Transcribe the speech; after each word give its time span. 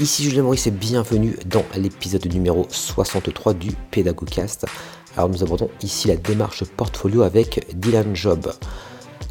Ici 0.00 0.24
Julien 0.24 0.44
Maurice 0.44 0.66
et 0.66 0.70
bienvenue 0.70 1.36
dans 1.44 1.64
l'épisode 1.76 2.24
numéro 2.32 2.66
63 2.70 3.52
du 3.52 3.72
Pédagogcast. 3.90 4.64
Alors 5.14 5.28
nous 5.28 5.42
abordons 5.42 5.68
ici 5.82 6.08
la 6.08 6.16
démarche 6.16 6.64
portfolio 6.64 7.20
avec 7.20 7.66
Dylan 7.74 8.16
Job. 8.16 8.50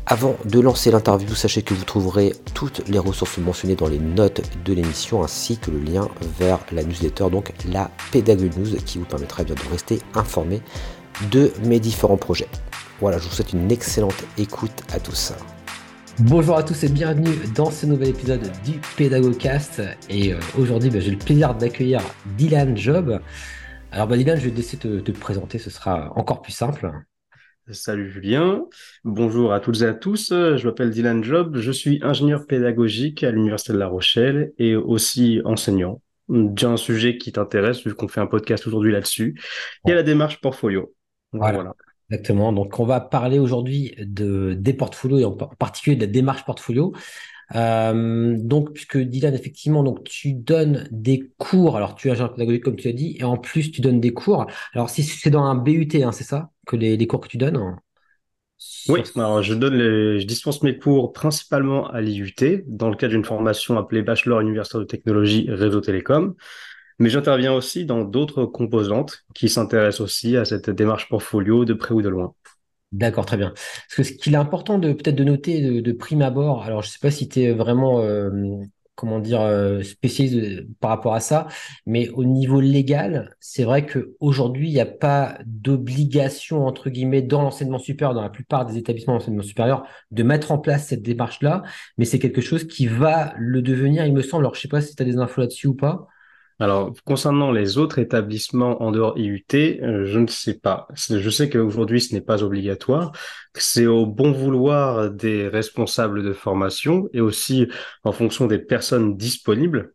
Avant 0.05 0.35
de 0.45 0.59
lancer 0.59 0.91
l'interview, 0.91 1.33
sachez 1.33 1.63
que 1.63 1.73
vous 1.73 1.85
trouverez 1.85 2.35
toutes 2.53 2.87
les 2.87 2.99
ressources 2.99 3.39
mentionnées 3.39 3.75
dans 3.75 3.87
les 3.87 3.97
notes 3.97 4.41
de 4.63 4.73
l'émission 4.73 5.23
ainsi 5.23 5.57
que 5.57 5.71
le 5.71 5.79
lien 5.79 6.07
vers 6.37 6.59
la 6.71 6.83
newsletter, 6.83 7.31
donc 7.31 7.51
la 7.67 7.89
Pédago 8.11 8.43
News, 8.55 8.75
qui 8.85 8.99
vous 8.99 9.05
permettra 9.05 9.43
bien 9.43 9.55
de 9.55 9.71
rester 9.71 9.97
informé 10.13 10.61
de 11.31 11.51
mes 11.63 11.79
différents 11.79 12.17
projets. 12.17 12.49
Voilà, 13.01 13.17
je 13.17 13.27
vous 13.27 13.33
souhaite 13.33 13.53
une 13.53 13.71
excellente 13.71 14.23
écoute 14.37 14.83
à 14.93 14.99
tous. 14.99 15.33
Bonjour 16.23 16.57
à 16.57 16.63
tous 16.63 16.83
et 16.83 16.89
bienvenue 16.89 17.33
dans 17.55 17.71
ce 17.71 17.85
nouvel 17.85 18.09
épisode 18.09 18.51
du 18.65 18.73
Pédagogcast. 18.97 19.81
Et 20.09 20.33
euh, 20.33 20.39
aujourd'hui, 20.57 20.89
bah, 20.89 20.99
j'ai 20.99 21.11
le 21.11 21.17
plaisir 21.17 21.55
d'accueillir 21.55 22.01
Dylan 22.37 22.75
Job. 22.75 23.21
Alors 23.93 24.07
bah, 24.07 24.17
Dylan, 24.17 24.37
je 24.37 24.49
vais 24.49 24.59
essayer 24.59 24.77
de 24.83 24.99
te, 24.99 25.11
présenter, 25.11 25.59
ce 25.59 25.69
sera 25.69 26.11
encore 26.17 26.41
plus 26.41 26.51
simple. 26.51 26.91
Salut 27.71 28.11
Julien, 28.11 28.65
bonjour 29.05 29.53
à 29.53 29.61
toutes 29.61 29.81
et 29.81 29.85
à 29.85 29.93
tous. 29.93 30.29
Je 30.31 30.67
m'appelle 30.67 30.89
Dylan 30.89 31.23
Job, 31.23 31.55
je 31.55 31.71
suis 31.71 32.01
ingénieur 32.03 32.47
pédagogique 32.47 33.23
à 33.23 33.31
l'Université 33.31 33.71
de 33.71 33.77
La 33.77 33.87
Rochelle 33.87 34.51
et 34.57 34.75
aussi 34.75 35.39
enseignant. 35.45 36.01
Déjà 36.27 36.69
un 36.69 36.77
sujet 36.77 37.17
qui 37.17 37.31
t'intéresse 37.31 37.85
vu 37.85 37.93
qu'on 37.93 38.09
fait 38.09 38.21
un 38.21 38.27
podcast 38.27 38.67
aujourd'hui 38.67 38.91
là-dessus, 38.91 39.39
et 39.87 39.93
la 39.93 40.03
démarche 40.03 40.41
portfolio. 40.41 40.93
voilà. 41.31 41.73
Exactement. 42.09 42.51
Donc, 42.51 42.79
on 42.79 42.85
va 42.85 42.99
parler 42.99 43.37
aujourd'hui 43.37 43.93
de, 43.99 44.53
des 44.53 44.73
portfolios 44.73 45.19
et 45.19 45.25
en 45.25 45.33
particulier 45.33 45.95
de 45.95 46.01
la 46.01 46.11
démarche 46.11 46.43
portfolio. 46.43 46.93
Euh, 47.55 48.35
donc, 48.37 48.73
puisque 48.73 48.97
Dylan, 48.97 49.33
effectivement, 49.33 49.83
donc 49.83 50.03
tu 50.03 50.33
donnes 50.33 50.87
des 50.91 51.31
cours. 51.37 51.77
Alors, 51.77 51.95
tu 51.95 52.07
es 52.07 52.11
agent 52.11 52.29
pédagogique, 52.29 52.63
comme 52.63 52.75
tu 52.75 52.87
as 52.87 52.93
dit, 52.93 53.15
et 53.19 53.23
en 53.23 53.37
plus, 53.37 53.71
tu 53.71 53.81
donnes 53.81 53.99
des 53.99 54.13
cours. 54.13 54.47
Alors, 54.73 54.89
si 54.89 55.03
c'est 55.03 55.29
dans 55.29 55.43
un 55.43 55.55
BUT, 55.55 55.87
hein, 56.03 56.11
c'est 56.11 56.23
ça, 56.23 56.49
que 56.65 56.75
les, 56.75 56.97
les, 56.97 57.07
cours 57.07 57.21
que 57.21 57.27
tu 57.27 57.37
donnes? 57.37 57.57
Hein 57.57 57.77
Oui, 58.87 59.01
alors 59.15 59.41
je 59.43 59.53
donne 59.53 59.75
les, 59.75 60.19
je 60.19 60.25
dispense 60.25 60.63
mes 60.63 60.77
cours 60.77 61.13
principalement 61.13 61.87
à 61.89 62.01
l'IUT, 62.01 62.63
dans 62.67 62.89
le 62.89 62.95
cadre 62.95 63.13
d'une 63.13 63.25
formation 63.25 63.77
appelée 63.77 64.01
Bachelor 64.01 64.41
Universitaire 64.41 64.81
de 64.81 64.85
Technologie 64.85 65.45
Réseau 65.49 65.81
Télécom. 65.81 66.35
Mais 66.99 67.09
j'interviens 67.09 67.53
aussi 67.53 67.85
dans 67.85 68.03
d'autres 68.03 68.45
composantes 68.45 69.25
qui 69.33 69.49
s'intéressent 69.49 70.01
aussi 70.01 70.37
à 70.37 70.45
cette 70.45 70.69
démarche 70.69 71.09
portfolio 71.09 71.65
de 71.65 71.73
près 71.73 71.93
ou 71.93 72.01
de 72.01 72.09
loin. 72.09 72.33
D'accord, 72.91 73.25
très 73.25 73.37
bien. 73.37 73.49
Parce 73.51 73.95
que 73.95 74.03
ce 74.03 74.11
qu'il 74.13 74.33
est 74.33 74.37
important 74.37 74.79
de 74.79 74.93
peut-être 74.93 75.15
de 75.15 75.23
noter 75.23 75.81
de, 75.81 75.91
prime 75.91 76.21
abord, 76.21 76.63
alors 76.63 76.81
je 76.81 76.87
ne 76.87 76.91
sais 76.91 76.99
pas 76.99 77.11
si 77.11 77.29
tu 77.29 77.41
es 77.41 77.51
vraiment 77.53 78.01
euh, 78.01 78.31
comment 78.99 79.19
dire 79.19 79.41
euh, 79.41 79.81
spécialiste 79.81 80.67
par 80.81 80.89
rapport 80.89 81.13
à 81.13 81.21
ça, 81.21 81.47
mais 81.85 82.09
au 82.09 82.25
niveau 82.25 82.59
légal, 82.59 83.33
c'est 83.39 83.63
vrai 83.63 83.85
qu'aujourd'hui, 83.85 84.69
il 84.69 84.73
n'y 84.73 84.81
a 84.81 84.85
pas 84.85 85.37
d'obligation 85.45 86.65
entre 86.67 86.89
guillemets 86.89 87.21
dans 87.21 87.41
l'enseignement 87.41 87.79
supérieur, 87.79 88.13
dans 88.13 88.21
la 88.21 88.29
plupart 88.29 88.65
des 88.65 88.77
établissements 88.77 89.13
d'enseignement 89.13 89.41
supérieur, 89.41 89.85
de 90.11 90.23
mettre 90.23 90.51
en 90.51 90.57
place 90.57 90.87
cette 90.87 91.01
démarche-là, 91.01 91.63
mais 91.97 92.03
c'est 92.03 92.19
quelque 92.19 92.41
chose 92.41 92.67
qui 92.67 92.87
va 92.87 93.33
le 93.37 93.61
devenir, 93.61 94.05
il 94.05 94.13
me 94.13 94.21
semble. 94.21 94.41
Alors 94.43 94.55
je 94.55 94.59
ne 94.59 94.61
sais 94.63 94.67
pas 94.67 94.81
si 94.81 94.95
tu 94.95 95.01
as 95.01 95.05
des 95.05 95.17
infos 95.17 95.39
là-dessus 95.39 95.67
ou 95.67 95.75
pas. 95.75 96.07
Alors, 96.61 96.93
concernant 97.05 97.53
les 97.53 97.77
autres 97.77 97.99
établissements 97.99 98.83
en 98.83 98.91
dehors 98.91 99.17
IUT, 99.17 99.45
euh, 99.53 100.05
je 100.05 100.19
ne 100.19 100.27
sais 100.27 100.59
pas. 100.59 100.87
Je 100.93 101.29
sais 101.29 101.49
qu'aujourd'hui, 101.49 102.01
ce 102.01 102.13
n'est 102.13 102.21
pas 102.21 102.43
obligatoire. 102.43 103.13
C'est 103.53 103.85
au 103.85 104.05
bon 104.05 104.33
vouloir 104.33 105.09
des 105.09 105.47
responsables 105.47 106.21
de 106.21 106.33
formation 106.33 107.07
et 107.13 107.21
aussi 107.21 107.67
en 108.03 108.11
fonction 108.11 108.45
des 108.45 108.59
personnes 108.59 109.15
disponibles, 109.15 109.93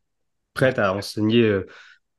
prêtes 0.55 0.79
à 0.79 0.95
enseigner, 0.95 1.43
euh, 1.43 1.67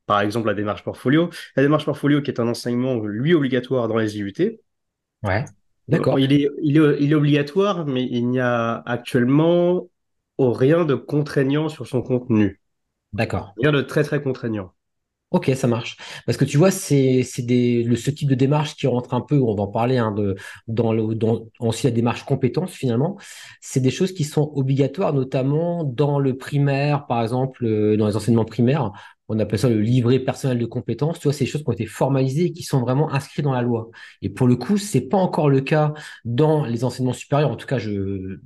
par 0.06 0.20
exemple, 0.20 0.46
la 0.46 0.54
démarche 0.54 0.84
portfolio. 0.84 1.28
La 1.56 1.64
démarche 1.64 1.84
portfolio 1.84 2.22
qui 2.22 2.30
est 2.30 2.38
un 2.38 2.46
enseignement, 2.46 3.00
lui, 3.00 3.34
obligatoire 3.34 3.88
dans 3.88 3.96
les 3.96 4.16
IUT. 4.16 4.60
Ouais, 5.24 5.44
d'accord. 5.88 6.20
Il 6.20 6.32
est, 6.32 6.48
il, 6.62 6.76
est, 6.76 6.96
il 7.00 7.10
est 7.10 7.16
obligatoire, 7.16 7.84
mais 7.84 8.04
il 8.04 8.28
n'y 8.28 8.38
a 8.38 8.80
actuellement 8.86 9.88
rien 10.38 10.84
de 10.84 10.94
contraignant 10.94 11.68
sur 11.68 11.88
son 11.88 12.00
contenu. 12.00 12.60
D'accord. 13.16 13.54
Rien 13.58 13.72
de 13.72 13.80
très 13.82 14.04
très 14.04 14.22
contraignant. 14.22 14.72
Ok, 15.32 15.50
ça 15.56 15.66
marche. 15.66 15.96
Parce 16.24 16.38
que 16.38 16.44
tu 16.44 16.56
vois, 16.56 16.70
c'est 16.70 17.24
ce 17.24 18.10
type 18.10 18.28
de 18.28 18.34
démarche 18.36 18.76
qui 18.76 18.86
rentre 18.86 19.12
un 19.12 19.20
peu, 19.20 19.40
on 19.40 19.56
va 19.56 19.64
en 19.64 19.66
parler, 19.66 19.98
hein, 19.98 20.12
de, 20.12 20.36
dans, 20.68 20.92
le, 20.92 21.16
dans 21.16 21.46
aussi 21.58 21.86
la 21.86 21.90
démarche 21.90 22.24
compétence 22.24 22.72
finalement. 22.72 23.18
C'est 23.60 23.80
des 23.80 23.90
choses 23.90 24.12
qui 24.12 24.22
sont 24.22 24.52
obligatoires, 24.54 25.12
notamment 25.12 25.82
dans 25.82 26.20
le 26.20 26.36
primaire, 26.36 27.06
par 27.06 27.22
exemple, 27.22 27.64
euh, 27.66 27.96
dans 27.96 28.06
les 28.06 28.14
enseignements 28.16 28.44
primaires. 28.44 28.92
On 29.28 29.40
appelle 29.40 29.58
ça 29.58 29.68
le 29.68 29.80
livret 29.80 30.20
personnel 30.20 30.58
de 30.58 30.66
compétences. 30.66 31.18
Tu 31.18 31.24
vois, 31.24 31.32
c'est 31.32 31.44
des 31.44 31.50
choses 31.50 31.64
qui 31.64 31.68
ont 31.68 31.72
été 31.72 31.86
formalisées 31.86 32.44
et 32.44 32.52
qui 32.52 32.62
sont 32.62 32.80
vraiment 32.80 33.12
inscrites 33.12 33.44
dans 33.44 33.52
la 33.52 33.62
loi. 33.62 33.90
Et 34.22 34.28
pour 34.28 34.46
le 34.46 34.54
coup, 34.54 34.78
c'est 34.78 35.00
pas 35.00 35.18
encore 35.18 35.50
le 35.50 35.60
cas 35.60 35.92
dans 36.24 36.64
les 36.64 36.84
enseignements 36.84 37.12
supérieurs. 37.12 37.50
En 37.50 37.56
tout 37.56 37.66
cas, 37.66 37.78
je, 37.78 38.38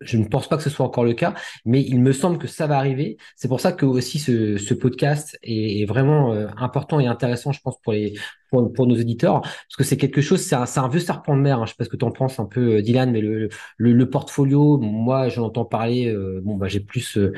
je 0.00 0.16
ne 0.16 0.24
pense 0.24 0.48
pas 0.48 0.56
que 0.56 0.62
ce 0.62 0.70
soit 0.70 0.84
encore 0.84 1.04
le 1.04 1.14
cas, 1.14 1.34
mais 1.64 1.82
il 1.82 2.00
me 2.00 2.12
semble 2.12 2.38
que 2.38 2.46
ça 2.46 2.66
va 2.66 2.76
arriver. 2.78 3.16
C'est 3.36 3.48
pour 3.48 3.60
ça 3.60 3.72
que 3.72 3.86
aussi 3.86 4.18
ce, 4.18 4.74
podcast 4.74 5.38
est, 5.42 5.80
est 5.80 5.86
vraiment 5.86 6.32
euh, 6.32 6.48
important 6.56 7.00
et 7.00 7.06
intéressant, 7.06 7.52
je 7.52 7.60
pense, 7.60 7.80
pour 7.80 7.92
les 7.92 8.14
pour, 8.50 8.86
nos 8.86 8.94
éditeurs, 8.94 9.40
parce 9.40 9.76
que 9.76 9.84
c'est 9.84 9.96
quelque 9.96 10.20
chose, 10.20 10.40
c'est 10.40 10.54
un, 10.54 10.64
un, 10.76 10.88
vieux 10.88 11.00
serpent 11.00 11.36
de 11.36 11.42
mer. 11.42 11.60
Hein. 11.60 11.66
Je 11.66 11.70
sais 11.70 11.76
pas 11.76 11.84
ce 11.84 11.88
que 11.88 11.96
tu 11.96 12.04
en 12.04 12.10
penses 12.10 12.38
un 12.38 12.46
peu, 12.46 12.76
euh, 12.76 12.82
Dylan, 12.82 13.10
mais 13.10 13.20
le, 13.20 13.48
le, 13.76 13.92
le 13.92 14.10
portfolio, 14.10 14.78
moi, 14.78 15.28
j'en 15.28 15.46
entends 15.46 15.64
parler. 15.64 16.08
Euh, 16.08 16.40
bon, 16.44 16.56
bah, 16.56 16.68
j'ai 16.68 16.80
plus, 16.80 17.18
euh, 17.18 17.32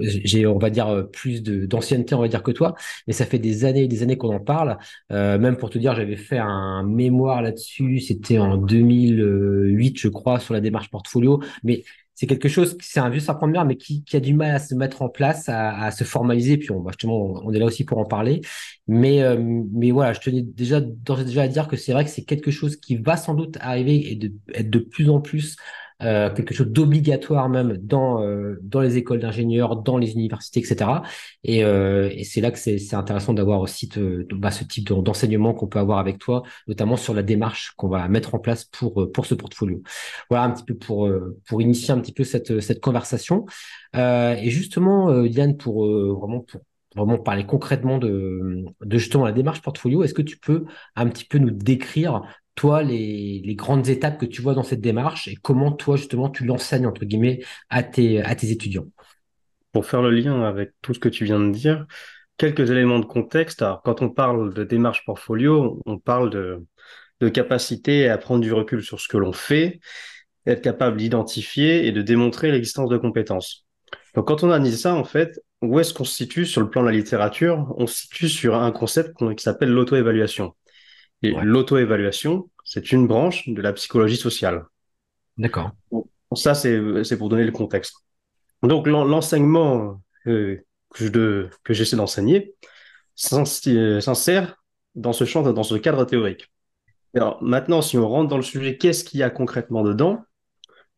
j'ai, 0.00 0.46
on 0.46 0.58
va 0.58 0.70
dire, 0.70 1.06
plus 1.12 1.42
de, 1.42 1.66
d'ancienneté, 1.66 2.14
on 2.14 2.20
va 2.20 2.28
dire 2.28 2.42
que 2.42 2.50
toi, 2.50 2.74
mais 3.06 3.12
ça 3.12 3.26
fait 3.26 3.38
des 3.38 3.64
années 3.64 3.84
et 3.84 3.88
des 3.88 4.02
années 4.02 4.16
qu'on 4.16 4.34
en 4.34 4.40
parle. 4.40 4.78
même 5.10 5.56
pour 5.56 5.70
te 5.70 5.78
dire, 5.78 5.94
j'avais 5.94 6.16
fait 6.16 6.38
un 6.38 6.82
mémoire 6.82 7.42
là-dessus. 7.42 8.00
C'était 8.00 8.38
en 8.38 8.56
2008, 8.56 9.98
je 9.98 10.08
crois, 10.08 10.38
sur 10.38 10.54
la 10.54 10.60
démarche 10.60 10.90
portfolio, 10.90 11.40
mais 11.62 11.84
c'est 12.22 12.28
quelque 12.28 12.48
chose, 12.48 12.78
c'est 12.80 13.00
un 13.00 13.10
vieux 13.10 13.18
serpent 13.18 13.48
de 13.48 13.52
mer, 13.52 13.64
mais 13.64 13.74
qui, 13.74 14.04
a 14.12 14.20
du 14.20 14.32
mal 14.32 14.54
à 14.54 14.60
se 14.60 14.76
mettre 14.76 15.02
en 15.02 15.08
place, 15.08 15.48
à, 15.48 15.86
à 15.86 15.90
se 15.90 16.04
formaliser. 16.04 16.56
Puis 16.56 16.70
on, 16.70 16.78
bah, 16.78 16.92
justement, 16.92 17.18
on 17.42 17.52
est 17.52 17.58
là 17.58 17.64
aussi 17.64 17.84
pour 17.84 17.98
en 17.98 18.04
parler. 18.04 18.42
Mais, 18.86 19.22
euh, 19.24 19.36
mais 19.72 19.90
voilà, 19.90 20.12
je 20.12 20.20
tenais 20.20 20.42
déjà, 20.42 20.80
déjà 20.80 21.42
à 21.42 21.48
dire 21.48 21.66
que 21.66 21.76
c'est 21.76 21.92
vrai 21.92 22.04
que 22.04 22.10
c'est 22.10 22.22
quelque 22.22 22.52
chose 22.52 22.76
qui 22.76 22.94
va 22.94 23.16
sans 23.16 23.34
doute 23.34 23.58
arriver 23.60 24.12
et 24.12 24.14
de, 24.14 24.32
être 24.54 24.70
de 24.70 24.78
plus 24.78 25.10
en 25.10 25.20
plus 25.20 25.56
euh, 26.02 26.30
quelque 26.30 26.54
chose 26.54 26.68
d'obligatoire 26.68 27.48
même 27.48 27.76
dans, 27.76 28.22
euh, 28.22 28.58
dans 28.62 28.80
les 28.80 28.96
écoles 28.96 29.20
d'ingénieurs, 29.20 29.76
dans 29.76 29.98
les 29.98 30.12
universités, 30.12 30.60
etc. 30.60 30.90
Et, 31.44 31.64
euh, 31.64 32.10
et 32.12 32.24
c'est 32.24 32.40
là 32.40 32.50
que 32.50 32.58
c'est 32.58 32.94
intéressant 32.94 33.32
d'avoir 33.32 33.60
aussi 33.60 33.88
bah, 34.32 34.50
ce 34.50 34.64
type 34.64 34.92
d'enseignement 34.92 35.54
qu'on 35.54 35.66
peut 35.66 35.78
avoir 35.78 35.98
avec 35.98 36.18
toi, 36.18 36.42
notamment 36.66 36.96
sur 36.96 37.14
la 37.14 37.22
démarche 37.22 37.72
qu'on 37.76 37.88
va 37.88 38.08
mettre 38.08 38.34
en 38.34 38.38
place 38.38 38.64
pour, 38.64 39.10
pour 39.12 39.26
ce 39.26 39.34
portfolio. 39.34 39.82
Voilà 40.30 40.44
un 40.44 40.50
petit 40.50 40.64
peu 40.64 40.74
pour, 40.74 41.08
pour 41.46 41.62
initier 41.62 41.92
un 41.92 42.00
petit 42.00 42.12
peu 42.12 42.24
cette, 42.24 42.60
cette 42.60 42.80
conversation. 42.80 43.46
et 43.94 44.50
justement, 44.50 45.22
Yann, 45.24 45.56
pour 45.56 45.86
vraiment 45.86 46.44
pour 46.92 47.06
vraiment 47.06 47.22
parler 47.22 47.46
concrètement 47.46 47.98
de, 47.98 48.64
de 48.82 48.98
justement 48.98 49.24
la 49.24 49.32
démarche 49.32 49.62
portfolio, 49.62 50.04
est-ce 50.04 50.14
que 50.14 50.22
tu 50.22 50.36
peux 50.36 50.64
un 50.94 51.08
petit 51.08 51.24
peu 51.24 51.38
nous 51.38 51.50
décrire 51.50 52.22
toi, 52.54 52.82
les, 52.82 53.42
grandes 53.54 53.88
étapes 53.88 54.18
que 54.18 54.26
tu 54.26 54.42
vois 54.42 54.54
dans 54.54 54.62
cette 54.62 54.80
démarche 54.80 55.28
et 55.28 55.36
comment 55.36 55.72
toi, 55.72 55.96
justement, 55.96 56.30
tu 56.30 56.44
l'enseignes, 56.44 56.86
entre 56.86 57.04
guillemets, 57.04 57.40
à 57.70 57.82
tes, 57.82 58.22
à 58.22 58.34
tes 58.34 58.50
étudiants? 58.50 58.86
Pour 59.72 59.86
faire 59.86 60.02
le 60.02 60.10
lien 60.10 60.42
avec 60.42 60.72
tout 60.82 60.92
ce 60.94 60.98
que 60.98 61.08
tu 61.08 61.24
viens 61.24 61.40
de 61.40 61.50
dire, 61.50 61.86
quelques 62.36 62.70
éléments 62.70 62.98
de 62.98 63.06
contexte. 63.06 63.62
Alors, 63.62 63.82
quand 63.82 64.02
on 64.02 64.10
parle 64.10 64.52
de 64.52 64.64
démarche 64.64 65.04
portfolio, 65.06 65.80
on 65.86 65.98
parle 65.98 66.30
de, 66.30 66.64
de 67.20 67.28
capacité 67.28 68.08
à 68.08 68.18
prendre 68.18 68.42
du 68.42 68.52
recul 68.52 68.82
sur 68.82 69.00
ce 69.00 69.08
que 69.08 69.16
l'on 69.16 69.32
fait, 69.32 69.80
être 70.46 70.60
capable 70.60 70.96
d'identifier 70.98 71.86
et 71.86 71.92
de 71.92 72.02
démontrer 72.02 72.50
l'existence 72.50 72.90
de 72.90 72.98
compétences. 72.98 73.66
Donc, 74.14 74.26
quand 74.26 74.42
on 74.42 74.50
a 74.50 74.58
dit 74.58 74.76
ça, 74.76 74.94
en 74.94 75.04
fait, 75.04 75.40
où 75.62 75.78
est-ce 75.80 75.94
qu'on 75.94 76.04
se 76.04 76.14
situe 76.14 76.44
sur 76.44 76.60
le 76.60 76.68
plan 76.68 76.82
de 76.82 76.88
la 76.88 76.92
littérature? 76.92 77.72
On 77.78 77.86
se 77.86 78.02
situe 78.02 78.28
sur 78.28 78.56
un 78.56 78.72
concept 78.72 79.16
qui 79.36 79.42
s'appelle 79.42 79.70
l'auto-évaluation. 79.70 80.54
Et 81.22 81.32
l'auto-évaluation, 81.42 82.50
c'est 82.64 82.92
une 82.92 83.06
branche 83.06 83.48
de 83.48 83.60
la 83.62 83.72
psychologie 83.72 84.16
sociale. 84.16 84.64
D'accord. 85.38 85.70
ça, 86.34 86.54
c'est 86.54 87.16
pour 87.16 87.28
donner 87.28 87.44
le 87.44 87.52
contexte. 87.52 87.96
Donc, 88.62 88.86
l'enseignement 88.86 90.00
euh, 90.26 90.64
que 90.90 91.50
j'essaie 91.70 91.96
d'enseigner 91.96 92.54
s'insère 93.14 94.56
dans 94.94 95.12
ce 95.12 95.24
champ, 95.24 95.42
dans 95.42 95.62
ce 95.62 95.74
cadre 95.76 96.04
théorique. 96.04 96.50
Alors, 97.14 97.42
maintenant, 97.42 97.82
si 97.82 97.98
on 97.98 98.08
rentre 98.08 98.28
dans 98.28 98.36
le 98.36 98.42
sujet, 98.42 98.76
qu'est-ce 98.76 99.04
qu'il 99.04 99.20
y 99.20 99.22
a 99.22 99.30
concrètement 99.30 99.82
dedans? 99.82 100.24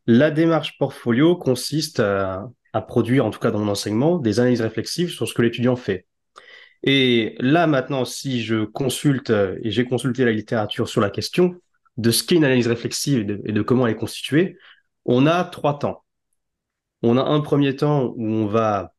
La 0.07 0.31
démarche 0.31 0.77
portfolio 0.77 1.35
consiste 1.35 1.99
à, 1.99 2.49
à 2.73 2.81
produire, 2.81 3.25
en 3.25 3.31
tout 3.31 3.39
cas 3.39 3.51
dans 3.51 3.59
mon 3.59 3.71
enseignement, 3.71 4.17
des 4.17 4.39
analyses 4.39 4.61
réflexives 4.61 5.09
sur 5.09 5.27
ce 5.27 5.33
que 5.33 5.41
l'étudiant 5.41 5.75
fait. 5.75 6.05
Et 6.83 7.35
là, 7.39 7.67
maintenant, 7.67 8.05
si 8.05 8.43
je 8.43 8.65
consulte, 8.65 9.31
et 9.31 9.71
j'ai 9.71 9.85
consulté 9.85 10.25
la 10.25 10.31
littérature 10.31 10.87
sur 10.87 11.01
la 11.01 11.09
question 11.09 11.55
de 11.97 12.11
ce 12.11 12.23
qu'est 12.23 12.35
une 12.35 12.45
analyse 12.45 12.67
réflexive 12.67 13.41
et 13.45 13.51
de, 13.51 13.61
comment 13.61 13.87
elle 13.87 13.93
est 13.93 13.97
constituée, 13.97 14.57
on 15.05 15.25
a 15.25 15.43
trois 15.43 15.79
temps. 15.79 16.03
On 17.01 17.17
a 17.17 17.23
un 17.23 17.41
premier 17.41 17.75
temps 17.75 18.13
où 18.15 18.25
on 18.25 18.47
va 18.47 18.91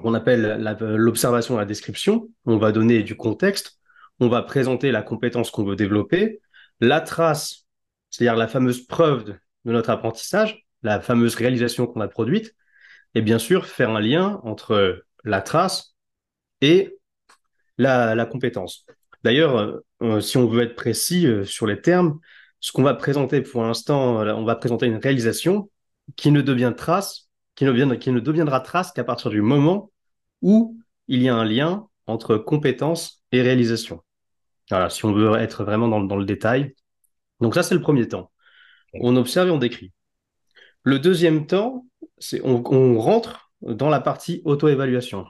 qu'on 0.00 0.14
appelle 0.14 0.62
l'observation 0.80 1.54
et 1.54 1.58
la 1.58 1.64
description. 1.64 2.28
On 2.44 2.56
va 2.56 2.70
donner 2.70 3.02
du 3.02 3.16
contexte, 3.16 3.80
on 4.20 4.28
va 4.28 4.42
présenter 4.42 4.92
la 4.92 5.02
compétence 5.02 5.50
qu'on 5.50 5.64
veut 5.64 5.74
développer, 5.74 6.40
la 6.80 7.00
trace, 7.00 7.66
c'est-à-dire 8.10 8.36
la 8.36 8.46
fameuse 8.46 8.86
preuve 8.86 9.24
de, 9.24 9.34
notre 9.64 9.90
apprentissage, 9.90 10.64
la 10.82 11.00
fameuse 11.00 11.34
réalisation 11.34 11.86
qu'on 11.86 12.00
a 12.00 12.08
produite, 12.08 12.54
et 13.14 13.22
bien 13.22 13.38
sûr 13.38 13.66
faire 13.66 13.90
un 13.90 14.00
lien 14.00 14.40
entre 14.44 15.04
la 15.24 15.42
trace 15.42 15.96
et 16.60 16.97
la, 17.78 18.26
compétence. 18.26 18.84
D'ailleurs, 19.24 19.56
euh, 19.56 19.86
euh, 20.02 20.20
si 20.20 20.36
on 20.36 20.46
veut 20.46 20.62
être 20.62 20.74
précis 20.74 21.26
euh, 21.26 21.44
sur 21.44 21.66
les 21.66 21.80
termes, 21.80 22.18
ce 22.60 22.72
qu'on 22.72 22.82
va 22.82 22.94
présenter 22.94 23.40
pour 23.40 23.62
l'instant, 23.62 24.16
on 24.20 24.44
va 24.44 24.56
présenter 24.56 24.86
une 24.86 24.96
réalisation 24.96 25.70
qui 26.16 26.32
ne 26.32 26.42
devient 26.42 26.72
trace, 26.76 27.28
qui 27.54 27.64
ne, 27.64 28.20
deviendra 28.20 28.60
trace 28.60 28.90
qu'à 28.92 29.04
partir 29.04 29.30
du 29.30 29.42
moment 29.42 29.92
où 30.42 30.76
il 31.06 31.22
y 31.22 31.28
a 31.28 31.36
un 31.36 31.44
lien 31.44 31.86
entre 32.06 32.36
compétence 32.36 33.22
et 33.30 33.42
réalisation. 33.42 34.02
Voilà, 34.70 34.90
si 34.90 35.04
on 35.04 35.12
veut 35.12 35.36
être 35.36 35.64
vraiment 35.64 35.86
dans, 35.86 36.00
dans 36.00 36.16
le 36.16 36.24
détail. 36.24 36.74
Donc 37.40 37.54
ça, 37.54 37.62
c'est 37.62 37.74
le 37.74 37.80
premier 37.80 38.08
temps. 38.08 38.32
On 38.94 39.16
observe 39.16 39.48
et 39.48 39.50
on 39.52 39.58
décrit. 39.58 39.92
Le 40.82 40.98
deuxième 40.98 41.46
temps, 41.46 41.86
c'est 42.18 42.40
on, 42.42 42.62
on 42.72 42.98
rentre 42.98 43.52
dans 43.60 43.88
la 43.88 44.00
partie 44.00 44.42
auto-évaluation. 44.44 45.26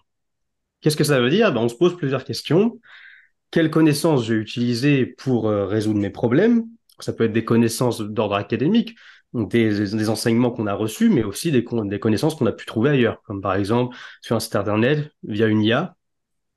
Qu'est-ce 0.81 0.97
que 0.97 1.05
ça 1.05 1.21
veut 1.21 1.31
dire? 1.31 1.53
Ben, 1.53 1.61
On 1.61 1.69
se 1.69 1.75
pose 1.75 1.97
plusieurs 1.97 2.25
questions. 2.25 2.79
Quelles 3.51 3.71
connaissances 3.71 4.27
j'ai 4.27 4.35
utilisées 4.35 5.07
pour 5.07 5.49
euh, 5.49 5.67
résoudre 5.67 6.01
mes 6.01 6.11
problèmes? 6.11 6.67
Ça 7.01 7.13
peut 7.13 7.25
être 7.25 7.33
des 7.33 7.45
connaissances 7.45 8.01
d'ordre 8.01 8.37
académique, 8.37 8.97
des, 9.35 9.71
des 9.91 10.09
enseignements 10.11 10.51
qu'on 10.51 10.67
a 10.67 10.75
reçus, 10.75 11.11
mais 11.11 11.25
aussi 11.25 11.53
des, 11.53 11.65
des 11.87 12.01
connaissances 12.01 12.35
qu'on 12.37 12.47
a 12.47 12.53
pu 12.53 12.67
trouver 12.67 12.91
ailleurs, 12.91 13.23
comme 13.25 13.41
par 13.43 13.55
exemple 13.55 13.97
sur 14.23 14.37
un 14.37 14.41
site 14.41 14.57
internet, 14.57 15.11
via 15.25 15.47
une 15.47 15.63
IA, 15.63 15.97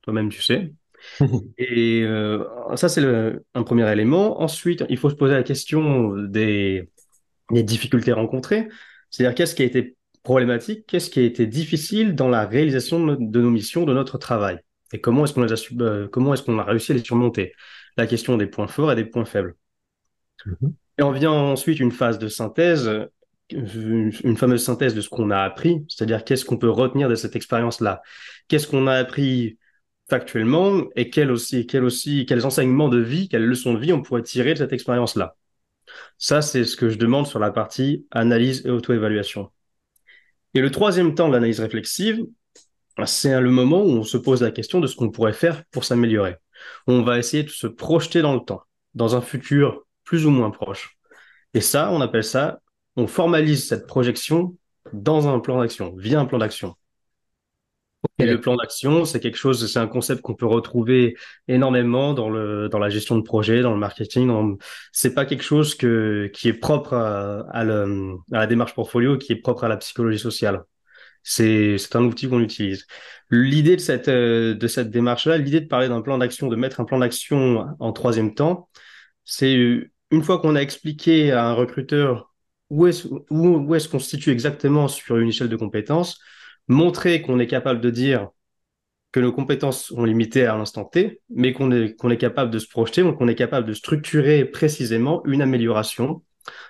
toi-même 0.02 0.30
tu 0.30 0.42
sais. 0.42 0.74
Et 1.58 2.02
euh, 2.04 2.44
ça, 2.76 2.88
c'est 2.88 3.02
un 3.54 3.62
premier 3.64 3.90
élément. 3.92 4.40
Ensuite, 4.42 4.84
il 4.88 4.98
faut 4.98 5.10
se 5.10 5.14
poser 5.16 5.34
la 5.34 5.42
question 5.44 6.16
des, 6.16 6.90
des 7.50 7.62
difficultés 7.62 8.12
rencontrées, 8.12 8.68
c'est-à-dire 9.10 9.34
qu'est-ce 9.34 9.54
qui 9.54 9.62
a 9.62 9.66
été 9.66 9.96
problématique, 10.22 10.86
qu'est-ce 10.86 11.10
qui 11.10 11.20
a 11.20 11.22
été 11.22 11.46
difficile 11.46 12.14
dans 12.14 12.28
la 12.28 12.46
réalisation 12.46 13.04
de, 13.04 13.40
nos 13.40 13.50
missions, 13.50 13.84
de 13.84 13.92
notre 13.92 14.18
travail, 14.18 14.60
et 14.92 15.00
comment 15.00 15.24
est-ce 15.24 15.34
qu'on 15.34 15.46
a, 15.46 15.82
euh, 15.82 16.08
comment 16.08 16.34
est-ce 16.34 16.42
qu'on 16.42 16.58
a 16.58 16.64
réussi 16.64 16.92
à 16.92 16.94
les 16.94 17.04
surmonter? 17.04 17.52
La 17.96 18.06
question 18.06 18.36
des 18.36 18.46
points 18.46 18.68
forts 18.68 18.92
et 18.92 18.96
des 18.96 19.04
points 19.04 19.24
faibles. 19.24 19.56
Mm-hmm. 20.46 20.72
Et 20.98 21.02
on 21.02 21.12
vient 21.12 21.32
ensuite 21.32 21.80
une 21.80 21.92
phase 21.92 22.18
de 22.18 22.28
synthèse, 22.28 22.90
une, 23.50 24.36
fameuse 24.36 24.64
synthèse 24.64 24.94
de 24.94 25.00
ce 25.00 25.08
qu'on 25.08 25.30
a 25.30 25.40
appris, 25.40 25.84
c'est-à-dire 25.88 26.24
qu'est-ce 26.24 26.44
qu'on 26.44 26.58
peut 26.58 26.70
retenir 26.70 27.08
de 27.08 27.14
cette 27.14 27.36
expérience-là, 27.36 28.02
qu'est-ce 28.48 28.66
qu'on 28.66 28.86
a 28.86 28.94
appris 28.94 29.58
factuellement 30.08 30.84
et 30.96 31.10
aussi, 31.24 31.66
quel 31.66 31.84
aussi, 31.84 32.26
quels 32.26 32.44
enseignements 32.44 32.88
de 32.88 32.98
vie, 32.98 33.28
quelles 33.28 33.46
leçons 33.46 33.74
de 33.74 33.78
vie 33.78 33.92
on 33.92 34.02
pourrait 34.02 34.22
tirer 34.22 34.52
de 34.52 34.58
cette 34.58 34.72
expérience-là? 34.72 35.36
Ça, 36.18 36.42
c'est 36.42 36.64
ce 36.64 36.76
que 36.76 36.88
je 36.88 36.98
demande 36.98 37.26
sur 37.26 37.38
la 37.38 37.50
partie 37.50 38.06
analyse 38.10 38.64
et 38.66 38.70
auto-évaluation. 38.70 39.50
Et 40.54 40.60
le 40.60 40.70
troisième 40.70 41.14
temps 41.14 41.28
de 41.28 41.32
l'analyse 41.32 41.60
réflexive, 41.60 42.24
c'est 43.06 43.40
le 43.40 43.50
moment 43.50 43.82
où 43.82 43.90
on 43.90 44.04
se 44.04 44.16
pose 44.16 44.42
la 44.42 44.50
question 44.50 44.80
de 44.80 44.86
ce 44.86 44.96
qu'on 44.96 45.10
pourrait 45.10 45.32
faire 45.32 45.64
pour 45.70 45.84
s'améliorer. 45.84 46.36
On 46.86 47.02
va 47.02 47.18
essayer 47.18 47.42
de 47.42 47.48
se 47.48 47.66
projeter 47.66 48.22
dans 48.22 48.34
le 48.34 48.40
temps, 48.40 48.62
dans 48.94 49.16
un 49.16 49.20
futur 49.20 49.86
plus 50.04 50.26
ou 50.26 50.30
moins 50.30 50.50
proche. 50.50 50.96
Et 51.54 51.60
ça, 51.60 51.90
on 51.90 52.00
appelle 52.00 52.24
ça, 52.24 52.60
on 52.96 53.06
formalise 53.06 53.66
cette 53.66 53.86
projection 53.86 54.56
dans 54.92 55.28
un 55.28 55.38
plan 55.40 55.60
d'action, 55.60 55.94
via 55.96 56.20
un 56.20 56.26
plan 56.26 56.38
d'action. 56.38 56.76
Et 58.18 58.26
le 58.26 58.40
plan 58.40 58.56
d'action, 58.56 59.04
c'est 59.04 59.20
quelque 59.20 59.38
chose, 59.38 59.70
c'est 59.70 59.78
un 59.78 59.86
concept 59.86 60.20
qu'on 60.20 60.34
peut 60.34 60.46
retrouver 60.46 61.16
énormément 61.48 62.12
dans 62.12 62.28
le 62.28 62.68
dans 62.68 62.78
la 62.78 62.90
gestion 62.90 63.16
de 63.16 63.22
projet, 63.22 63.62
dans 63.62 63.72
le 63.72 63.78
marketing. 63.78 64.56
C'est 64.92 65.14
pas 65.14 65.24
quelque 65.24 65.42
chose 65.42 65.74
que 65.74 66.30
qui 66.32 66.48
est 66.48 66.52
propre 66.52 66.92
à, 66.94 67.40
à, 67.50 67.64
le, 67.64 68.14
à, 68.32 68.40
la 68.40 68.46
démarche 68.46 68.74
portfolio, 68.74 69.16
qui 69.16 69.32
est 69.32 69.36
propre 69.36 69.64
à 69.64 69.68
la 69.68 69.78
psychologie 69.78 70.18
sociale. 70.18 70.62
C'est 71.22 71.78
c'est 71.78 71.96
un 71.96 72.04
outil 72.04 72.28
qu'on 72.28 72.40
utilise. 72.40 72.86
L'idée 73.30 73.76
de 73.76 73.80
cette 73.80 74.08
euh, 74.08 74.54
de 74.54 74.66
cette 74.66 74.90
démarche-là, 74.90 75.38
l'idée 75.38 75.60
de 75.60 75.66
parler 75.68 75.88
d'un 75.88 76.02
plan 76.02 76.18
d'action, 76.18 76.48
de 76.48 76.56
mettre 76.56 76.80
un 76.80 76.84
plan 76.84 76.98
d'action 76.98 77.66
en 77.80 77.92
troisième 77.92 78.34
temps, 78.34 78.68
c'est 79.24 79.54
une 80.10 80.22
fois 80.22 80.38
qu'on 80.38 80.54
a 80.56 80.60
expliqué 80.60 81.32
à 81.32 81.46
un 81.46 81.54
recruteur 81.54 82.32
où 82.70 82.86
est 82.86 83.06
où, 83.30 83.48
où 83.58 83.74
est-ce 83.74 83.88
qu'on 83.88 83.98
se 83.98 84.10
situe 84.10 84.30
exactement 84.30 84.88
sur 84.88 85.16
une 85.16 85.28
échelle 85.28 85.48
de 85.48 85.56
compétences 85.56 86.20
montrer 86.72 87.22
qu'on 87.22 87.38
est 87.38 87.46
capable 87.46 87.80
de 87.80 87.90
dire 87.90 88.28
que 89.12 89.20
nos 89.20 89.32
compétences 89.32 89.84
sont 89.84 90.04
limitées 90.04 90.46
à 90.46 90.56
l'instant 90.56 90.84
T, 90.84 91.20
mais 91.28 91.52
qu'on 91.52 91.70
est, 91.70 92.16
capable 92.16 92.50
de 92.50 92.58
se 92.58 92.66
projeter, 92.66 93.02
qu'on 93.02 93.28
est 93.28 93.34
capable 93.34 93.68
de 93.68 93.74
structurer 93.74 94.46
précisément 94.46 95.24
une 95.26 95.42
amélioration 95.42 96.22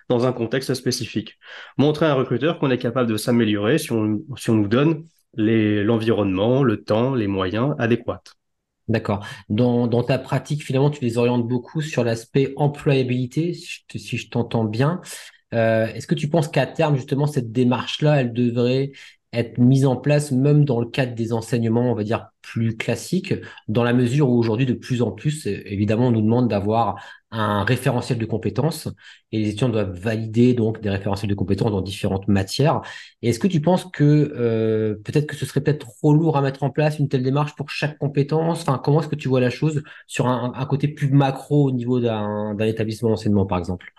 dans 0.09 0.27
un 0.27 0.33
contexte 0.33 0.75
spécifique. 0.75 1.39
Montrer 1.79 2.07
à 2.07 2.11
un 2.11 2.15
recruteur 2.15 2.59
qu'on 2.59 2.71
est 2.71 2.79
capable 2.79 3.09
de 3.11 3.17
s'améliorer 3.17 3.79
si 3.79 3.93
on, 3.93 4.21
nous 4.49 4.69
donne 4.69 5.07
l'environnement, 5.35 6.63
le 6.63 6.83
temps, 6.83 7.15
les 7.15 7.29
moyens 7.29 7.75
adéquats. 7.79 8.23
D'accord. 8.89 9.25
Dans, 9.49 9.87
dans, 9.87 10.03
ta 10.03 10.19
pratique, 10.19 10.65
finalement, 10.65 10.91
tu 10.91 11.03
les 11.05 11.17
orientes 11.17 11.47
beaucoup 11.47 11.81
sur 11.81 12.03
l'aspect 12.03 12.53
employabilité, 12.57 13.55
si 13.55 14.19
je, 14.19 14.29
t'entends 14.29 14.65
bien. 14.65 15.01
Euh, 15.55 15.87
Est-ce 15.87 16.09
que 16.09 16.17
tu 16.17 16.29
penses 16.29 16.49
qu'à 16.49 16.67
terme, 16.67 16.97
justement, 16.97 17.27
cette 17.27 17.53
démarche-là, 17.53 18.21
elle 18.21 18.33
devrait 18.33 18.91
être 19.33 19.59
mise 19.59 19.87
en 19.87 19.97
place 19.97 20.31
même 20.31 20.65
dans 20.65 20.81
le 20.81 20.87
cadre 20.87 21.15
des 21.15 21.33
enseignements, 21.33 21.91
on 21.91 21.95
va 21.95 22.05
dire, 22.05 22.29
plus 22.43 22.77
classiques, 22.77 23.35
dans 23.69 23.83
la 23.85 23.93
mesure 23.95 24.29
où 24.29 24.39
aujourd'hui, 24.39 24.67
de 24.67 24.75
plus 24.75 25.01
en 25.01 25.11
plus, 25.11 25.47
évidemment, 25.47 26.09
on 26.09 26.11
nous 26.11 26.21
demande 26.21 26.49
d'avoir 26.49 27.03
un 27.31 27.65
référentiel 27.65 28.19
de 28.19 28.27
compétences 28.27 28.89
et 29.31 29.39
les 29.39 29.49
étudiants 29.49 29.71
doivent 29.71 29.99
valider 29.99 30.53
donc 30.53 30.81
des 30.83 30.91
référentiels 30.91 31.31
de 31.31 31.35
compétences 31.35 31.71
dans 31.71 31.81
différentes 31.81 32.29
matières. 32.29 32.83
Est-ce 33.23 33.39
que 33.39 33.47
tu 33.47 33.61
penses 33.63 33.87
que 33.91 34.05
euh, 34.37 34.97
peut-être 35.03 35.27
que 35.27 35.37
ce 35.37 35.47
serait 35.47 35.63
peut-être 35.63 35.87
trop 35.87 36.13
lourd 36.13 36.37
à 36.37 36.43
mettre 36.43 36.63
en 36.63 36.69
place 36.71 36.99
une 36.99 37.09
telle 37.09 37.23
démarche 37.23 37.55
pour 37.57 37.71
chaque 37.71 37.97
compétence? 37.99 38.63
Enfin, 38.63 38.79
comment 38.83 39.01
est-ce 39.01 39.09
que 39.09 39.17
tu 39.17 39.29
vois 39.29 39.41
la 39.41 39.49
chose 39.51 39.83
sur 40.07 40.27
un, 40.27 40.53
un 40.55 40.67
côté 40.67 40.89
plus 40.89 41.09
macro 41.11 41.69
au 41.69 41.73
niveau 41.73 42.01
d'un 42.01 42.57
établissement 42.59 43.09
d'enseignement, 43.11 43.47
par 43.47 43.59
exemple? 43.59 43.93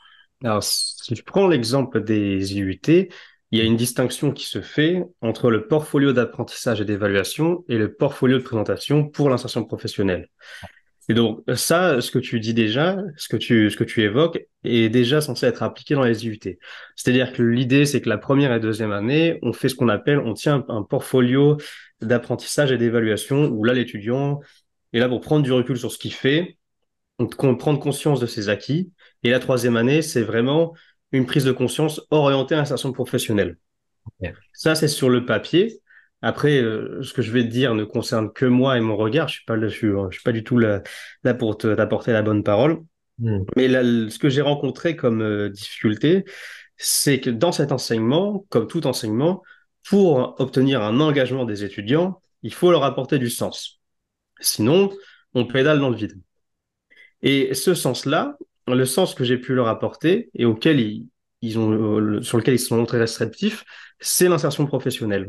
Alors, 0.44 0.62
si 0.64 1.16
je 1.16 1.24
prends 1.24 1.48
l'exemple 1.48 2.04
des 2.04 2.56
IUT, 2.56 3.10
il 3.53 3.60
y 3.60 3.62
a 3.62 3.65
une 3.65 3.77
distinction 3.77 4.31
qui 4.31 4.48
se 4.48 4.62
fait 4.62 5.03
entre 5.22 5.51
le 5.51 5.67
portfolio 5.67 6.12
d'apprentissage 6.12 6.81
et 6.81 6.86
d'évaluation 6.86 7.63
et 7.69 7.77
le 7.77 7.93
portfolio 7.93 8.39
de 8.39 8.43
présentation 8.43 9.07
pour 9.07 9.29
l'insertion 9.29 9.63
professionnelle. 9.63 10.27
Et 11.07 11.13
donc 11.13 11.43
ça, 11.53 12.01
ce 12.01 12.10
que 12.10 12.17
tu 12.17 12.39
dis 12.39 12.55
déjà, 12.55 12.98
ce 13.15 13.29
que 13.29 13.38
tu, 13.38 13.69
ce 13.69 13.77
que 13.77 13.83
tu 13.83 14.01
évoques, 14.01 14.39
est 14.63 14.89
déjà 14.89 15.22
censé 15.22 15.45
être 15.45 15.62
appliqué 15.62 15.93
dans 15.93 16.01
les 16.01 16.25
IUT. 16.25 16.39
C'est-à-dire 16.95 17.31
que 17.31 17.43
l'idée, 17.43 17.86
c'est 17.86 18.01
que 18.01 18.10
la 18.10 18.17
première 18.17 18.51
et 18.51 18.60
deuxième 18.60 18.91
année, 18.91 19.38
on 19.43 19.53
fait 19.53 19.69
ce 19.69 19.75
qu'on 19.75 19.89
appelle, 19.89 20.17
on 20.17 20.33
tient 20.33 20.65
un 20.67 20.81
portfolio 20.81 21.57
d'apprentissage 22.01 22.72
et 22.72 22.79
d'évaluation 22.79 23.50
où 23.50 23.63
là, 23.63 23.74
l'étudiant 23.74 24.39
est 24.93 25.00
là 25.00 25.07
pour 25.07 25.22
prendre 25.22 25.43
du 25.43 25.51
recul 25.51 25.77
sur 25.77 25.91
ce 25.91 26.00
qu'il 26.00 26.13
fait, 26.13 26.57
prendre 27.38 27.79
conscience 27.79 28.19
de 28.19 28.25
ses 28.25 28.50
acquis. 28.50 28.91
Et 29.22 29.29
la 29.29 29.38
troisième 29.38 29.77
année, 29.77 30.01
c'est 30.01 30.24
vraiment 30.24 30.74
une 31.13 31.25
prise 31.25 31.46
de 31.46 31.53
conscience 31.53 32.01
orientée 32.12 32.55
à 32.55 32.58
l'insertion 32.58 32.91
professionnelle. 32.91 33.58
Ça, 34.51 34.75
c'est 34.75 34.89
sur 34.89 35.10
le 35.10 35.25
papier. 35.25 35.79
Après, 36.22 36.62
euh, 36.62 37.01
ce 37.03 37.13
que 37.13 37.22
je 37.22 37.32
vais 37.32 37.43
te 37.43 37.50
dire 37.50 37.75
ne 37.75 37.84
concerne 37.84 38.32
que 38.32 38.46
moi 38.46 38.77
et 38.77 38.82
mon 38.82 38.98
regard. 38.98 39.27
Je 39.27 39.36
suis 39.36 39.46
pas, 39.46 39.60
je 39.60 39.67
suis, 39.67 39.88
je 39.88 40.13
suis 40.13 40.24
pas 40.24 40.32
du 40.32 40.43
tout 40.43 40.58
là, 40.58 40.82
là 41.24 41.34
pour 41.34 41.58
t'apporter 41.58 42.12
la 42.12 42.22
bonne 42.22 42.43
parole. 42.43 42.79
Hmm. 43.20 43.43
Mais 43.55 43.67
là, 43.67 43.84
ce 44.10 44.17
que 44.17 44.29
j'ai 44.29 44.41
rencontré 44.41 44.96
comme 44.96 45.22
euh, 45.22 45.50
difficulté, 45.50 46.25
c'est 46.77 47.20
que 47.20 47.29
dans 47.29 47.51
cet 47.51 47.72
enseignement, 47.72 48.46
comme 48.50 48.67
tout 48.67 48.88
enseignement, 48.88 49.43
pour 49.88 50.39
obtenir 50.39 50.82
un 50.82 51.00
engagement 51.00 51.46
des 51.46 51.63
étudiants, 51.63 52.22
il 52.41 52.53
faut 52.53 52.72
leur 52.72 52.84
apporter 52.84 53.20
du 53.20 53.29
sens. 53.29 53.82
Sinon, 54.39 54.91
on 55.34 55.46
pédale 55.46 55.79
dans 55.79 55.89
le 55.89 55.96
vide. 55.96 56.20
Et 57.22 57.53
ce 57.53 57.74
sens-là, 57.74 58.38
le 58.67 58.86
sens 58.86 59.13
que 59.13 59.24
j'ai 59.24 59.38
pu 59.38 59.53
leur 59.53 59.67
apporter 59.67 60.29
et 60.34 60.46
auquel 60.46 60.79
ils, 61.41 61.60
ont, 61.60 61.72
euh, 61.72 62.22
sur 62.22 62.38
lequel 62.38 62.55
ils 62.55 62.60
sont 62.60 62.77
montrés 62.77 63.00
réceptifs, 63.00 63.63
c'est 64.00 64.29
l'insertion 64.29 64.65
professionnelle. 64.65 65.27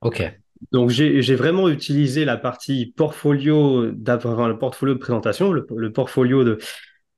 Ok. 0.00 0.22
Donc 0.72 0.90
j'ai 0.90 1.34
vraiment 1.34 1.68
utilisé 1.68 2.24
la 2.24 2.36
partie 2.36 2.92
portfolio, 2.94 3.86
le 3.86 4.52
portfolio 4.58 4.94
de 4.94 4.98
présentation, 4.98 5.52
le, 5.52 5.92
portfolio 5.92 6.44
de 6.44 6.58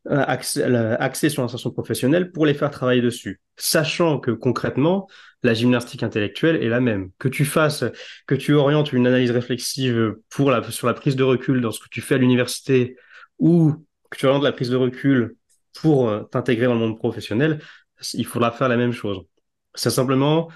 euh, 0.08 0.24
axé, 0.26 1.28
sur 1.28 1.42
l'insertion 1.42 1.70
professionnelle 1.72 2.30
pour 2.30 2.46
les 2.46 2.54
faire 2.54 2.70
travailler 2.70 3.02
dessus, 3.02 3.40
sachant 3.56 4.20
que 4.20 4.30
concrètement 4.30 5.08
la 5.42 5.54
gymnastique 5.54 6.04
intellectuelle 6.04 6.62
est 6.62 6.68
la 6.68 6.80
même. 6.80 7.10
Que 7.18 7.28
tu 7.28 7.44
fasses, 7.44 7.84
que 8.28 8.36
tu 8.36 8.54
orientes 8.54 8.92
une 8.92 9.08
analyse 9.08 9.32
réflexive 9.32 10.14
pour 10.30 10.52
la, 10.52 10.62
sur 10.70 10.86
la 10.86 10.94
prise 10.94 11.16
de 11.16 11.24
recul 11.24 11.60
dans 11.60 11.72
ce 11.72 11.80
que 11.80 11.88
tu 11.90 12.00
fais 12.00 12.14
à 12.14 12.18
l'université 12.18 12.96
ou 13.40 13.84
que 14.12 14.18
tu 14.18 14.26
de 14.26 14.44
la 14.44 14.52
prise 14.52 14.70
de 14.70 14.76
recul 14.76 15.36
pour 15.80 16.08
euh, 16.08 16.22
t'intégrer 16.24 16.66
dans 16.66 16.74
le 16.74 16.80
monde 16.80 16.98
professionnel, 16.98 17.60
il 18.14 18.26
faudra 18.26 18.52
faire 18.52 18.68
la 18.68 18.76
même 18.76 18.92
chose. 18.92 19.22
C'est 19.74 19.90
simplement, 19.90 20.48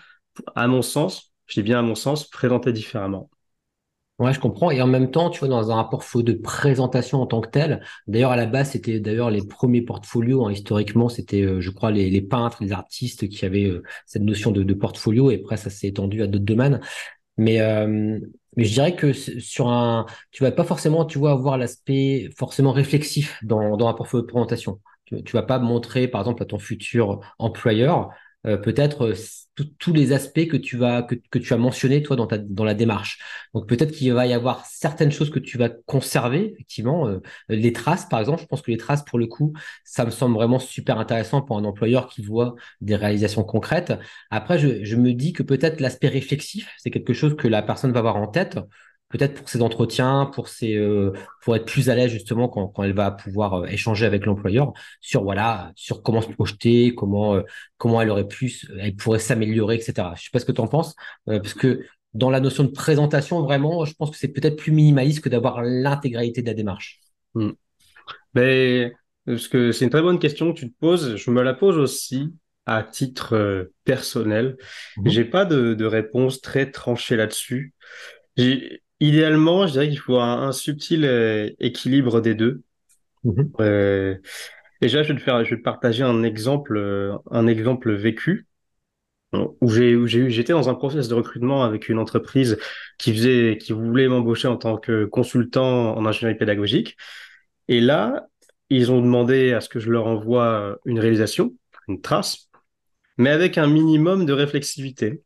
à 0.55 0.69
mon 0.69 0.83
sens, 0.83 1.33
je 1.47 1.61
dis 1.61 1.65
bien 1.65 1.79
à 1.79 1.83
mon 1.83 1.95
sens, 1.95 2.29
présenter 2.29 2.73
différemment. 2.73 3.31
Ouais, 4.19 4.33
je 4.33 4.41
comprends. 4.41 4.71
Et 4.71 4.81
en 4.81 4.87
même 4.87 5.11
temps, 5.11 5.29
tu 5.29 5.41
vois, 5.41 5.49
dans 5.49 5.71
un 5.71 5.85
portfolio 5.85 6.25
de 6.25 6.33
présentation 6.33 7.21
en 7.21 7.27
tant 7.27 7.43
que 7.43 7.51
tel, 7.51 7.83
d'ailleurs, 8.07 8.31
à 8.31 8.37
la 8.37 8.47
base, 8.47 8.71
c'était 8.71 8.99
d'ailleurs 8.99 9.31
les 9.31 9.47
premiers 9.47 9.83
portfolios, 9.83 10.47
hein, 10.47 10.53
historiquement, 10.53 11.11
c'était, 11.11 11.43
euh, 11.43 11.61
je 11.61 11.71
crois, 11.71 11.91
les, 11.91 12.23
peintres, 12.23 12.63
les 12.63 12.73
artistes 12.73 13.29
qui 13.29 13.45
avaient 13.45 13.67
euh, 13.67 13.83
cette 14.07 14.23
notion 14.23 14.53
de, 14.53 14.63
de, 14.63 14.75
portfolio. 14.75 15.31
Et 15.31 15.37
après, 15.37 15.59
ça 15.59 15.69
s'est 15.69 15.89
étendu 15.89 16.23
à 16.23 16.27
d'autres 16.27 16.47
domaines. 16.47 16.81
Mais, 17.37 17.61
mais 18.57 18.65
je 18.65 18.73
dirais 18.73 18.97
que 18.97 19.13
sur 19.13 19.69
un, 19.69 20.07
tu 20.31 20.43
vas 20.43 20.53
pas 20.53 20.65
forcément, 20.65 21.05
tu 21.05 21.19
vois, 21.19 21.33
avoir 21.33 21.59
l'aspect 21.59 22.31
forcément 22.37 22.73
réflexif 22.73 23.39
dans, 23.43 23.77
dans 23.77 23.89
un 23.89 23.95
portfolio 23.95 24.23
de 24.23 24.31
présentation. 24.31 24.81
Tu, 25.05 25.23
vas 25.33 25.43
pas 25.43 25.59
montrer, 25.61 26.09
par 26.09 26.23
exemple, 26.23 26.43
à 26.43 26.47
ton 26.47 26.59
futur 26.59 27.21
employeur, 27.39 28.11
euh, 28.47 28.57
peut-être 28.57 29.07
euh, 29.07 29.15
tous 29.65 29.93
les 29.93 30.13
aspects 30.13 30.47
que 30.47 30.57
tu 30.57 30.77
vas 30.77 31.07
tu 31.33 31.53
as 31.53 31.57
mentionnés 31.57 32.03
toi 32.03 32.17
dans 32.17 32.65
la 32.65 32.75
démarche. 32.75 33.19
Donc 33.55 33.69
peut-être 33.69 33.93
qu'il 33.93 34.13
va 34.13 34.27
y 34.27 34.33
avoir 34.33 34.65
certaines 34.67 35.11
choses 35.11 35.31
que 35.31 35.39
tu 35.39 35.59
vas 35.59 35.69
conserver 35.69 36.53
effectivement 36.53 37.09
euh, 37.09 37.21
les 37.49 37.73
traces 37.73 38.07
par 38.07 38.21
exemple, 38.21 38.43
je 38.43 38.47
pense 38.47 38.63
que 38.63 38.71
les 38.71 38.77
traces 38.77 39.05
pour 39.05 39.19
le 39.19 39.27
coup, 39.27 39.53
ça 39.85 40.05
me 40.05 40.11
semble 40.11 40.35
vraiment 40.35 40.59
super 40.59 40.99
intéressant 40.99 41.43
pour 41.43 41.59
un 41.59 41.65
employeur 41.65 42.09
qui 42.09 42.23
voit 42.23 42.55
des 42.81 42.97
réalisations 42.97 43.45
concrètes. 43.45 43.95
Après 44.31 44.59
je 44.59 44.97
me 44.97 45.13
dis 45.13 45.33
que 45.33 45.43
peut-être 45.43 45.81
l'aspect 45.81 46.09
réflexif, 46.09 46.69
c'est 46.79 46.91
quelque 46.91 47.15
chose 47.15 47.37
que 47.37 47.49
la 47.49 47.63
personne 47.63 47.93
va 47.93 48.01
avoir 48.01 48.17
en 48.17 48.27
tête 48.27 48.59
peut-être 49.09 49.35
pour 49.35 49.49
ses 49.49 49.63
entretiens, 49.63 50.31
pour 50.33 50.49
ses, 50.49 50.75
euh, 50.75 51.13
pour 51.43 51.55
être 51.57 51.65
plus 51.65 51.91
à 51.91 51.95
l'aise 51.95 52.11
justement 52.11 52.49
quand, 52.49 52.69
quand 52.69 52.83
elle 52.83 52.95
va 52.95 53.11
pouvoir 53.11 53.55
euh, 53.55 53.67
échanger 53.67 54.05
avec 54.05 54.27
l'employeur 54.27 54.73
sur 55.01 55.23
voilà, 55.23 55.73
sur 55.77 56.03
comment 56.03 56.21
se 56.21 56.29
projeter, 56.29 56.95
comment 56.95 57.37
euh, 57.37 57.43
comment 57.77 58.01
elle 58.01 58.11
aurait 58.11 58.29
plus, 58.29 58.71
elle 58.79 58.97
pourrait 58.97 59.19
s'améliorer, 59.19 59.77
etc. 59.77 60.09
Je 60.17 60.25
sais 60.25 60.31
pas 60.33 60.41
ce 60.41 60.45
que 60.45 60.53
tu 60.53 60.61
en 60.61 60.67
penses, 60.67 60.95
parce 61.27 61.55
que 61.55 61.85
dans 62.15 62.31
la 62.31 62.41
notion 62.41 62.65
de 62.65 62.71
présentation, 62.71 63.43
vraiment, 63.43 63.85
je 63.85 63.95
pense 63.95 64.11
que 64.11 64.17
c'est 64.17 64.29
peut-être 64.29 64.57
plus 64.57 64.73
minimaliste 64.73 65.21
que 65.21 65.29
d'avoir 65.29 65.63
l'intégralité 65.63 66.41
de 66.41 66.47
la 66.47 66.55
démarche. 66.55 67.01
Hmm. 67.35 67.51
Mais 68.35 68.93
parce 69.27 69.49
que 69.49 69.73
c'est 69.73 69.85
une 69.85 69.91
très 69.91 70.03
bonne 70.03 70.19
question 70.19 70.53
que 70.53 70.59
tu 70.59 70.71
te 70.71 70.79
poses. 70.79 71.17
Je 71.17 71.31
me 71.31 71.43
la 71.43 71.53
pose 71.53 71.77
aussi 71.77 72.33
à 72.65 72.83
titre 72.83 73.71
personnel. 73.85 74.57
Mmh. 74.97 75.09
J'ai 75.09 75.25
pas 75.25 75.45
de, 75.45 75.75
de 75.75 75.85
réponse 75.85 76.41
très 76.41 76.71
tranchée 76.71 77.17
là-dessus. 77.17 77.75
Idéalement, 79.01 79.67
je 79.67 79.73
dirais 79.73 79.89
qu'il 79.89 79.99
faut 79.99 80.19
un, 80.19 80.53
subtil 80.53 81.05
euh, 81.05 81.51
équilibre 81.59 82.21
des 82.21 82.35
deux. 82.35 82.63
Mhm. 83.25 83.53
Euh, 83.61 84.17
déjà, 84.81 85.03
je 85.03 85.13
vais 85.13 85.19
te 85.19 85.23
faire, 85.23 85.45
je 85.45 85.51
vais 85.51 85.59
te 85.59 85.63
partager 85.63 86.03
un 86.03 86.23
exemple, 86.23 86.77
euh, 86.77 87.17
un 87.31 87.47
exemple 87.47 87.93
vécu 87.93 88.47
où 89.61 89.69
j'ai, 89.69 89.97
où 89.97 90.07
j'ai 90.07 90.21
eu, 90.21 90.31
j'étais 90.31 90.53
dans 90.53 90.69
un 90.71 90.75
process 90.75 91.09
de 91.09 91.15
recrutement 91.15 91.63
avec 91.63 91.89
une 91.89 91.99
entreprise 91.99 92.59
qui 92.97 93.13
faisait, 93.13 93.59
qui 93.61 93.73
voulait 93.73 94.09
m'embaucher 94.09 94.49
en 94.49 94.57
tant 94.57 94.79
que 94.79 95.05
consultant 95.05 95.95
en 95.97 96.07
ingénierie 96.07 96.39
pédagogique. 96.39 96.97
Et 97.69 97.81
là, 97.81 98.29
ils 98.71 98.91
ont 98.91 99.01
demandé 99.01 99.53
à 99.53 99.61
ce 99.61 99.69
que 99.69 99.79
je 99.79 99.91
leur 99.91 100.07
envoie 100.07 100.79
une 100.87 100.99
réalisation, 100.99 101.55
une 101.89 102.01
trace, 102.01 102.49
mais 103.19 103.31
avec 103.31 103.59
un 103.59 103.67
minimum 103.67 104.25
de 104.25 104.33
réflexivité. 104.33 105.23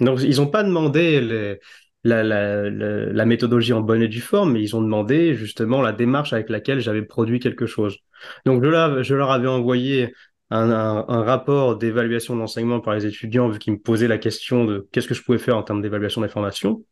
Donc, 0.00 0.20
ils 0.22 0.36
n'ont 0.36 0.48
pas 0.48 0.64
demandé 0.64 1.20
les, 1.20 1.60
la, 2.08 2.22
la, 2.22 2.70
la, 2.70 3.24
méthodologie 3.26 3.72
en 3.72 3.80
bonne 3.80 4.02
et 4.02 4.08
due 4.08 4.20
forme, 4.20 4.52
mais 4.52 4.62
ils 4.62 4.76
ont 4.76 4.82
demandé 4.82 5.34
justement 5.34 5.82
la 5.82 5.92
démarche 5.92 6.32
avec 6.32 6.48
laquelle 6.48 6.80
j'avais 6.80 7.02
produit 7.02 7.40
quelque 7.40 7.66
chose. 7.66 7.98
Donc 8.46 8.64
je 8.64 8.68
leur, 8.68 9.02
je 9.02 9.14
leur 9.14 9.30
avais 9.30 9.48
envoyé 9.48 10.12
un, 10.50 11.22
rapport 11.22 11.76
d'évaluation 11.76 12.36
d'enseignement 12.36 12.80
par 12.80 12.94
les 12.94 13.06
étudiants, 13.06 13.48
vu 13.48 13.58
qu'ils 13.58 13.74
me 13.74 13.78
posaient 13.78 14.08
la 14.08 14.18
question 14.18 14.64
de 14.64 14.88
qu'est-ce 14.92 15.08
que 15.08 15.14
je 15.14 15.22
pouvais 15.22 15.38
faire 15.38 15.56
en 15.56 15.62
termes 15.62 15.82
d'évaluation 15.82 16.20
d'information. 16.20 16.84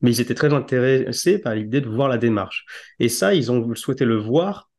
Mais 0.00 0.10
ils 0.10 0.20
étaient 0.20 0.34
très 0.34 0.52
intéressés 0.52 1.40
par 1.40 1.54
l'idée 1.54 1.80
de 1.80 1.88
voir 1.88 2.08
la 2.08 2.18
démarche. 2.18 2.64
Et 2.98 3.08
ça, 3.08 3.34
ils 3.34 3.50
ont 3.52 3.74
souhaité 3.74 4.04
le 4.04 4.16
voir 4.16 4.70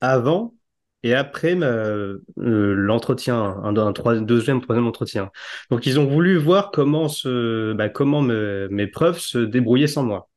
avant 0.00 0.54
et 1.02 1.14
après 1.14 1.56
euh, 1.60 2.18
l'entretien, 2.36 3.36
un, 3.36 3.76
un, 3.76 4.20
deuxième, 4.22 4.60
troisième 4.60 4.86
entretien. 4.86 5.30
Donc 5.70 5.86
ils 5.86 5.98
ont 5.98 6.06
voulu 6.06 6.36
voir 6.36 6.70
comment 6.70 7.08
se, 7.08 7.72
bah, 7.72 7.88
comment 7.88 8.22
mes 8.22 8.86
preuves 8.86 9.18
se 9.18 9.38
débrouillaient 9.38 9.86
sans 9.86 10.04
moi. 10.04 10.28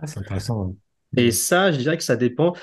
Ah, 0.00 0.06
c'est 0.06 0.20
intéressant. 0.20 0.74
Et 1.16 1.30
ça, 1.30 1.72
je 1.72 1.78
dirais 1.78 1.96
que 1.96 2.02
ça 2.02 2.16
dépend. 2.16 2.54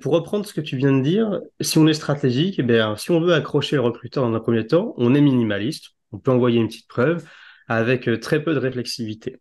pour 0.00 0.12
reprendre 0.12 0.44
ce 0.44 0.52
que 0.52 0.60
tu 0.60 0.76
viens 0.76 0.92
de 0.92 1.02
dire, 1.02 1.40
si 1.60 1.78
on 1.78 1.86
est 1.86 1.94
stratégique, 1.94 2.56
eh 2.58 2.62
bien, 2.62 2.96
si 2.96 3.10
on 3.10 3.20
veut 3.20 3.34
accrocher 3.34 3.76
le 3.76 3.82
recruteur 3.82 4.28
dans 4.28 4.34
un 4.34 4.40
premier 4.40 4.66
temps, 4.66 4.94
on 4.96 5.14
est 5.14 5.20
minimaliste. 5.20 5.90
On 6.10 6.18
peut 6.18 6.30
envoyer 6.30 6.60
une 6.60 6.68
petite 6.68 6.88
preuve 6.88 7.24
avec 7.68 8.08
euh, 8.08 8.18
très 8.18 8.42
peu 8.42 8.52
de 8.54 8.58
réflexivité. 8.58 9.38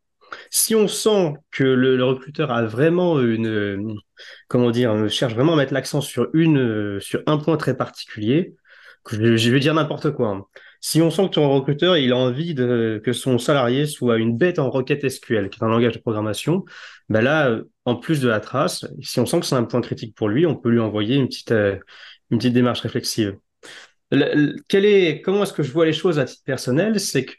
Si 0.49 0.75
on 0.75 0.87
sent 0.87 1.33
que 1.51 1.63
le, 1.63 2.03
recruteur 2.03 2.51
a 2.51 2.63
vraiment 2.63 3.19
une, 3.19 3.95
comment 4.47 4.71
dire, 4.71 5.09
cherche 5.09 5.33
vraiment 5.33 5.53
à 5.53 5.57
mettre 5.57 5.73
l'accent 5.73 6.01
sur 6.01 6.29
une, 6.33 6.99
sur 7.01 7.21
un 7.25 7.37
point 7.37 7.57
très 7.57 7.75
particulier, 7.75 8.55
je, 9.09 9.51
vais 9.51 9.59
dire 9.59 9.73
n'importe 9.73 10.11
quoi. 10.11 10.29
Hein. 10.29 10.45
Si 10.79 11.01
on 11.01 11.11
sent 11.11 11.29
que 11.29 11.35
ton 11.35 11.49
recruteur, 11.53 11.97
il 11.97 12.11
a 12.11 12.17
envie 12.17 12.55
que 12.55 13.13
son 13.13 13.37
salarié 13.37 13.85
soit 13.85 14.17
une 14.17 14.37
bête 14.37 14.57
en 14.59 14.69
requête 14.69 15.07
SQL, 15.07 15.49
qui 15.49 15.59
est 15.59 15.63
un 15.63 15.69
langage 15.69 15.93
de 15.93 15.99
programmation, 15.99 16.65
ben 17.09 17.21
là, 17.21 17.59
en 17.85 17.95
plus 17.95 18.19
de 18.19 18.27
la 18.27 18.39
trace, 18.39 18.85
si 19.01 19.19
on 19.19 19.25
sent 19.25 19.41
que 19.41 19.45
c'est 19.45 19.55
un 19.55 19.63
point 19.63 19.81
critique 19.81 20.15
pour 20.15 20.29
lui, 20.29 20.45
on 20.45 20.55
peut 20.55 20.69
lui 20.69 20.79
envoyer 20.79 21.15
une 21.17 21.27
petite, 21.27 21.51
euh, 21.51 21.77
une 22.31 22.37
petite 22.39 22.53
démarche 22.53 22.81
réflexive. 22.81 23.37
comment 24.11 25.43
est-ce 25.43 25.53
que 25.53 25.63
je 25.63 25.71
vois 25.71 25.85
les 25.85 25.93
choses 25.93 26.19
à 26.19 26.25
titre 26.25 26.43
personnel? 26.43 26.99
C'est 26.99 27.25
que 27.25 27.33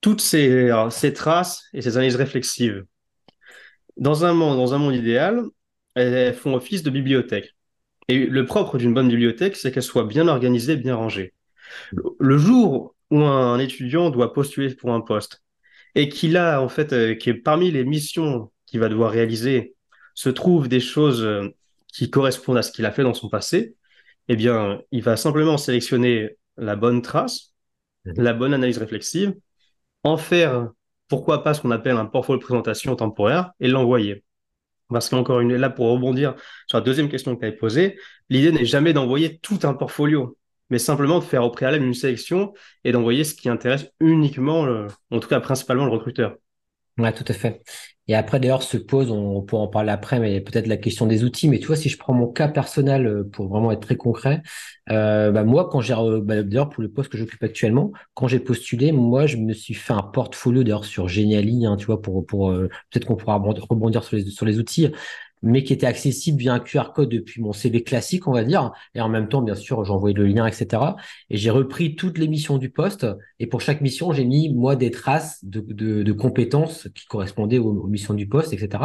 toutes 0.00 0.20
ces, 0.20 0.70
ces, 0.90 1.12
traces 1.12 1.64
et 1.72 1.82
ces 1.82 1.96
analyses 1.96 2.16
réflexives, 2.16 2.84
dans 3.96 4.24
un 4.24 4.32
monde, 4.32 4.56
dans 4.56 4.74
un 4.74 4.78
monde 4.78 4.94
idéal, 4.94 5.44
elles 5.94 6.34
font 6.34 6.54
office 6.54 6.82
de 6.82 6.90
bibliothèque. 6.90 7.56
Et 8.08 8.26
le 8.26 8.46
propre 8.46 8.78
d'une 8.78 8.94
bonne 8.94 9.08
bibliothèque, 9.08 9.56
c'est 9.56 9.72
qu'elle 9.72 9.82
soit 9.82 10.04
bien 10.04 10.28
organisée, 10.28 10.76
bien 10.76 10.94
rangée. 10.94 11.34
Le 12.18 12.38
jour 12.38 12.94
où 13.10 13.22
un 13.22 13.58
étudiant 13.58 14.10
doit 14.10 14.32
postuler 14.32 14.74
pour 14.74 14.92
un 14.92 15.00
poste 15.00 15.42
et 15.94 16.08
qu'il 16.08 16.36
a, 16.36 16.62
en 16.62 16.68
fait, 16.68 16.92
euh, 16.92 17.14
que 17.14 17.30
parmi 17.30 17.70
les 17.70 17.84
missions 17.84 18.50
qu'il 18.66 18.80
va 18.80 18.88
devoir 18.88 19.10
réaliser, 19.10 19.74
se 20.14 20.28
trouvent 20.28 20.68
des 20.68 20.80
choses 20.80 21.22
euh, 21.22 21.48
qui 21.88 22.10
correspondent 22.10 22.58
à 22.58 22.62
ce 22.62 22.72
qu'il 22.72 22.86
a 22.86 22.92
fait 22.92 23.02
dans 23.02 23.14
son 23.14 23.28
passé, 23.28 23.74
eh 24.28 24.36
bien, 24.36 24.82
il 24.92 25.02
va 25.02 25.16
simplement 25.16 25.58
sélectionner 25.58 26.36
la 26.56 26.76
bonne 26.76 27.02
trace, 27.02 27.54
mmh. 28.04 28.20
la 28.20 28.34
bonne 28.34 28.54
analyse 28.54 28.78
réflexive 28.78 29.34
en 30.04 30.16
faire, 30.16 30.68
pourquoi 31.08 31.42
pas, 31.42 31.54
ce 31.54 31.60
qu'on 31.60 31.70
appelle 31.70 31.96
un 31.96 32.06
portfolio 32.06 32.38
de 32.38 32.44
présentation 32.44 32.94
temporaire 32.96 33.52
et 33.60 33.68
l'envoyer. 33.68 34.24
Parce 34.88 35.08
qu'encore 35.08 35.40
une, 35.40 35.54
là, 35.54 35.70
pour 35.70 35.90
rebondir 35.90 36.34
sur 36.66 36.78
la 36.78 36.84
deuxième 36.84 37.08
question 37.08 37.34
que 37.34 37.40
tu 37.40 37.46
avais 37.46 37.56
posée, 37.56 37.98
l'idée 38.30 38.52
n'est 38.52 38.64
jamais 38.64 38.92
d'envoyer 38.92 39.38
tout 39.38 39.58
un 39.64 39.74
portfolio, 39.74 40.38
mais 40.70 40.78
simplement 40.78 41.18
de 41.18 41.24
faire 41.24 41.44
au 41.44 41.50
préalable 41.50 41.84
une 41.84 41.94
sélection 41.94 42.54
et 42.84 42.92
d'envoyer 42.92 43.24
ce 43.24 43.34
qui 43.34 43.48
intéresse 43.48 43.90
uniquement, 44.00 44.66
en 45.10 45.20
tout 45.20 45.28
cas 45.28 45.40
principalement 45.40 45.84
le 45.84 45.92
recruteur. 45.92 46.36
Ouais, 46.98 47.12
tout 47.12 47.24
à 47.28 47.32
fait. 47.32 47.62
Et 48.08 48.14
après, 48.16 48.40
d'ailleurs, 48.40 48.62
se 48.64 48.76
pose, 48.76 49.10
on, 49.12 49.42
pourra 49.42 49.62
en 49.62 49.68
parler 49.68 49.90
après, 49.90 50.18
mais 50.18 50.40
peut-être 50.40 50.66
la 50.66 50.76
question 50.76 51.06
des 51.06 51.22
outils. 51.22 51.46
Mais 51.48 51.60
tu 51.60 51.66
vois, 51.68 51.76
si 51.76 51.88
je 51.88 51.96
prends 51.96 52.12
mon 52.12 52.26
cas 52.26 52.48
personnel 52.48 53.06
euh, 53.06 53.22
pour 53.30 53.46
vraiment 53.48 53.70
être 53.70 53.80
très 53.82 53.96
concret, 53.96 54.42
euh, 54.90 55.30
bah 55.30 55.44
moi, 55.44 55.68
quand 55.70 55.80
j'ai, 55.80 55.94
bah, 56.22 56.42
d'ailleurs, 56.42 56.70
pour 56.70 56.82
le 56.82 56.90
poste 56.90 57.10
que 57.10 57.18
j'occupe 57.18 57.42
actuellement, 57.44 57.92
quand 58.14 58.26
j'ai 58.26 58.40
postulé, 58.40 58.90
moi, 58.90 59.26
je 59.26 59.36
me 59.36 59.52
suis 59.52 59.74
fait 59.74 59.92
un 59.92 60.02
portfolio 60.02 60.64
d'ailleurs 60.64 60.84
sur 60.86 61.06
Geniali, 61.06 61.66
hein, 61.66 61.76
tu 61.76 61.86
vois, 61.86 62.02
pour, 62.02 62.26
pour 62.26 62.50
euh, 62.50 62.68
peut-être 62.90 63.04
qu'on 63.06 63.16
pourra 63.16 63.36
rebondir 63.36 64.02
sur 64.02 64.16
les, 64.16 64.24
sur 64.24 64.44
les 64.46 64.58
outils 64.58 64.88
mais 65.42 65.62
qui 65.64 65.72
était 65.72 65.86
accessible 65.86 66.38
via 66.38 66.54
un 66.54 66.60
QR 66.60 66.92
code 66.94 67.08
depuis 67.08 67.40
mon 67.40 67.52
CV 67.52 67.82
classique, 67.82 68.26
on 68.26 68.32
va 68.32 68.44
dire. 68.44 68.72
Et 68.94 69.00
en 69.00 69.08
même 69.08 69.28
temps, 69.28 69.42
bien 69.42 69.54
sûr, 69.54 69.78
envoyé 69.90 70.14
le 70.14 70.26
lien, 70.26 70.46
etc. 70.46 70.82
Et 71.30 71.36
j'ai 71.36 71.50
repris 71.50 71.96
toutes 71.96 72.18
les 72.18 72.28
missions 72.28 72.58
du 72.58 72.70
poste. 72.70 73.06
Et 73.38 73.46
pour 73.46 73.60
chaque 73.60 73.80
mission, 73.80 74.12
j'ai 74.12 74.24
mis, 74.24 74.52
moi, 74.52 74.76
des 74.76 74.90
traces 74.90 75.44
de, 75.44 75.60
de, 75.60 76.02
de 76.02 76.12
compétences 76.12 76.88
qui 76.94 77.06
correspondaient 77.06 77.58
aux, 77.58 77.86
missions 77.86 78.14
du 78.14 78.28
poste, 78.28 78.52
etc. 78.52 78.84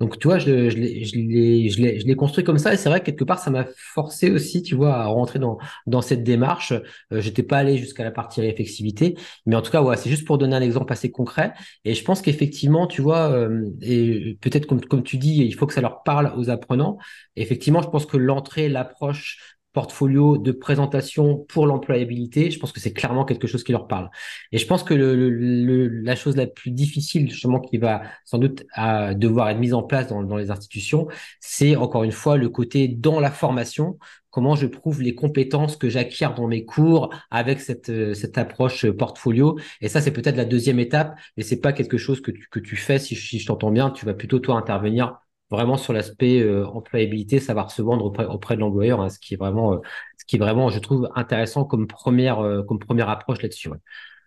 Donc, 0.00 0.18
tu 0.18 0.28
vois, 0.28 0.38
je, 0.38 0.68
je 0.70 2.06
l'ai 2.06 2.16
construit 2.16 2.44
comme 2.44 2.58
ça. 2.58 2.74
Et 2.74 2.76
c'est 2.76 2.88
vrai 2.88 3.00
que 3.00 3.06
quelque 3.06 3.24
part, 3.24 3.38
ça 3.38 3.50
m'a 3.50 3.66
forcé 3.94 4.30
aussi, 4.30 4.62
tu 4.62 4.74
vois, 4.74 4.94
à 4.94 5.06
rentrer 5.06 5.38
dans, 5.38 5.58
dans 5.86 6.02
cette 6.02 6.22
démarche. 6.22 6.72
Euh, 7.12 7.20
J'étais 7.20 7.42
pas 7.42 7.58
allé 7.58 7.78
jusqu'à 7.78 8.04
la 8.04 8.10
partie 8.10 8.40
réflexivité. 8.40 9.16
Mais 9.46 9.56
en 9.56 9.62
tout 9.62 9.70
cas, 9.70 9.82
ouais, 9.82 9.96
c'est 9.96 10.10
juste 10.10 10.26
pour 10.26 10.38
donner 10.38 10.56
un 10.56 10.62
exemple 10.62 10.92
assez 10.92 11.10
concret. 11.10 11.54
Et 11.84 11.94
je 11.94 12.04
pense 12.04 12.20
qu'effectivement, 12.22 12.86
tu 12.86 13.00
vois, 13.02 13.30
euh, 13.32 13.64
et 13.80 14.36
peut-être 14.40 14.66
comme, 14.66 14.80
comme 14.82 15.02
tu 15.02 15.16
dis, 15.16 15.44
il 15.44 15.54
faut 15.54 15.66
que 15.66 15.74
ça 15.74 15.80
leur 15.86 16.02
parle 16.02 16.32
aux 16.36 16.50
apprenants. 16.50 16.98
effectivement, 17.36 17.82
je 17.82 17.88
pense 17.88 18.06
que 18.06 18.16
l'entrée, 18.16 18.68
l'approche 18.68 19.56
portfolio 19.76 20.38
de 20.38 20.52
présentation 20.52 21.44
pour 21.50 21.66
l'employabilité, 21.66 22.50
je 22.50 22.58
pense 22.58 22.72
que 22.72 22.80
c'est 22.80 22.94
clairement 22.94 23.26
quelque 23.26 23.46
chose 23.46 23.62
qui 23.62 23.72
leur 23.72 23.86
parle. 23.86 24.08
Et 24.50 24.56
je 24.56 24.66
pense 24.66 24.82
que 24.82 24.94
la 24.94 26.16
chose 26.16 26.34
la 26.34 26.46
plus 26.46 26.70
difficile, 26.70 27.30
justement, 27.30 27.60
qui 27.60 27.76
va 27.76 28.00
sans 28.24 28.38
doute 28.38 28.64
à 28.72 29.12
devoir 29.12 29.50
être 29.50 29.58
mise 29.58 29.74
en 29.74 29.82
place 29.82 30.08
dans, 30.08 30.36
les 30.36 30.50
institutions, 30.50 31.08
c'est 31.40 31.76
encore 31.76 32.04
une 32.04 32.12
fois 32.12 32.38
le 32.38 32.48
côté 32.48 32.88
dans 32.88 33.20
la 33.20 33.30
formation, 33.30 33.98
comment 34.30 34.56
je 34.56 34.66
prouve 34.66 35.02
les 35.02 35.14
compétences 35.14 35.76
que 35.76 35.90
j'acquiers 35.90 36.28
dans 36.34 36.46
mes 36.46 36.64
cours 36.64 37.10
avec 37.30 37.60
cette, 37.60 37.90
euh, 37.90 38.14
cette 38.14 38.38
approche 38.38 38.86
euh, 38.86 38.96
portfolio. 38.96 39.58
Et 39.82 39.88
ça, 39.88 40.00
c'est 40.00 40.10
peut-être 40.10 40.36
la 40.36 40.46
deuxième 40.46 40.78
étape, 40.78 41.18
mais 41.36 41.42
c'est 41.42 41.60
pas 41.60 41.74
quelque 41.74 41.98
chose 41.98 42.22
que 42.22 42.30
tu, 42.30 42.48
que 42.50 42.60
tu 42.60 42.76
fais, 42.76 42.98
si 42.98 43.14
je 43.14 43.46
t'entends 43.46 43.70
bien, 43.70 43.90
tu 43.90 44.06
vas 44.06 44.14
plutôt, 44.14 44.38
toi, 44.38 44.56
intervenir 44.56 45.18
vraiment 45.50 45.76
sur 45.76 45.92
l'aspect 45.92 46.40
euh, 46.40 46.66
employabilité, 46.66 47.38
savoir 47.38 47.70
se 47.70 47.82
vendre 47.82 48.04
auprès, 48.04 48.26
auprès 48.26 48.56
de 48.56 48.60
l'employeur, 48.60 49.00
hein, 49.00 49.08
ce 49.08 49.18
qui 49.18 49.34
est 49.34 49.36
vraiment, 49.36 49.80
ce 50.18 50.24
qui 50.24 50.36
est 50.36 50.38
vraiment, 50.38 50.70
je 50.70 50.78
trouve, 50.78 51.08
intéressant 51.14 51.64
comme 51.64 51.86
première, 51.86 52.38
comme 52.66 52.78
première 52.78 53.08
approche 53.08 53.42
là-dessus. 53.42 53.68
Ouais. 53.68 53.78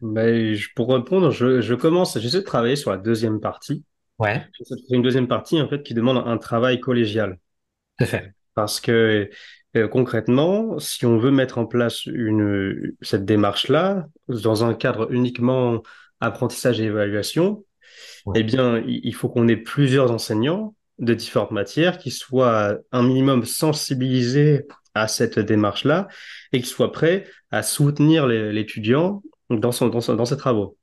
Ben, 0.01 0.57
pour 0.75 0.93
répondre, 0.93 1.31
je, 1.31 1.61
je 1.61 1.75
commence, 1.75 2.17
j'essaie 2.17 2.39
de 2.39 2.43
travailler 2.43 2.77
sur 2.77 2.91
la 2.91 2.97
deuxième 2.97 3.39
partie. 3.39 3.83
Ouais. 4.17 4.45
C'est 4.63 4.95
une 4.95 5.01
deuxième 5.01 5.27
partie, 5.27 5.61
en 5.61 5.67
fait, 5.67 5.83
qui 5.83 5.93
demande 5.93 6.23
un 6.25 6.37
travail 6.37 6.79
collégial. 6.79 7.39
Tout 7.97 8.05
à 8.05 8.07
fait. 8.07 8.33
Parce 8.53 8.79
que 8.79 9.29
euh, 9.75 9.87
concrètement, 9.87 10.79
si 10.79 11.05
on 11.05 11.17
veut 11.17 11.31
mettre 11.31 11.57
en 11.57 11.65
place 11.65 12.05
une, 12.05 12.93
cette 13.01 13.25
démarche-là, 13.25 14.07
dans 14.27 14.63
un 14.63 14.73
cadre 14.73 15.11
uniquement 15.11 15.83
apprentissage 16.19 16.81
et 16.81 16.85
évaluation, 16.85 17.63
eh 18.35 18.43
bien, 18.43 18.83
il 18.85 19.13
faut 19.15 19.29
qu'on 19.29 19.47
ait 19.47 19.57
plusieurs 19.57 20.11
enseignants 20.11 20.75
de 20.99 21.13
différentes 21.13 21.51
matières 21.51 21.97
qui 21.97 22.11
soient 22.11 22.77
un 22.91 23.03
minimum 23.03 23.45
sensibilisés 23.45 24.67
à 24.93 25.07
cette 25.07 25.39
démarche-là 25.39 26.07
et 26.51 26.61
qui 26.61 26.67
soient 26.67 26.91
prêts 26.91 27.25
à 27.51 27.63
soutenir 27.63 28.27
l'étudiant 28.27 29.23
dans, 29.49 29.71
son, 29.71 29.87
dans, 29.89 30.15
dans 30.15 30.25
ses 30.25 30.37
travaux. 30.37 30.77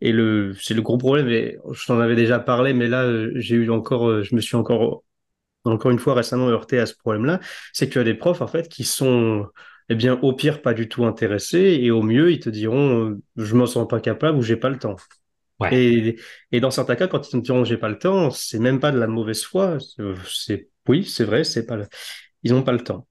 Et 0.00 0.12
le, 0.12 0.54
c'est 0.60 0.74
le 0.74 0.82
gros 0.82 0.98
problème, 0.98 1.28
et 1.28 1.58
je 1.72 1.86
t'en 1.86 2.00
avais 2.00 2.16
déjà 2.16 2.38
parlé, 2.38 2.72
mais 2.72 2.88
là, 2.88 3.06
j'ai 3.36 3.56
eu 3.56 3.70
encore, 3.70 4.22
je 4.22 4.34
me 4.34 4.40
suis 4.40 4.56
encore 4.56 5.04
encore 5.64 5.90
une 5.90 5.98
fois 5.98 6.14
récemment 6.14 6.48
heurté 6.48 6.78
à 6.78 6.86
ce 6.86 6.94
problème-là, 6.96 7.40
c'est 7.72 7.86
que 7.88 7.92
tu 7.92 7.98
as 7.98 8.04
des 8.04 8.14
profs 8.14 8.40
en 8.40 8.46
fait 8.46 8.68
qui 8.68 8.84
sont 8.84 9.46
eh 9.88 9.94
bien 9.94 10.18
au 10.22 10.32
pire 10.32 10.62
pas 10.62 10.74
du 10.74 10.88
tout 10.88 11.04
intéressés 11.04 11.78
et 11.80 11.90
au 11.90 12.02
mieux 12.02 12.32
ils 12.32 12.40
te 12.40 12.50
diront 12.50 13.10
euh, 13.10 13.22
je 13.36 13.54
me 13.54 13.66
sens 13.66 13.86
pas 13.88 14.00
capable 14.00 14.38
ou 14.38 14.42
j'ai 14.42 14.56
pas 14.56 14.70
le 14.70 14.78
temps. 14.78 14.96
Et, 15.70 16.16
dans 16.60 16.70
certains 16.70 16.96
cas 16.96 17.08
quand 17.08 17.28
ils 17.28 17.32
te 17.32 17.36
diront 17.38 17.64
j'ai 17.64 17.76
pas 17.76 17.88
le 17.88 17.98
temps, 17.98 18.30
c'est 18.30 18.58
même 18.58 18.80
pas 18.80 18.90
de 18.92 18.98
la 18.98 19.06
mauvaise 19.06 19.42
foi, 19.44 19.78
oui, 20.88 21.04
c'est 21.04 21.24
vrai, 21.24 21.44
c'est 21.44 21.66
pas 21.66 21.76
le... 21.76 21.86
ils 22.42 22.54
ont 22.54 22.62
pas 22.62 22.72
le 22.72 22.80
temps. 22.80 23.06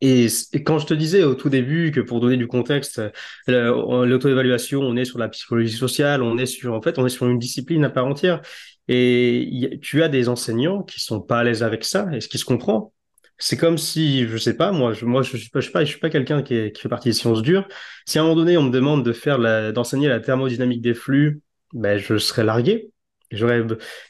Et, 0.00 0.28
quand 0.64 0.78
je 0.78 0.86
te 0.86 0.94
disais 0.94 1.24
au 1.24 1.34
tout 1.34 1.50
début 1.50 1.90
que 1.90 2.00
pour 2.00 2.20
donner 2.20 2.36
du 2.36 2.46
contexte, 2.46 3.02
l'auto-évaluation, 3.46 4.80
on 4.80 4.96
est 4.96 5.04
sur 5.04 5.18
la 5.18 5.28
psychologie 5.28 5.76
sociale, 5.76 6.22
on 6.22 6.38
est 6.38 6.46
sur, 6.46 6.72
en 6.74 6.80
fait, 6.80 6.98
on 6.98 7.06
est 7.06 7.10
sur 7.10 7.26
une 7.26 7.38
discipline 7.38 7.84
à 7.84 7.90
part 7.90 8.06
entière. 8.06 8.40
Et 8.88 9.78
tu 9.82 10.02
as 10.02 10.08
des 10.08 10.28
enseignants 10.28 10.82
qui 10.82 11.00
sont 11.00 11.20
pas 11.20 11.40
à 11.40 11.44
l'aise 11.44 11.62
avec 11.62 11.84
ça, 11.84 12.08
et 12.12 12.20
ce 12.20 12.28
qui 12.28 12.38
se 12.38 12.44
comprend. 12.44 12.92
C'est 13.38 13.56
comme 13.56 13.78
si, 13.78 14.26
je 14.28 14.36
sais 14.36 14.56
pas, 14.56 14.72
moi, 14.72 14.92
je, 14.92 15.04
moi, 15.06 15.22
suis 15.22 15.50
pas, 15.50 16.10
quelqu'un 16.10 16.42
qui, 16.42 16.72
fait 16.78 16.88
partie 16.88 17.08
des 17.08 17.14
sciences 17.14 17.42
dures. 17.42 17.66
Si 18.06 18.18
à 18.18 18.22
un 18.22 18.24
moment 18.24 18.36
donné, 18.36 18.56
on 18.56 18.62
me 18.62 18.70
demande 18.70 19.04
de 19.04 19.12
faire 19.12 19.38
d'enseigner 19.72 20.08
la 20.08 20.20
thermodynamique 20.20 20.82
des 20.82 20.94
flux, 20.94 21.42
ben, 21.74 21.98
je 21.98 22.16
serais 22.16 22.44
largué. 22.44 22.90
J'aurais, 23.30 23.62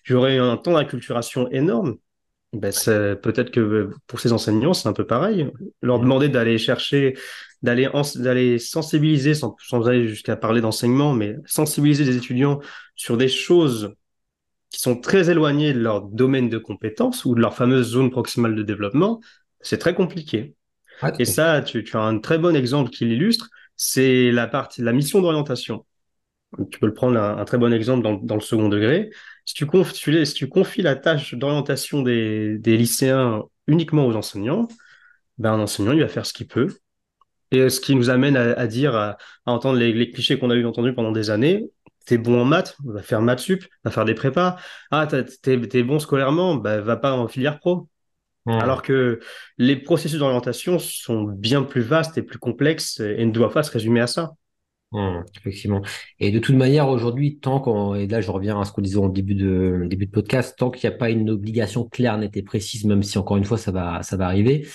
j'aurais 0.04 0.38
un 0.38 0.56
temps 0.56 0.74
d'acculturation 0.74 1.50
énorme. 1.50 1.96
Ben, 2.52 2.72
peut-être 3.20 3.50
que 3.50 3.90
pour 4.06 4.20
ces 4.20 4.32
enseignants, 4.32 4.74
c'est 4.74 4.88
un 4.88 4.92
peu 4.92 5.06
pareil. 5.06 5.50
Leur 5.82 5.98
demander 5.98 6.28
d'aller 6.28 6.58
chercher, 6.58 7.16
d'aller, 7.62 7.88
d'aller 8.16 8.58
sensibiliser, 8.60 9.34
sans, 9.34 9.56
sans 9.58 9.88
aller 9.88 10.06
jusqu'à 10.06 10.36
parler 10.36 10.60
d'enseignement, 10.60 11.14
mais 11.14 11.36
sensibiliser 11.46 12.04
les 12.04 12.16
étudiants 12.16 12.60
sur 12.94 13.16
des 13.16 13.28
choses 13.28 13.94
qui 14.70 14.80
sont 14.80 15.00
très 15.00 15.30
éloignés 15.30 15.72
de 15.72 15.80
leur 15.80 16.02
domaine 16.02 16.48
de 16.48 16.58
compétences 16.58 17.24
ou 17.24 17.34
de 17.34 17.40
leur 17.40 17.54
fameuse 17.54 17.88
zone 17.88 18.10
proximale 18.10 18.54
de 18.54 18.62
développement, 18.62 19.20
c'est 19.60 19.78
très 19.78 19.94
compliqué. 19.94 20.54
Et 21.18 21.24
ça, 21.24 21.60
tu, 21.60 21.82
tu, 21.82 21.96
as 21.96 22.02
un 22.02 22.18
très 22.18 22.38
bon 22.38 22.54
exemple 22.54 22.90
qui 22.90 23.04
l'illustre, 23.04 23.48
c'est 23.76 24.30
la 24.30 24.46
partie, 24.46 24.82
la 24.82 24.92
mission 24.92 25.20
d'orientation. 25.20 25.84
Tu 26.70 26.78
peux 26.78 26.86
le 26.86 26.94
prendre 26.94 27.18
un, 27.18 27.38
un 27.38 27.44
très 27.44 27.58
bon 27.58 27.72
exemple 27.72 28.02
dans, 28.02 28.14
dans, 28.14 28.34
le 28.34 28.40
second 28.40 28.68
degré. 28.68 29.10
Si 29.44 29.54
tu, 29.54 29.66
confies, 29.66 30.26
si 30.26 30.34
tu 30.34 30.48
confies 30.48 30.82
la 30.82 30.96
tâche 30.96 31.34
d'orientation 31.34 32.02
des, 32.02 32.58
des, 32.58 32.76
lycéens 32.76 33.42
uniquement 33.66 34.06
aux 34.06 34.14
enseignants, 34.14 34.68
ben 35.38 35.52
un 35.54 35.60
enseignant, 35.60 35.92
il 35.92 36.00
va 36.00 36.08
faire 36.08 36.26
ce 36.26 36.32
qu'il 36.32 36.46
peut. 36.46 36.68
Et 37.50 37.68
ce 37.70 37.80
qui 37.80 37.94
nous 37.94 38.10
amène 38.10 38.36
à, 38.36 38.52
à 38.52 38.66
dire, 38.66 38.94
à, 38.96 39.16
à 39.46 39.52
entendre 39.52 39.78
les, 39.78 39.92
les 39.92 40.10
clichés 40.10 40.38
qu'on 40.38 40.50
a 40.50 40.54
eu 40.54 40.66
entendus 40.66 40.94
pendant 40.94 41.12
des 41.12 41.30
années, 41.30 41.70
t'es 42.06 42.18
bon 42.18 42.40
en 42.40 42.44
maths, 42.44 42.76
va 42.84 43.02
faire 43.02 43.22
maths 43.22 43.40
sup, 43.40 43.64
va 43.84 43.90
faire 43.90 44.04
des 44.04 44.14
prépas. 44.14 44.56
Ah, 44.90 45.06
t'es 45.06 45.60
es 45.72 45.82
bon 45.82 45.98
scolairement, 45.98 46.54
bah, 46.56 46.80
va 46.80 46.96
pas 46.96 47.12
en 47.14 47.28
filière 47.28 47.58
pro. 47.58 47.88
Alors 48.46 48.82
que 48.82 49.20
les 49.56 49.76
processus 49.76 50.18
d'orientation 50.18 50.78
sont 50.78 51.22
bien 51.22 51.62
plus 51.62 51.80
vastes 51.80 52.18
et 52.18 52.22
plus 52.22 52.38
complexes 52.38 53.00
et 53.00 53.24
ne 53.24 53.32
doivent 53.32 53.54
pas 53.54 53.62
se 53.62 53.70
résumer 53.70 54.00
à 54.00 54.06
ça. 54.06 54.34
Effectivement. 55.36 55.82
Et 56.20 56.30
de 56.30 56.38
toute 56.38 56.56
manière, 56.56 56.88
aujourd'hui, 56.88 57.38
tant 57.38 57.60
qu'on, 57.60 57.94
et 57.94 58.06
là 58.06 58.20
je 58.20 58.30
reviens 58.30 58.60
à 58.60 58.64
ce 58.64 58.72
qu'on 58.72 58.82
disait 58.82 58.96
au 58.96 59.08
début 59.08 59.34
de, 59.34 59.86
début 59.88 60.06
de 60.06 60.10
podcast, 60.10 60.56
tant 60.58 60.70
qu'il 60.70 60.88
n'y 60.88 60.94
a 60.94 60.98
pas 60.98 61.10
une 61.10 61.30
obligation 61.30 61.84
claire, 61.84 62.18
nette 62.18 62.36
et 62.36 62.42
précise, 62.42 62.84
même 62.84 63.02
si 63.02 63.18
encore 63.18 63.36
une 63.36 63.44
fois 63.44 63.58
ça 63.58 63.72
va, 63.72 64.02
ça 64.02 64.16
va 64.16 64.26
arriver, 64.26 64.66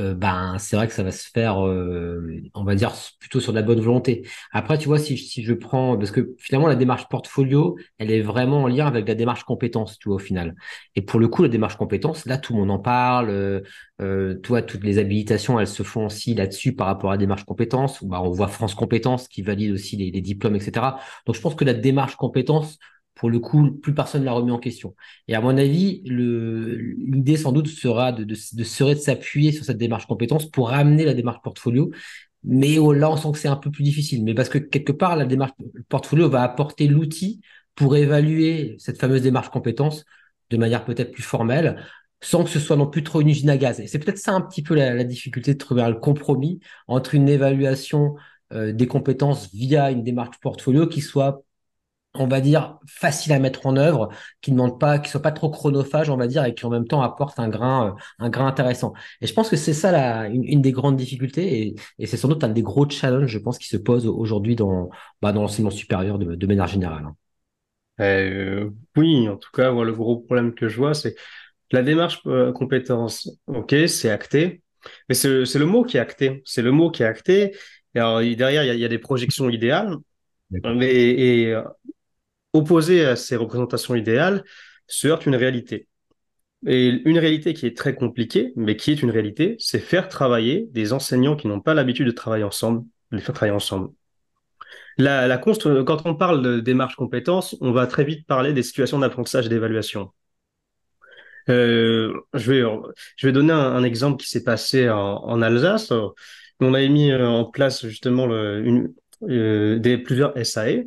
euh, 0.00 0.14
ben 0.14 0.56
c'est 0.58 0.76
vrai 0.76 0.86
que 0.88 0.94
ça 0.94 1.02
va 1.02 1.10
se 1.10 1.28
faire, 1.28 1.66
euh, 1.66 2.40
on 2.54 2.64
va 2.64 2.74
dire 2.74 2.92
plutôt 3.18 3.40
sur 3.40 3.52
de 3.52 3.58
la 3.58 3.62
bonne 3.62 3.80
volonté. 3.80 4.26
Après, 4.52 4.78
tu 4.78 4.88
vois, 4.88 4.98
si, 4.98 5.16
je 5.16 5.52
prends, 5.54 5.96
parce 5.96 6.10
que 6.10 6.34
finalement 6.38 6.68
la 6.68 6.76
démarche 6.76 7.08
portfolio, 7.08 7.76
elle 7.98 8.10
est 8.10 8.20
vraiment 8.20 8.62
en 8.62 8.68
lien 8.68 8.86
avec 8.86 9.06
la 9.08 9.14
démarche 9.14 9.44
compétence, 9.44 9.98
tu 9.98 10.08
vois, 10.08 10.16
au 10.16 10.18
final. 10.18 10.54
Et 10.94 11.02
pour 11.02 11.20
le 11.20 11.28
coup, 11.28 11.42
la 11.42 11.48
démarche 11.48 11.76
compétence, 11.76 12.26
là, 12.26 12.38
tout 12.38 12.52
le 12.52 12.60
monde 12.60 12.70
en 12.70 12.78
parle. 12.78 13.30
Euh, 13.30 13.60
euh 14.00 14.34
toi, 14.42 14.62
toutes 14.62 14.84
les 14.84 14.98
habilitations, 14.98 15.60
elles 15.60 15.66
se 15.66 15.82
font 15.82 16.06
aussi 16.06 16.34
là-dessus 16.34 16.74
par 16.74 16.86
rapport 16.86 17.10
à 17.10 17.14
la 17.14 17.18
démarche 17.18 17.44
compétence. 17.44 18.02
Bah, 18.04 18.20
on 18.22 18.30
voit 18.30 18.48
France 18.48 18.74
Compétences 18.74 19.28
qui 19.28 19.42
valide 19.42 19.72
aussi 19.72 19.96
les 19.96 20.20
diplômes, 20.20 20.56
etc. 20.56 20.86
Donc, 21.26 21.36
je 21.36 21.40
pense 21.40 21.54
que 21.54 21.64
la 21.64 21.74
démarche 21.74 22.16
compétence 22.16 22.78
pour 23.14 23.30
le 23.30 23.38
coup, 23.38 23.70
plus 23.72 23.94
personne 23.94 24.22
ne 24.22 24.26
l'a 24.26 24.32
remis 24.32 24.50
en 24.50 24.58
question. 24.58 24.94
Et 25.28 25.34
à 25.34 25.40
mon 25.40 25.56
avis, 25.56 26.02
l'idée 26.04 27.36
sans 27.36 27.52
doute 27.52 27.68
sera 27.68 28.12
de, 28.12 28.34
serait 28.34 28.96
s'appuyer 28.96 29.52
sur 29.52 29.64
cette 29.64 29.78
démarche 29.78 30.06
compétence 30.06 30.50
pour 30.50 30.70
ramener 30.70 31.04
la 31.04 31.14
démarche 31.14 31.42
portfolio. 31.42 31.90
Mais 32.44 32.78
oh, 32.78 32.92
là, 32.92 33.10
on 33.10 33.16
sent 33.16 33.32
que 33.32 33.38
c'est 33.38 33.48
un 33.48 33.56
peu 33.56 33.70
plus 33.70 33.84
difficile. 33.84 34.24
Mais 34.24 34.34
parce 34.34 34.48
que 34.48 34.58
quelque 34.58 34.92
part, 34.92 35.16
la 35.16 35.26
démarche 35.26 35.52
portfolio 35.88 36.28
va 36.28 36.42
apporter 36.42 36.88
l'outil 36.88 37.40
pour 37.74 37.96
évaluer 37.96 38.76
cette 38.78 38.98
fameuse 38.98 39.22
démarche 39.22 39.50
compétence 39.50 40.04
de 40.50 40.56
manière 40.56 40.84
peut-être 40.84 41.12
plus 41.12 41.22
formelle, 41.22 41.82
sans 42.20 42.44
que 42.44 42.50
ce 42.50 42.60
soit 42.60 42.76
non 42.76 42.86
plus 42.86 43.02
trop 43.02 43.20
une 43.20 43.28
usine 43.28 43.50
à 43.50 43.56
gaz. 43.56 43.80
Et 43.80 43.86
c'est 43.86 43.98
peut-être 43.98 44.18
ça 44.18 44.32
un 44.32 44.40
petit 44.40 44.62
peu 44.62 44.74
la, 44.74 45.04
difficulté 45.04 45.54
de 45.54 45.58
trouver 45.58 45.82
un 45.82 45.92
compromis 45.92 46.60
entre 46.88 47.14
une 47.14 47.28
évaluation 47.28 48.16
euh, 48.52 48.72
des 48.72 48.86
compétences 48.86 49.52
via 49.54 49.90
une 49.90 50.02
démarche 50.02 50.38
portfolio 50.40 50.86
qui 50.86 51.00
soit 51.00 51.44
on 52.14 52.26
va 52.26 52.40
dire, 52.40 52.78
facile 52.86 53.32
à 53.32 53.38
mettre 53.38 53.66
en 53.66 53.76
œuvre, 53.76 54.10
qui 54.42 54.52
ne 54.52 54.56
demande 54.56 54.78
pas, 54.78 54.98
qui 54.98 55.10
soit 55.10 55.22
pas 55.22 55.32
trop 55.32 55.50
chronophage, 55.50 56.10
on 56.10 56.16
va 56.16 56.26
dire, 56.26 56.44
et 56.44 56.54
qui 56.54 56.66
en 56.66 56.70
même 56.70 56.86
temps 56.86 57.00
apporte 57.00 57.38
un 57.38 57.48
grain, 57.48 57.88
euh, 57.88 57.92
un 58.18 58.28
grain 58.28 58.46
intéressant. 58.46 58.92
Et 59.20 59.26
je 59.26 59.32
pense 59.32 59.48
que 59.48 59.56
c'est 59.56 59.72
ça 59.72 59.92
la, 59.92 60.28
une, 60.28 60.60
des 60.60 60.72
grandes 60.72 60.96
difficultés, 60.96 61.62
et, 61.62 61.74
et 61.98 62.06
c'est 62.06 62.18
sans 62.18 62.28
doute 62.28 62.44
un 62.44 62.48
des 62.48 62.62
gros 62.62 62.88
challenges, 62.88 63.30
je 63.30 63.38
pense, 63.38 63.58
qui 63.58 63.68
se 63.68 63.78
pose 63.78 64.06
aujourd'hui 64.06 64.56
dans, 64.56 64.90
bah, 65.22 65.32
dans 65.32 65.42
l'enseignement 65.42 65.70
supérieur 65.70 66.18
de, 66.18 66.34
de 66.34 66.46
manière 66.46 66.66
générale. 66.66 67.04
Hein. 67.06 67.16
Euh, 68.00 68.70
oui, 68.96 69.28
en 69.28 69.36
tout 69.36 69.50
cas, 69.52 69.70
moi, 69.72 69.84
le 69.84 69.92
gros 69.92 70.18
problème 70.18 70.54
que 70.54 70.68
je 70.68 70.76
vois, 70.76 70.94
c'est 70.94 71.14
la 71.70 71.82
démarche 71.82 72.20
euh, 72.26 72.52
compétence. 72.52 73.30
Ok, 73.46 73.74
c'est 73.86 74.10
acté, 74.10 74.62
mais 75.08 75.14
c'est 75.14 75.28
le 75.58 75.66
mot 75.66 75.84
qui 75.84 75.96
est 75.96 76.00
acté. 76.00 76.42
C'est 76.44 76.62
le 76.62 76.72
mot 76.72 76.90
qui 76.90 77.02
est 77.02 77.06
acté. 77.06 77.54
Et 77.94 77.98
alors, 77.98 78.20
derrière, 78.20 78.64
il 78.64 78.66
y, 78.66 78.70
a, 78.70 78.74
il 78.74 78.80
y 78.80 78.84
a 78.84 78.88
des 78.88 78.98
projections 78.98 79.48
idéales. 79.48 79.96
Mais, 80.50 80.94
et, 80.94 81.56
opposé 82.52 83.04
à 83.04 83.16
ces 83.16 83.36
représentations 83.36 83.94
idéales 83.94 84.44
se 84.86 85.08
heurte 85.08 85.26
une 85.26 85.36
réalité. 85.36 85.88
Et 86.66 86.88
une 87.04 87.18
réalité 87.18 87.54
qui 87.54 87.66
est 87.66 87.76
très 87.76 87.94
compliquée, 87.94 88.52
mais 88.54 88.76
qui 88.76 88.92
est 88.92 89.02
une 89.02 89.10
réalité, 89.10 89.56
c'est 89.58 89.80
faire 89.80 90.08
travailler 90.08 90.68
des 90.70 90.92
enseignants 90.92 91.36
qui 91.36 91.48
n'ont 91.48 91.60
pas 91.60 91.74
l'habitude 91.74 92.06
de 92.06 92.12
travailler 92.12 92.44
ensemble, 92.44 92.84
les 93.10 93.20
faire 93.20 93.34
travailler 93.34 93.56
ensemble. 93.56 93.90
La, 94.98 95.38
quand 95.38 96.06
on 96.06 96.14
parle 96.14 96.42
de 96.42 96.60
démarche 96.60 96.96
compétences, 96.96 97.56
on 97.60 97.72
va 97.72 97.86
très 97.86 98.04
vite 98.04 98.26
parler 98.26 98.52
des 98.52 98.62
situations 98.62 98.98
d'apprentissage 98.98 99.46
et 99.46 99.48
d'évaluation. 99.48 100.12
Euh, 101.48 102.12
je, 102.34 102.52
vais, 102.52 103.32
donner 103.32 103.52
un, 103.52 103.82
exemple 103.82 104.22
qui 104.22 104.28
s'est 104.28 104.44
passé 104.44 104.88
en, 104.88 105.42
Alsace. 105.42 105.92
On 106.60 106.74
avait 106.74 106.88
mis 106.88 107.12
en 107.12 107.44
place 107.46 107.86
justement 107.86 108.28
euh, 108.30 109.78
des 109.78 109.98
plusieurs 109.98 110.34
SAE 110.46 110.84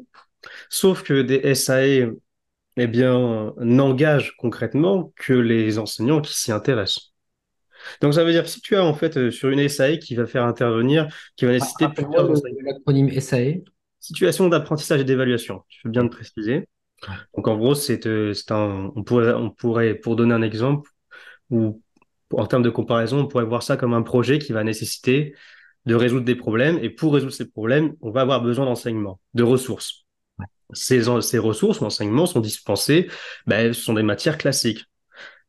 Sauf 0.69 1.03
que 1.03 1.21
des 1.21 1.53
SAE 1.55 2.12
eh 2.77 2.88
bien, 2.88 3.53
n'engagent 3.58 4.36
concrètement 4.38 5.13
que 5.15 5.34
les 5.34 5.79
enseignants 5.79 6.21
qui 6.21 6.34
s'y 6.34 6.51
intéressent. 6.51 7.13
Donc 8.01 8.13
ça 8.13 8.23
veut 8.23 8.31
dire 8.31 8.43
que 8.43 8.49
si 8.49 8.62
tu 8.62 8.75
as 8.75 8.84
en 8.84 8.93
fait 8.93 9.17
euh, 9.17 9.31
sur 9.31 9.49
une 9.49 9.67
SAE 9.69 9.97
qui 9.97 10.15
va 10.15 10.25
faire 10.25 10.43
intervenir, 10.43 11.08
qui 11.36 11.45
va 11.45 11.51
nécessiter 11.51 11.86
Rappelle-moi 11.86 12.25
plusieurs 12.25 12.63
l'acronyme 12.63 13.12
SAE. 13.19 13.63
situations 13.99 14.49
d'apprentissage 14.49 15.01
et 15.01 15.03
d'évaluation, 15.03 15.63
je 15.69 15.79
veux 15.86 15.91
bien 15.91 16.03
le 16.03 16.10
préciser. 16.10 16.67
Donc 17.36 17.47
en 17.47 17.58
gros, 17.58 17.73
euh, 17.73 18.34
c'est 18.34 18.51
un, 18.51 18.91
on 18.95 19.03
pourrait, 19.03 19.34
on 19.34 19.51
pourrait, 19.51 19.95
pour 19.95 20.15
donner 20.15 20.34
un 20.34 20.41
exemple, 20.41 20.89
ou 21.49 21.81
en 22.34 22.47
termes 22.47 22.63
de 22.63 22.69
comparaison, 22.69 23.19
on 23.19 23.27
pourrait 23.27 23.45
voir 23.45 23.63
ça 23.63 23.77
comme 23.77 23.93
un 23.93 24.01
projet 24.01 24.39
qui 24.39 24.51
va 24.51 24.63
nécessiter 24.63 25.36
de 25.86 25.95
résoudre 25.95 26.25
des 26.25 26.36
problèmes. 26.36 26.79
Et 26.81 26.89
pour 26.89 27.13
résoudre 27.13 27.34
ces 27.34 27.49
problèmes, 27.49 27.93
on 28.01 28.10
va 28.10 28.21
avoir 28.21 28.41
besoin 28.41 28.65
d'enseignement, 28.65 29.19
de 29.36 29.43
ressources. 29.43 30.05
Ces, 30.74 31.04
ces 31.21 31.38
ressources, 31.38 31.80
l'enseignement, 31.82 32.26
sont 32.26 32.39
dispensées, 32.39 33.08
ben, 33.48 33.74
ce 33.74 33.82
sont 33.82 33.93
des 33.93 34.04
matières 34.04 34.38
classiques. 34.38 34.86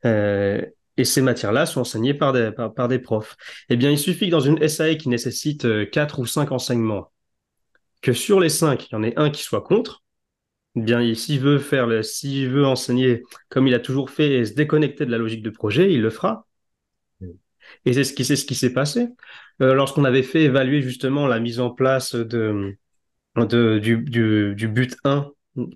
Euh, 0.05 0.63
et 0.97 1.05
ces 1.05 1.23
matières-là 1.23 1.67
sont 1.67 1.81
enseignées 1.81 2.15
par 2.15 2.33
des, 2.33 2.51
par, 2.53 2.89
des 2.89 2.99
profs. 2.99 3.37
Eh 3.69 3.77
bien, 3.77 3.91
il 3.91 3.99
suffit 3.99 4.27
que 4.27 4.33
dans 4.33 4.41
une 4.41 4.63
SAE 4.63 4.97
qui 4.97 5.09
nécessite 5.09 5.65
euh, 5.65 5.87
quatre 5.87 6.19
ou 6.21 6.27
cinq 6.27 6.53
enseignements, 6.53 7.13
que 8.03 8.13
sur 8.13 8.41
les 8.41 8.49
cinq, 8.49 8.89
il 8.91 8.93
y 8.93 8.97
en 8.97 9.03
ait 9.03 9.19
un 9.19 9.31
qui 9.31 9.43
soit 9.43 9.63
contre, 9.63 10.03
eh 10.77 10.83
bien, 10.83 11.03
il- 11.03 11.17
s'il 11.17 11.41
veut 11.41 11.59
faire 11.59 11.87
veut 11.89 12.67
enseigner 12.67 13.23
comme 13.49 13.69
il 13.69 13.75
a 13.75 13.81
toujours 13.81 14.11
fait 14.11 14.35
et 14.35 14.45
se 14.47 14.55
déconnecter 14.55 15.07
de 15.07 15.11
la 15.13 15.19
logique 15.19 15.43
de 15.43 15.51
projet, 15.51 15.93
il 15.93 16.03
le 16.03 16.11
fera. 16.11 16.47
Et 17.85 17.93
c'est 17.93 18.05
ce 18.05 18.13
qui, 18.13 18.25
c'est 18.25 18.37
ce 18.37 18.45
qui 18.45 18.55
s'est 18.55 18.73
passé. 18.73 19.09
Euh, 19.63 19.75
lorsqu'on 19.75 20.05
avait 20.05 20.23
fait 20.23 20.43
évaluer 20.43 20.83
justement 20.83 21.27
la 21.27 21.41
mise 21.41 21.61
en 21.61 21.71
place 21.71 22.15
de, 22.15 22.77
de, 23.45 23.79
du, 23.79 23.99
du, 23.99 24.55
du 24.55 24.69
but 24.69 24.97
1 25.05 25.31
de 25.57 25.69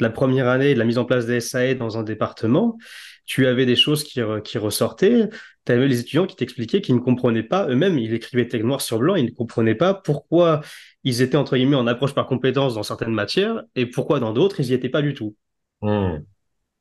la 0.00 0.10
première 0.10 0.48
année, 0.48 0.74
de 0.74 0.78
la 0.78 0.84
mise 0.84 0.98
en 0.98 1.04
place 1.04 1.26
des 1.26 1.36
SAE 1.40 1.74
dans 1.74 1.98
un 1.98 2.02
département, 2.04 2.78
tu 3.26 3.46
avais 3.46 3.66
des 3.66 3.76
choses 3.76 4.04
qui, 4.04 4.20
qui 4.44 4.58
ressortaient. 4.58 5.28
Tu 5.66 5.72
avais 5.72 5.88
les 5.88 6.00
étudiants 6.00 6.26
qui 6.26 6.36
t'expliquaient 6.36 6.80
qu'ils 6.80 6.94
ne 6.94 7.00
comprenaient 7.00 7.42
pas 7.42 7.68
eux-mêmes, 7.68 7.98
ils 7.98 8.14
écrivaient 8.14 8.46
texte 8.48 8.66
noir 8.66 8.80
sur 8.80 8.98
blanc, 8.98 9.16
ils 9.16 9.26
ne 9.26 9.30
comprenaient 9.30 9.74
pas 9.74 9.94
pourquoi 9.94 10.60
ils 11.04 11.20
étaient 11.22 11.36
entre 11.36 11.56
guillemets 11.56 11.76
en 11.76 11.86
approche 11.86 12.14
par 12.14 12.26
compétence 12.26 12.74
dans 12.74 12.82
certaines 12.82 13.12
matières 13.12 13.62
et 13.74 13.86
pourquoi 13.86 14.20
dans 14.20 14.32
d'autres 14.32 14.60
ils 14.60 14.66
n'y 14.68 14.72
étaient 14.72 14.88
pas 14.88 15.02
du 15.02 15.14
tout. 15.14 15.34
Hmm. 15.80 16.18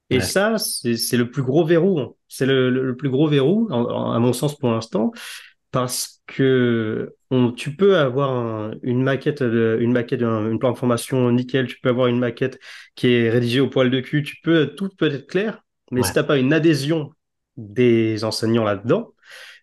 Et 0.09 0.19
Ouais. 0.19 0.21
ça, 0.21 0.57
c'est 0.57 1.17
le 1.17 1.29
plus 1.29 1.43
gros 1.43 1.65
verrou. 1.65 2.15
C'est 2.27 2.45
le, 2.45 2.69
le- 2.69 2.85
le 2.85 2.95
plus 2.95 3.09
gros 3.09 3.27
verrou, 3.27 3.67
en- 3.71 3.83
en- 3.85 4.11
à 4.13 4.19
mon 4.19 4.31
sens 4.33 4.57
pour 4.57 4.71
l'instant, 4.71 5.11
parce 5.71 6.21
que 6.27 7.15
on, 7.31 7.51
tu 7.51 7.75
peux 7.75 7.97
avoir 7.97 8.31
un- 8.31 8.71
une 8.83 9.03
maquette, 9.03 9.43
de, 9.43 9.77
une 9.81 9.91
maquette, 9.91 10.21
un- 10.23 10.49
une 10.49 10.59
plan 10.59 10.71
de 10.71 10.77
formation 10.77 11.31
nickel, 11.31 11.67
tu 11.67 11.79
peux 11.81 11.89
avoir 11.89 12.07
une 12.07 12.19
maquette 12.19 12.59
qui 12.95 13.07
est 13.13 13.29
rédigée 13.29 13.59
au 13.59 13.69
poil 13.69 13.89
de 13.91 13.99
cul, 14.01 14.23
tu 14.23 14.37
peux, 14.43 14.67
tout 14.75 14.89
peut 14.97 15.11
être 15.13 15.27
clair, 15.27 15.63
mais 15.91 16.03
Ouais. 16.03 16.03
si 16.03 16.13
t'as 16.13 16.23
pas 16.23 16.37
une 16.37 16.53
adhésion 16.53 17.11
des 17.57 18.23
enseignants 18.23 18.63
là-dedans, 18.63 19.13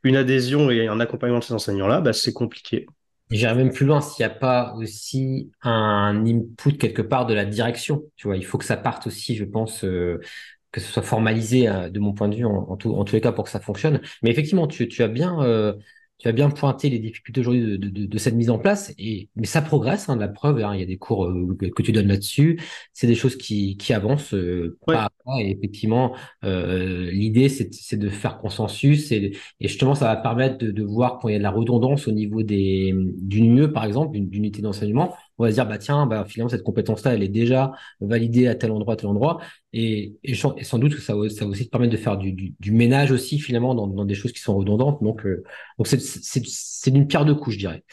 une 0.05 0.17
adhésion 0.17 0.71
et 0.71 0.89
un 0.89 1.01
accompagnement 1.01 1.39
de 1.41 1.45
ces 1.45 1.55
enseignants-là, 1.55 2.01
bah, 2.01 2.13
c'est 2.13 2.33
compliqué. 2.33 2.87
J'irais 3.31 3.55
même 3.55 3.73
plus 3.73 3.87
loin 3.87 4.01
s'il 4.01 4.25
n'y 4.25 4.31
a 4.31 4.35
pas 4.35 4.75
aussi 4.77 5.51
un 5.63 6.25
input 6.27 6.77
quelque 6.77 7.03
part 7.03 7.27
de 7.27 7.35
la 7.35 7.45
direction. 7.47 8.03
Tu 8.17 8.27
vois, 8.29 8.37
il 8.37 8.45
faut 8.45 8.59
que 8.59 8.65
ça 8.65 8.77
parte 8.77 9.07
aussi, 9.07 9.35
je 9.35 9.45
pense, 9.45 9.83
euh, 9.85 10.21
que 10.73 10.81
ce 10.81 10.93
soit 10.93 11.03
formalisé 11.03 11.69
euh, 11.69 11.89
de 11.91 11.99
mon 12.01 12.13
point 12.13 12.29
de 12.29 12.37
vue 12.37 12.45
en, 12.45 12.53
en, 12.71 12.77
tout- 12.77 12.95
en 12.95 13.05
tous 13.05 13.15
les 13.15 13.21
cas 13.23 13.33
pour 13.33 13.45
que 13.45 13.51
ça 13.51 13.61
fonctionne. 13.61 14.01
Mais 14.23 14.31
effectivement, 14.31 14.67
tu, 14.69 14.89
tu 14.89 15.03
as 15.03 15.09
bien, 15.09 15.43
euh, 15.43 15.73
tu 16.19 16.29
as 16.29 16.33
bien 16.33 16.49
pointé 16.51 16.89
les 16.91 16.99
difficultés 17.01 17.41
aujourd'hui 17.41 17.63
de, 17.63 17.77
de, 17.77 17.89
de- 17.91 18.07
de 18.07 18.19
cette 18.19 18.35
mise 18.35 18.49
en 18.51 18.59
place. 18.59 18.95
Et 18.99 19.29
mais 19.37 19.47
ça 19.47 19.61
progresse, 19.63 20.09
hein, 20.09 20.17
la 20.17 20.29
preuve. 20.29 20.61
hein, 20.65 20.73
il 20.75 20.81
y 20.81 20.83
a 20.83 20.87
des 20.87 20.97
cours 20.97 21.27
euh, 21.27 21.57
que, 21.75 21.83
tu 21.83 21.93
donnes 21.93 22.07
là-dessus. 22.09 22.61
C'est 22.93 23.07
des 23.07 23.15
choses 23.17 23.37
qui, 23.37 23.77
qui 23.77 23.93
avancent 23.93 24.33
euh, 24.35 24.79
Ouais, 24.87 24.95
pas 24.95 25.05
à 25.05 25.11
pas. 25.25 25.41
Et 25.41 25.51
effectivement, 25.51 26.15
euh, 26.45 27.11
l'idée 27.11 27.49
c'est 27.49 27.97
de 27.97 28.09
faire 28.09 28.39
consensus 28.39 29.11
et, 29.13 29.33
et 29.61 29.69
justement 29.69 29.95
ça 29.95 30.07
va 30.07 30.17
permettre 30.17 30.59
de, 30.59 30.71
de 30.71 30.83
voir 30.85 31.19
quand 31.19 31.29
il 31.29 31.33
y 31.33 31.35
a 31.35 31.39
de 31.39 31.43
la 31.43 31.51
redondance 31.51 32.07
au 32.09 32.13
niveau 32.13 32.43
des 32.43 32.95
d'une 33.19 33.59
UE 33.59 33.69
par 33.73 33.85
exemple, 33.85 34.13
d'une 34.19 34.33
unité 34.33 34.63
d'enseignement. 34.63 35.15
On 35.39 35.45
va 35.45 35.51
se 35.51 35.55
dire 35.55 35.67
bah 35.67 35.79
tiens, 35.79 36.07
bah 36.07 36.25
finalement 36.29 36.49
cette 36.51 36.63
compétence-là 36.63 37.15
elle 37.15 37.23
est 37.23 37.29
déjà 37.29 37.73
validée 38.01 38.47
à 38.47 38.55
tel 38.55 38.71
endroit, 38.71 38.95
à 38.95 38.97
tel 38.97 39.09
endroit. 39.09 39.41
Et, 39.73 40.15
et, 40.23 40.35
sans 40.35 40.55
et 40.57 40.65
sans 40.65 40.79
doute 40.79 40.95
que 40.95 41.01
ça, 41.01 41.15
va- 41.17 41.29
ça 41.29 41.45
va 41.45 41.51
aussi 41.51 41.67
te 41.67 41.71
permettre 41.71 41.93
de 41.93 41.97
faire 41.97 42.17
du, 42.17 42.33
du, 42.33 42.55
du 42.61 42.73
ménage 42.73 43.11
aussi 43.11 43.39
finalement 43.41 43.75
dans, 43.75 43.87
dans 43.89 44.05
des 44.05 44.15
choses 44.15 44.33
qui 44.33 44.41
sont 44.41 44.57
redondantes. 44.57 45.03
Donc, 45.03 45.27
euh, 45.27 45.43
donc 45.79 45.87
c'est 45.89 46.91
d'une 46.91 47.07
pierre 47.09 47.25
deux 47.25 47.35
coups, 47.35 47.55
je 47.55 47.59
dirais. 47.61 47.85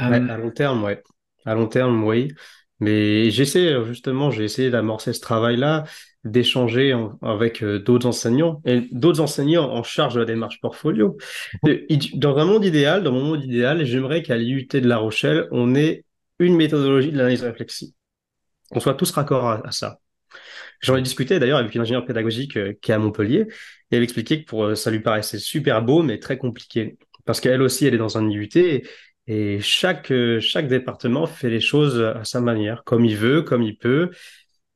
ouais, 0.00 0.22
Euh, 0.22 0.28
à 0.28 0.36
long 0.36 0.50
terme, 0.50 0.84
ouais. 0.84 1.02
À 1.44 1.54
long 1.54 1.66
terme, 1.68 2.04
oui. 2.04 2.32
Mais 2.80 3.30
j'essaie, 3.30 3.72
euh, 3.72 3.84
justement, 3.84 4.30
j'ai 4.30 4.44
essayé 4.44 4.70
d'amorcer 4.70 5.12
ce 5.12 5.20
travail-là, 5.20 5.84
d'échanger 6.24 6.94
avec 7.22 7.62
euh, 7.62 7.78
d'autres 7.78 8.06
enseignants 8.06 8.60
et 8.64 8.88
d'autres 8.92 9.20
enseignants 9.20 9.70
en 9.70 9.82
charge 9.82 10.14
de 10.14 10.20
la 10.20 10.26
démarche 10.26 10.60
portfolio. 10.60 11.16
Id- 11.64 12.18
Dans 12.18 12.36
un 12.38 12.44
monde 12.44 12.64
idéal, 12.64 13.02
dans 13.02 13.12
mon 13.12 13.24
monde 13.24 13.44
idéal, 13.44 13.84
j'aimerais 13.84 14.22
qu'à 14.22 14.36
l'IUT 14.36 14.80
de 14.80 14.88
La 14.88 14.98
Rochelle, 14.98 15.48
on 15.50 15.74
ait 15.74 16.04
une 16.40 16.56
méthodologie 16.56 17.12
de 17.12 17.18
l'analyse 17.18 17.44
réflexive. 17.44 17.90
Qu'on 18.70 18.80
soit 18.80 18.94
tous 18.94 19.10
raccords 19.12 19.46
à, 19.46 19.66
à 19.66 19.72
ça. 19.72 19.98
J'en 20.80 20.96
ai 20.96 21.02
discuté 21.02 21.38
d'ailleurs 21.38 21.58
avec 21.58 21.74
une 21.74 21.82
ingénieure 21.82 22.04
pédagogique 22.04 22.56
euh, 22.56 22.72
qui 22.80 22.90
est 22.92 22.94
à 22.94 22.98
Montpellier 22.98 23.46
et 23.90 23.96
elle 23.96 24.02
expliquait 24.02 24.42
que 24.42 24.48
pour, 24.48 24.64
euh, 24.64 24.74
ça 24.74 24.90
lui 24.90 25.00
paraissait 25.00 25.38
super 25.38 25.82
beau 25.82 26.02
mais 26.02 26.18
très 26.18 26.38
compliqué 26.38 26.98
parce 27.26 27.40
qu'elle 27.40 27.62
aussi 27.62 27.86
elle 27.86 27.94
est 27.94 27.98
dans 27.98 28.18
un 28.18 28.28
IUT 28.28 28.48
et, 28.56 28.86
et 29.26 29.60
chaque, 29.60 30.10
euh, 30.12 30.40
chaque 30.40 30.68
département 30.68 31.26
fait 31.26 31.50
les 31.50 31.60
choses 31.60 32.00
à 32.00 32.24
sa 32.24 32.40
manière, 32.40 32.84
comme 32.84 33.04
il 33.04 33.16
veut, 33.16 33.42
comme 33.42 33.62
il 33.62 33.76
peut. 33.76 34.10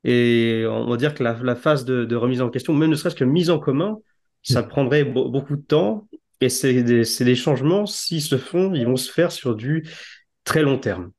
Et 0.05 0.65
on 0.69 0.91
va 0.91 0.97
dire 0.97 1.15
que 1.15 1.23
la, 1.25 1.39
la 1.43 1.57
phase 1.57 1.85
de, 1.85 2.05
de 2.05 2.17
remise 2.17 2.43
en 2.43 2.51
question, 2.51 2.75
même 2.75 2.91
ne 2.91 2.95
serait-ce 2.95 3.15
que 3.15 3.25
mise 3.25 3.51
en 3.51 3.59
commun, 3.59 3.99
ça 4.43 4.63
prendrait 4.63 5.05
be- 5.05 5.31
beaucoup 5.31 5.57
de 5.57 5.63
temps 5.63 6.07
et 6.41 6.51
c'est 6.51 6.83
des, 6.83 7.03
des 7.21 7.35
changements, 7.35 7.87
s'ils 7.87 8.23
se 8.23 8.37
font, 8.37 8.75
ils 8.75 8.87
vont 8.87 8.97
se 8.97 9.11
faire 9.11 9.33
sur 9.33 9.55
du 9.55 9.85
très 10.45 10.63
long 10.63 10.79
terme. 10.79 11.11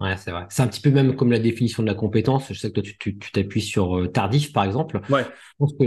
Ouais, 0.00 0.16
c'est 0.16 0.30
vrai. 0.30 0.46
C'est 0.50 0.62
un 0.62 0.68
petit 0.68 0.80
peu 0.80 0.90
même 0.90 1.16
comme 1.16 1.30
la 1.32 1.38
définition 1.38 1.82
de 1.82 1.88
la 1.88 1.94
compétence. 1.94 2.52
Je 2.52 2.58
sais 2.58 2.68
que 2.72 2.80
toi, 2.80 2.82
tu 2.98 3.18
t'appuies 3.18 3.62
sur 3.62 3.98
euh, 3.98 4.08
Tardif, 4.08 4.52
par 4.52 4.64
exemple. 4.64 5.00
Ouais, 5.08 5.24
Je 5.24 5.54
pense 5.58 5.72
que 5.78 5.84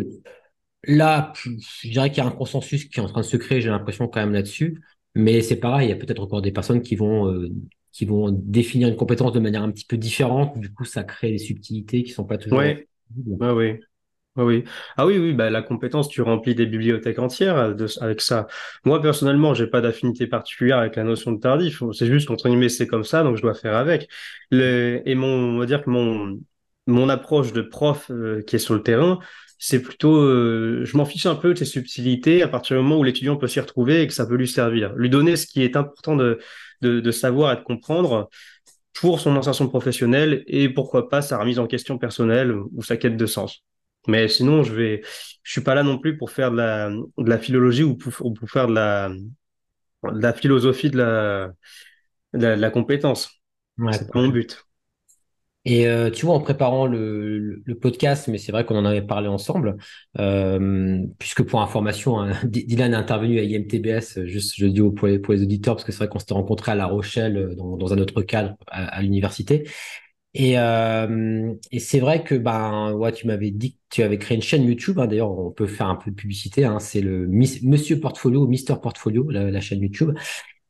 là, 0.86 1.34
je 1.36 1.89
dirais 1.89 2.10
qu'il 2.10 2.20
y 2.20 2.22
a 2.22 2.30
un 2.30 2.32
consensus 2.32 2.86
qui 2.86 3.00
est 3.00 3.04
en 3.04 3.08
train 3.08 3.22
de 3.22 3.26
se 3.26 3.38
créer, 3.38 3.62
j'ai 3.62 3.70
l'impression 3.70 4.08
quand 4.08 4.20
même 4.22 4.34
là-dessus. 4.34 4.82
Mais 5.15 5.41
c'est 5.41 5.58
pareil, 5.58 5.88
il 5.88 5.91
y 5.91 5.93
a 5.93 5.98
peut-être 5.98 6.22
encore 6.22 6.41
des 6.41 6.52
personnes 6.52 6.82
qui 6.82 6.96
vont, 6.96 7.32
euh, 7.32 7.50
qui 7.91 8.06
vont 8.06 8.32
définir 8.32 8.88
une 8.88 8.96
compétence 8.96 9.34
de 9.34 9.39
manière 9.39 9.63
un 9.63 9.72
petit 9.72 9.86
peu 9.86 9.98
différente. 9.98 10.60
Du 10.60 10.74
coup, 10.74 10.86
ça 10.86 11.04
crée 11.04 11.32
des 11.32 11.38
subtilités 11.39 12.04
qui 12.04 12.12
sont 12.12 12.26
pas 12.26 12.38
toujours 12.38 12.60
ouais, 12.60 12.88
ouais, 13.39 13.52
ouais. 13.52 13.80
Oui. 14.38 14.65
Ah 14.97 15.08
oui, 15.08 15.17
oui, 15.17 15.34
bah, 15.34 15.50
la 15.50 15.63
compétence, 15.63 16.10
tu 16.10 16.21
remplis 16.21 16.54
des 16.54 16.67
bibliothèques 16.67 17.17
entières 17.17 17.58
euh, 17.58 17.88
avec 18.02 18.21
ça. 18.21 18.45
Moi, 18.86 19.02
personnellement, 19.02 19.56
j'ai 19.56 19.65
pas 19.65 19.82
d'affinité 19.82 20.28
particulière 20.28 20.78
avec 20.78 20.95
la 20.95 21.04
notion 21.04 21.32
de 21.32 21.39
tardif. 21.39 21.82
C'est 21.91 22.06
juste, 22.06 22.30
entre 22.30 22.47
guillemets, 22.47 22.69
c'est 22.69 22.86
comme 22.86 23.04
ça, 23.04 23.23
donc 23.23 23.38
je 23.38 23.41
dois 23.41 23.56
faire 23.56 23.76
avec. 23.76 24.08
Et 24.52 25.15
mon, 25.15 25.56
on 25.56 25.58
va 25.60 25.65
dire 25.65 25.84
que 25.84 25.89
mon, 25.89 26.39
mon 26.86 27.10
approche 27.10 27.52
de 27.52 27.62
prof 27.63 28.12
euh, 28.12 28.43
qui 28.43 28.58
est 28.58 28.60
sur 28.60 28.76
le 28.76 28.84
terrain, 28.84 29.17
c'est 29.58 29.82
plutôt, 29.82 30.15
euh, 30.17 30.82
je 30.86 30.95
m'en 30.97 31.06
fiche 31.06 31.26
un 31.26 31.34
peu 31.36 31.54
de 31.54 31.58
ces 31.58 31.65
subtilités 31.65 32.43
à 32.43 32.47
partir 32.47 32.78
du 32.78 32.84
moment 32.84 33.00
où 33.00 33.04
l'étudiant 33.04 33.38
peut 33.38 33.47
s'y 33.47 33.60
retrouver 33.60 34.04
et 34.04 34.08
que 34.08 34.13
ça 34.13 34.28
peut 34.28 34.36
lui 34.36 34.47
servir. 34.47 34.93
Lui 34.95 35.10
donner 35.10 35.36
ce 35.36 35.47
qui 35.47 35.63
est 35.63 35.76
important 35.76 36.15
de, 36.15 36.38
de, 36.82 37.00
de 37.00 37.12
savoir 37.12 37.54
et 37.54 37.56
de 37.56 37.62
comprendre 37.62 38.30
pour 38.93 39.19
son 39.19 39.36
insertion 39.38 39.67
professionnelle 39.69 40.43
et 40.47 40.69
pourquoi 40.69 41.10
pas 41.10 41.21
sa 41.21 41.38
remise 41.39 41.60
en 41.60 41.67
question 41.67 41.97
personnelle 41.97 42.52
ou 42.54 42.84
sa 42.84 42.97
quête 42.97 43.17
de 43.17 43.26
sens. 43.26 43.63
Mais 44.08 44.28
sinon, 44.28 44.63
je 44.63 44.74
vais, 44.74 45.02
je 45.43 45.52
suis 45.52 45.62
pas 45.62 45.76
là 45.76 45.84
non 45.84 45.98
plus 46.00 46.17
pour 46.17 46.32
faire 46.32 46.52
de 46.52 46.58
la, 46.58 46.89
de 46.89 47.30
la 47.30 47.38
philologie 47.39 47.84
ou 47.84 47.96
pour, 47.98 48.13
ou 48.26 48.34
pour 48.34 48.50
faire 48.50 48.67
de 48.67 48.74
la, 48.74 49.10
de 50.04 50.20
la 50.22 50.34
philosophie 50.34 50.89
de 50.91 50.98
la, 50.98 51.48
de 52.34 52.39
la, 52.48 52.56
de 52.56 52.62
la 52.62 52.72
compétence. 52.72 53.30
Ouais, 53.78 53.93
C'est 53.93 54.12
pas 54.12 54.22
mon 54.22 54.30
but. 54.30 54.63
Et 55.65 55.86
euh, 55.88 56.10
tu 56.10 56.26
vois, 56.26 56.36
en 56.36 56.39
préparant 56.39 56.88
le, 56.88 57.38
le, 57.39 57.62
le 57.65 57.76
podcast, 57.78 58.30
mais 58.30 58.38
c'est 58.38 58.54
vrai 58.54 58.65
qu'on 58.65 58.78
en 58.78 58.86
avait 58.86 59.02
parlé 59.02 59.28
ensemble, 59.28 59.76
euh, 60.17 61.04
puisque 61.20 61.43
pour 61.43 61.62
information, 61.62 62.20
hein, 62.22 62.32
Dylan 62.46 62.93
est 62.93 62.96
intervenu 62.96 63.38
à 63.39 63.43
IMTBS, 63.43 64.17
euh, 64.17 64.26
juste 64.28 64.54
je 64.56 64.65
le 64.65 64.72
dis 64.72 64.80
pour 64.96 65.08
les, 65.08 65.20
pour 65.20 65.34
les 65.34 65.41
auditeurs, 65.43 65.76
parce 65.76 65.84
que 65.84 65.91
c'est 65.91 65.98
vrai 65.98 66.08
qu'on 66.08 66.20
s'était 66.20 66.36
rencontrés 66.36 66.72
à 66.72 66.76
La 66.76 66.86
Rochelle 66.86 67.54
dans, 67.58 67.76
dans 67.76 67.91
un 67.93 67.98
autre 67.98 68.22
cadre 68.22 68.56
à, 68.67 68.86
à 68.88 69.02
l'université. 69.02 69.67
Et, 70.34 70.60
euh, 70.60 71.54
et 71.72 71.80
c'est 71.80 72.00
vrai 72.00 72.24
que 72.24 72.36
ben 72.36 72.94
ouais, 72.94 73.12
tu 73.12 73.26
m'avais 73.28 73.50
dit 73.50 73.74
que 73.74 73.78
tu 73.90 74.04
avais 74.04 74.18
créé 74.20 74.36
une 74.36 74.44
chaîne 74.44 74.63
YouTube. 74.63 75.00
hein, 75.00 75.08
d'ailleurs, 75.08 75.32
on 75.32 75.52
peut 75.52 75.68
faire 75.68 75.88
un 75.88 75.96
peu 75.96 76.12
de 76.12 76.16
publicité. 76.16 76.66
Hein, 76.66 76.80
c'est 76.80 77.02
le 77.02 77.28
Monsieur 77.28 78.00
Portfolio, 78.00 78.46
Mister 78.48 78.76
Portfolio, 78.82 79.30
la, 79.32 79.50
la 79.50 79.62
chaîne 79.62 79.82
YouTube. 79.82 80.12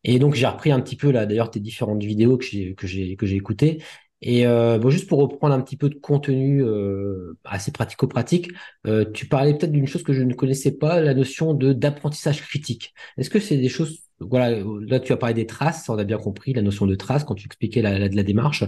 Et 0.03 0.19
donc, 0.19 0.35
j'ai 0.35 0.47
repris 0.47 0.71
un 0.71 0.81
petit 0.81 0.95
peu 0.95 1.11
là, 1.11 1.25
d'ailleurs, 1.25 1.51
tes 1.51 1.59
différentes 1.59 2.03
vidéos 2.03 2.37
que 2.37 2.45
j'ai 2.45 2.75
que 2.75 2.87
j'ai 2.87 3.15
que 3.17 3.25
j'ai 3.25 3.35
écoutées. 3.37 3.83
Et 4.21 4.47
euh, 4.47 4.79
bon, 4.79 4.89
juste 4.89 5.07
pour 5.07 5.19
reprendre 5.19 5.53
un 5.53 5.61
petit 5.61 5.77
peu 5.77 5.89
de 5.89 5.95
contenu 5.95 6.63
euh, 6.63 7.37
assez 7.45 7.71
pratico-pratique, 7.71 8.49
euh, 8.87 9.05
tu 9.13 9.27
parlais 9.27 9.53
peut-être 9.55 9.71
d'une 9.71 9.87
chose 9.87 10.03
que 10.03 10.13
je 10.13 10.23
ne 10.23 10.33
connaissais 10.33 10.71
pas, 10.77 11.01
la 11.01 11.13
notion 11.13 11.53
de 11.53 11.73
d'apprentissage 11.73 12.41
critique. 12.41 12.93
Est-ce 13.17 13.29
que 13.29 13.39
c'est 13.39 13.57
des 13.57 13.69
choses, 13.69 14.06
voilà, 14.19 14.59
là 14.81 14.99
tu 14.99 15.13
as 15.13 15.17
parlé 15.17 15.33
des 15.35 15.45
traces, 15.45 15.89
on 15.89 15.97
a 15.97 16.03
bien 16.03 16.17
compris 16.17 16.53
la 16.53 16.61
notion 16.61 16.85
de 16.85 16.95
traces 16.95 17.23
quand 17.23 17.35
tu 17.35 17.45
expliquais 17.45 17.81
la, 17.81 18.23
démarche. 18.23 18.63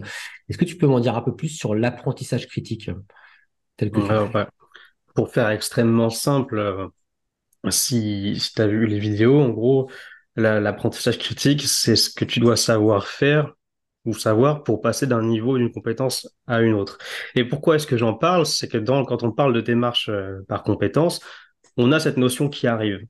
Est-ce 0.48 0.58
que 0.58 0.66
tu 0.66 0.78
peux 0.78 0.88
m'en 0.88 1.00
dire 1.00 1.16
un 1.16 1.22
peu 1.22 1.36
plus 1.36 1.50
sur 1.50 1.76
l'apprentissage 1.76 2.48
critique. 2.48 2.92
Pour 5.16 5.32
faire 5.32 5.50
extrêmement 5.50 6.10
simple, 6.10 6.60
euh, 6.60 6.88
Si, 7.72 8.42
tu 8.56 8.62
as 8.62 8.68
vu 8.68 8.86
les 8.86 9.00
vidéos, 9.00 9.40
en 9.42 9.50
gros, 9.50 9.90
la- 10.36 10.60
l'apprentissage 10.60 11.18
critique, 11.18 11.64
c'est 11.64 11.96
ce 11.96 12.10
que 12.10 12.26
tu 12.26 12.40
dois 12.40 12.56
savoir 12.56 13.08
faire 13.08 13.54
ou 14.06 14.14
savoir 14.14 14.64
pour 14.64 14.82
passer 14.82 15.08
d'un 15.08 15.24
niveau, 15.24 15.58
d'une 15.58 15.72
compétence 15.72 16.30
à 16.48 16.62
une 16.62 16.74
autre. 16.74 16.98
Et 17.36 17.44
pourquoi 17.44 17.76
est-ce 17.76 17.88
que 17.88 17.98
j'en 17.98 18.14
parle? 18.14 18.46
C'est 18.46 18.70
que 18.70 18.78
quand 18.78 19.24
on 19.24 19.32
parle 19.32 19.54
de 19.54 19.62
démarche 19.62 20.10
euh, 20.10 20.40
par 20.48 20.64
compétence, 20.64 21.20
on 21.78 21.92
a 21.92 22.00
cette 22.00 22.18
notion 22.18 22.50
qui 22.50 22.68
arrive. 22.68 23.06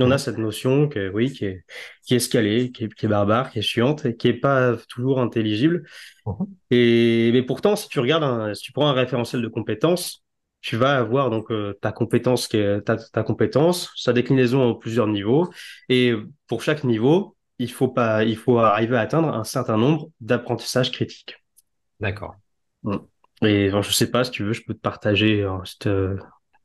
On 0.00 0.10
a 0.10 0.14
Mhm. 0.14 0.18
cette 0.18 0.38
notion 0.38 0.88
que, 0.88 1.10
oui, 1.10 1.32
qui 1.32 1.44
est, 1.46 1.64
qui 2.06 2.14
est 2.14 2.18
escalée, 2.18 2.70
qui 2.72 2.84
est, 2.84 2.94
qui 2.94 3.06
est 3.06 3.08
barbare, 3.08 3.50
qui 3.50 3.58
est 3.58 3.62
chiante 3.62 4.06
et 4.06 4.16
qui 4.16 4.28
est 4.28 4.34
pas 4.34 4.76
toujours 4.88 5.20
intelligible. 5.20 5.84
Mhm. 6.24 6.58
Et 6.70 7.30
mais 7.32 7.42
pourtant, 7.42 7.76
si 7.76 7.88
tu 7.88 8.00
regardes, 8.00 8.24
un- 8.24 8.54
si 8.54 8.62
tu 8.62 8.72
prends 8.72 8.88
un 8.88 8.92
référentiel 8.92 9.42
de 9.42 9.48
compétences, 9.48 10.24
tu 10.60 10.76
vas 10.76 10.98
avoir 10.98 11.30
donc 11.30 11.50
euh, 11.50 11.74
ta 11.80 11.92
compétence 11.92 12.48
qui 12.48 12.58
est 12.58 12.80
ta, 12.82 12.96
ta 12.96 13.22
compétence, 13.22 13.90
sa 13.96 14.12
déclinaison 14.12 14.62
en 14.70 14.74
plusieurs 14.74 15.06
niveaux. 15.06 15.50
Et 15.88 16.14
pour 16.48 16.62
chaque 16.62 16.84
niveau, 16.84 17.36
il 17.58 17.70
faut 17.72 17.88
pas, 17.88 18.24
il 18.24 18.36
faut 18.36 18.58
arriver 18.58 18.96
à 18.96 19.00
atteindre 19.00 19.28
un 19.34 19.44
certain 19.44 19.76
nombre 19.78 20.10
d'apprentissages 20.20 20.92
critiques. 20.92 21.36
D'accord. 22.00 22.36
Mm. 22.82 22.96
Et 23.42 23.68
enfin, 23.68 23.82
je 23.82 23.92
sais 23.92 24.10
pas 24.10 24.24
si 24.24 24.30
tu 24.32 24.44
veux, 24.44 24.52
je 24.52 24.62
peux 24.64 24.74
te 24.74 24.80
partager 24.80 25.42
euh, 25.42 25.58
cette, 25.64 25.86
euh, 25.86 26.18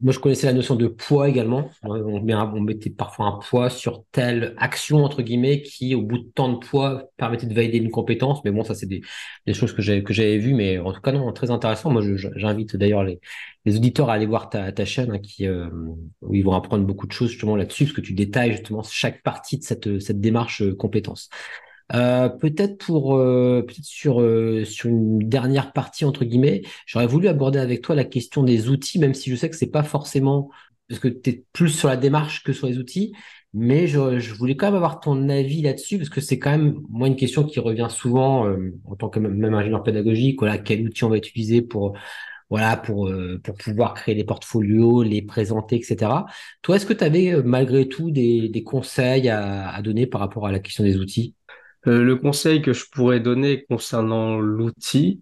Moi, 0.04 0.12
je 0.12 0.20
connaissais 0.20 0.48
la 0.48 0.54
notion 0.54 0.76
de 0.76 0.88
poids 0.88 1.30
également. 1.30 1.70
On, 1.82 1.92
on 1.92 2.60
mettait 2.60 2.90
parfois 2.90 3.28
un 3.28 3.40
poids 3.40 3.70
sur 3.70 4.04
telle 4.12 4.54
action, 4.58 5.06
entre 5.06 5.22
guillemets, 5.22 5.62
qui, 5.62 5.96
au 5.96 6.02
bout 6.02 6.18
de 6.18 6.30
tant 6.36 6.50
de 6.52 6.58
poids, 6.58 7.10
permettait 7.16 7.48
de 7.48 7.54
valider 7.54 7.78
une 7.78 7.90
compétence. 7.90 8.44
Mais 8.44 8.52
bon, 8.52 8.66
ça, 8.66 8.76
c'est 8.76 8.86
des, 8.86 9.02
choses 9.54 9.72
que 9.72 9.82
j'avais 9.82 10.38
vues. 10.40 10.54
Mais 10.56 10.78
en 10.78 10.92
tout 10.92 11.00
cas, 11.00 11.14
non, 11.14 11.32
très 11.32 11.52
intéressant. 11.52 11.90
Moi, 11.90 12.02
j'invite 12.36 12.76
d'ailleurs 12.76 13.06
les, 13.06 13.22
les 13.64 13.78
auditeurs 13.78 14.10
à 14.10 14.16
aller 14.16 14.26
voir 14.26 14.50
ta, 14.50 14.74
ta 14.74 14.84
chaîne, 14.84 15.10
hein, 15.12 15.20
qui, 15.20 15.48
euh, 15.48 15.70
où 16.22 16.36
ils 16.36 16.44
vont 16.44 16.54
apprendre 16.54 16.86
beaucoup 16.86 17.08
de 17.08 17.14
choses 17.14 17.30
justement 17.30 17.56
là-dessus, 17.56 17.86
parce 17.86 17.96
que 17.96 18.02
tu 18.02 18.14
détailles 18.14 18.52
justement 18.52 18.84
chaque 18.84 19.24
partie 19.24 19.58
de 19.58 19.64
cette, 19.64 20.02
cette 20.02 20.20
démarche 20.20 20.64
euh, 20.64 20.76
compétence. 20.76 21.30
Euh, 21.94 22.28
peut-être 22.28 22.84
pour 22.84 23.16
euh, 23.16 23.62
peut-être 23.68 23.86
sur 23.86 24.20
euh, 24.20 24.66
sur 24.66 24.90
une 24.90 25.20
dernière 25.20 25.74
partie 25.74 26.06
entre 26.06 26.26
guillemets, 26.26 26.64
j'aurais 26.88 27.06
voulu 27.06 27.28
aborder 27.28 27.60
avec 27.60 27.82
toi 27.82 27.94
la 27.96 28.04
question 28.04 28.42
des 28.44 28.70
outils, 28.70 28.98
même 28.98 29.14
si 29.14 29.30
je 29.30 29.36
sais 29.36 29.50
que 29.50 29.56
c'est 29.56 29.68
pas 29.68 29.84
forcément 29.84 30.50
parce 30.90 31.00
que 31.00 31.08
tu 31.08 31.30
es 31.30 31.44
plus 31.54 31.70
sur 31.70 31.90
la 31.90 31.98
démarche 31.98 32.44
que 32.44 32.52
sur 32.52 32.68
les 32.68 32.78
outils, 32.78 33.14
mais 33.54 33.88
je, 33.88 34.20
je 34.20 34.34
voulais 34.34 34.56
quand 34.56 34.68
même 34.68 34.76
avoir 34.76 35.00
ton 35.00 35.30
avis 35.30 35.62
là-dessus 35.62 35.98
parce 35.98 36.10
que 36.10 36.22
c'est 36.22 36.40
quand 36.40 36.52
même 36.52 36.82
moi 36.90 37.08
une 37.08 37.16
question 37.16 37.44
qui 37.44 37.60
revient 37.60 37.88
souvent 37.90 38.48
euh, 38.48 38.74
en 38.86 38.96
tant 38.96 39.10
que 39.10 39.20
même, 39.20 39.54
ingénieur 39.54 39.84
pédagogique, 39.84 40.40
voilà, 40.40 40.58
quel 40.58 40.84
outil 40.86 41.04
on 41.04 41.10
va 41.10 41.18
utiliser 41.18 41.62
pour 41.62 41.96
voilà 42.50 42.78
pour 42.78 43.08
euh, 43.10 43.40
pour 43.44 43.56
pouvoir 43.56 43.94
créer 43.94 44.16
des 44.16 44.24
portfolios, 44.24 45.04
les 45.04 45.22
présenter, 45.22 45.78
etc. 45.78 46.12
Toi, 46.62 46.76
est-ce 46.78 46.86
que 46.86 46.94
tu 46.94 47.04
avais 47.04 47.34
euh, 47.34 47.44
malgré 47.44 47.88
tout 47.88 48.12
des, 48.12 48.50
des 48.50 48.64
conseils 48.64 49.30
à, 49.30 49.70
à 49.70 49.82
donner 49.82 50.08
par 50.08 50.22
rapport 50.22 50.48
à 50.48 50.52
la 50.52 50.60
question 50.60 50.84
des 50.84 50.98
outils? 50.98 51.36
Euh, 51.88 52.04
le 52.04 52.16
conseil 52.16 52.62
que 52.62 52.74
je 52.74 52.86
pourrais 52.92 53.20
donner 53.20 53.66
concernant 53.66 54.40
l'outil. 54.40 55.22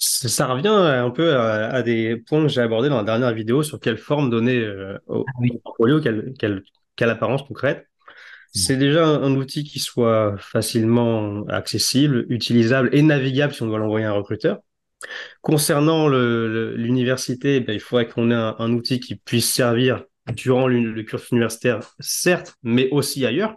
Ça 0.00 0.28
ça 0.28 0.46
revient 0.46 0.68
un 0.68 1.10
peu 1.10 1.34
à, 1.36 1.70
à 1.70 1.82
des 1.82 2.16
points 2.16 2.42
que 2.42 2.48
j'ai 2.48 2.60
abordés 2.60 2.88
dans 2.88 2.98
la 2.98 3.04
dernière 3.04 3.32
vidéo 3.34 3.62
sur 3.62 3.80
quelle 3.80 3.98
forme 3.98 4.30
donner 4.30 4.58
euh, 4.58 4.96
au, 5.06 5.24
Ah 5.26 5.32
au 5.54 5.58
portfolio, 5.58 6.00
quelle, 6.00 6.34
quelle, 6.38 6.62
quelle 6.96 7.10
apparence 7.10 7.42
concrète. 7.42 7.86
C'est 8.52 8.76
déjà 8.76 9.06
un, 9.06 9.22
un 9.22 9.34
outil 9.36 9.64
qui 9.64 9.78
soit 9.80 10.36
facilement 10.38 11.44
accessible, 11.48 12.26
utilisable 12.30 12.90
et 12.92 13.02
navigable 13.02 13.54
si 13.54 13.62
on 13.62 13.66
doit 13.68 13.78
l'envoyer 13.78 14.06
à 14.06 14.10
un 14.10 14.14
recruteur. 14.14 14.60
Concernant 15.42 16.08
l'université, 16.08 17.60
ben, 17.60 17.72
il 17.72 17.80
faudrait 17.80 18.08
qu'on 18.08 18.30
ait 18.30 18.34
un, 18.34 18.56
un 18.58 18.72
outil 18.72 19.00
qui 19.00 19.16
puisse 19.16 19.52
servir 19.52 20.04
durant 20.34 20.66
le 20.68 21.02
cursus 21.02 21.30
universitaire, 21.30 21.80
certes, 22.00 22.56
mais 22.62 22.88
aussi 22.90 23.24
ailleurs. 23.26 23.56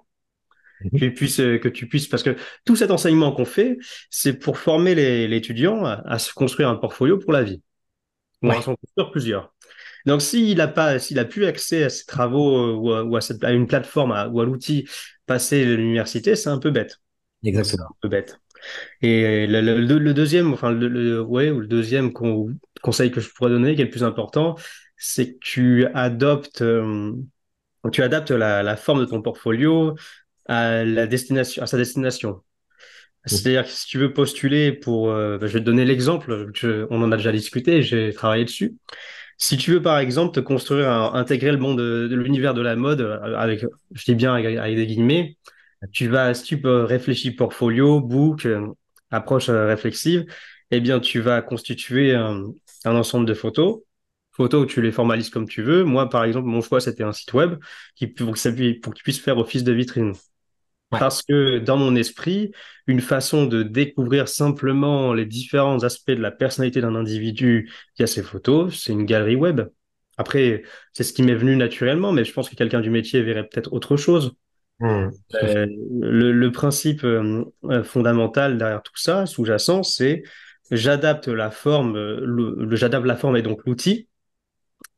Que 0.90 0.98
tu 0.98 1.14
puisses, 1.14 1.40
euh, 1.40 1.58
que 1.60 1.70
tu 1.70 1.88
puisses, 1.88 2.08
parce 2.08 2.24
que 2.24 2.36
tout 2.66 2.76
cet 2.76 2.92
enseignement 2.92 3.32
qu'on 3.32 3.46
fait, 3.46 3.78
c'est 4.10 4.34
pour 4.34 4.58
former 4.58 4.96
l'étudiant 5.28 5.86
à, 5.86 6.02
à 6.06 6.20
se 6.20 6.34
construire 6.34 6.70
un 6.70 6.76
portfolio 6.76 7.18
pour 7.18 7.34
la 7.34 7.44
vie, 7.44 7.62
à 8.48 8.62
Ouais, 8.62 8.62
s'en 8.62 8.76
construire 8.76 9.12
plusieurs. 9.12 9.54
Donc, 10.06 10.22
s'il 10.22 10.62
a 10.62 10.68
pas, 10.68 11.00
s'il 11.00 11.20
a 11.20 11.26
plus 11.26 11.46
accès 11.46 11.84
à 11.86 11.90
ces 11.90 12.06
travaux 12.06 12.58
euh, 12.58 12.74
ou 12.76 12.92
à, 12.94 13.04
ou 13.04 13.16
à 13.18 13.22
cette- 13.22 13.44
à 13.44 13.52
une 13.54 13.68
plateforme 13.68 14.12
à- 14.14 14.28
ou 14.30 14.42
à 14.42 14.46
l'outil 14.46 14.88
passé 15.28 15.66
de 15.66 15.74
l'université, 15.76 16.36
c'est 16.36 16.50
un 16.50 16.60
peu 16.60 16.72
bête. 16.72 17.00
C'est 17.62 17.82
un 17.82 17.84
exactement. 17.84 17.96
peu 18.02 18.10
bête. 18.10 18.40
Et 19.02 19.48
le, 19.48 19.62
le- 19.62 19.82
le- 19.82 20.00
le 20.00 20.14
deuxième, 20.14 20.54
enfin, 20.54 20.72
le, 20.72 20.88
le- 20.88 21.22
ouais, 21.22 21.52
ou 21.52 21.60
le 21.62 21.68
deuxième 21.68 22.14
con- 22.14 22.54
conseil 22.82 23.12
que 23.12 23.22
je 23.22 23.30
pourrais 23.34 23.52
donner, 23.52 23.76
qui 23.76 23.82
est 23.82 23.86
le 23.86 23.92
plus 23.92 24.04
important, 24.04 24.56
c'est 24.98 25.34
que 25.36 25.40
tu 25.42 25.86
adoptes, 25.94 26.62
euh, 26.62 27.14
tu 27.92 28.04
adaptes 28.04 28.32
la, 28.32 28.64
la 28.64 28.76
forme 28.78 29.00
de 29.02 29.06
ton 29.06 29.22
portfolio 29.22 29.96
à 30.48 30.84
la 30.84 31.08
destination, 31.08 31.64
à 31.64 31.68
sa 31.68 31.78
destination. 31.78 32.30
Mhm. 32.32 32.44
C'est-à-dire 33.26 33.66
que 33.66 33.70
si 33.72 33.88
tu 33.88 33.98
veux 34.00 34.14
postuler 34.14 34.72
pour, 34.74 35.12
euh, 35.12 35.38
bah, 35.38 35.48
je 35.48 35.54
vais 35.54 35.60
te 35.60 35.66
donner 35.66 35.86
l'exemple, 35.86 36.52
on 36.90 37.02
en 37.04 37.12
a 37.12 37.18
déjà 37.18 37.32
discuté, 37.32 37.84
j'ai 37.84 38.14
travaillé 38.14 38.46
dessus. 38.46 38.76
Si 39.38 39.58
tu 39.58 39.72
veux 39.74 39.82
par 39.82 40.00
exemple 40.00 40.34
te 40.36 40.40
construire, 40.40 40.90
un- 40.90 41.14
intégrer 41.16 41.52
le 41.52 41.58
monde 41.58 41.78
de, 41.80 42.08
de 42.08 42.16
l'univers 42.16 42.54
de 42.54 42.62
la 42.62 42.76
mode 42.76 43.02
euh, 43.02 43.20
avec, 43.38 43.66
je 43.94 44.06
dis 44.06 44.16
bien 44.16 44.34
avec, 44.36 44.58
avec 44.58 44.76
des 44.76 44.88
guillemets, 44.88 45.38
tu 45.92 46.08
vas, 46.08 46.34
si 46.34 46.44
tu 46.44 46.62
peux 46.62 46.84
réfléchir 46.84 47.34
portfolio, 47.38 48.02
book, 48.02 48.46
euh, 48.46 48.68
approche 49.12 49.50
réflexive, 49.50 50.26
eh 50.72 50.80
bien 50.82 51.00
tu 51.00 51.20
vas 51.22 51.42
constituer 51.42 52.16
un, 52.16 52.46
un 52.86 52.96
ensemble 52.96 53.26
de 53.26 53.34
photos, 53.34 53.80
photos 54.32 54.64
où 54.64 54.66
tu 54.66 54.82
les 54.82 54.92
formalises 54.92 55.30
comme 55.30 55.48
tu 55.48 55.62
veux. 55.62 55.84
Moi 55.84 56.10
par 56.10 56.24
exemple, 56.24 56.48
mon 56.48 56.62
choix 56.62 56.82
c'était 56.82 57.04
un 57.04 57.14
site 57.14 57.34
web 57.34 57.60
qui 57.96 58.08
pour 58.08 58.34
que 58.34 58.40
ça 58.40 58.52
puisse, 58.52 58.80
qu'il 58.82 59.14
faire 59.14 59.38
office 59.38 59.64
de 59.64 59.72
vitrine. 59.72 60.14
Ouais. 60.92 61.00
Parce 61.00 61.22
que 61.24 61.60
dans 61.60 61.78
mon 61.78 61.96
esprit, 61.96 62.52
une 62.86 63.00
façon 63.00 63.46
de 63.46 63.64
découvrir 63.64 64.28
simplement 64.28 65.14
les 65.14 65.26
différents 65.26 65.84
aspects 65.84 66.12
de 66.12 66.22
la 66.22 66.32
personnalité 66.32 66.82
d'un 66.82 66.96
individu 66.96 67.72
via 67.98 68.08
ses 68.08 68.24
photos, 68.24 68.78
c'est 68.78 68.92
une 68.92 69.06
galerie 69.06 69.38
web. 69.38 69.62
Après, 70.18 70.64
c'est 70.92 71.04
ce 71.04 71.14
qui 71.14 71.24
m'est 71.24 71.34
venu 71.34 71.56
naturellement, 71.56 72.12
mais 72.12 72.26
je 72.26 72.34
pense 72.34 72.50
que 72.50 72.56
quelqu'un 72.56 72.82
du 72.82 72.90
métier 72.90 73.22
verrait 73.22 73.48
peut-être 73.48 73.72
autre 73.72 73.96
chose. 73.96 74.36
Fait. 74.82 75.58
Euh, 75.58 75.68
le, 76.00 76.32
le 76.32 76.52
principe 76.52 77.04
euh, 77.04 77.46
euh, 77.66 77.84
fondamental 77.84 78.58
derrière 78.58 78.82
tout 78.82 78.96
ça, 78.96 79.26
sous-jacent, 79.26 79.84
c'est 79.84 80.24
j'adapte 80.72 81.28
la 81.28 81.52
forme, 81.52 81.96
j'adapte 82.72 83.06
la 83.06 83.16
forme 83.16 83.38
et 83.38 83.42
donc 83.42 83.62
l'outil 83.66 84.08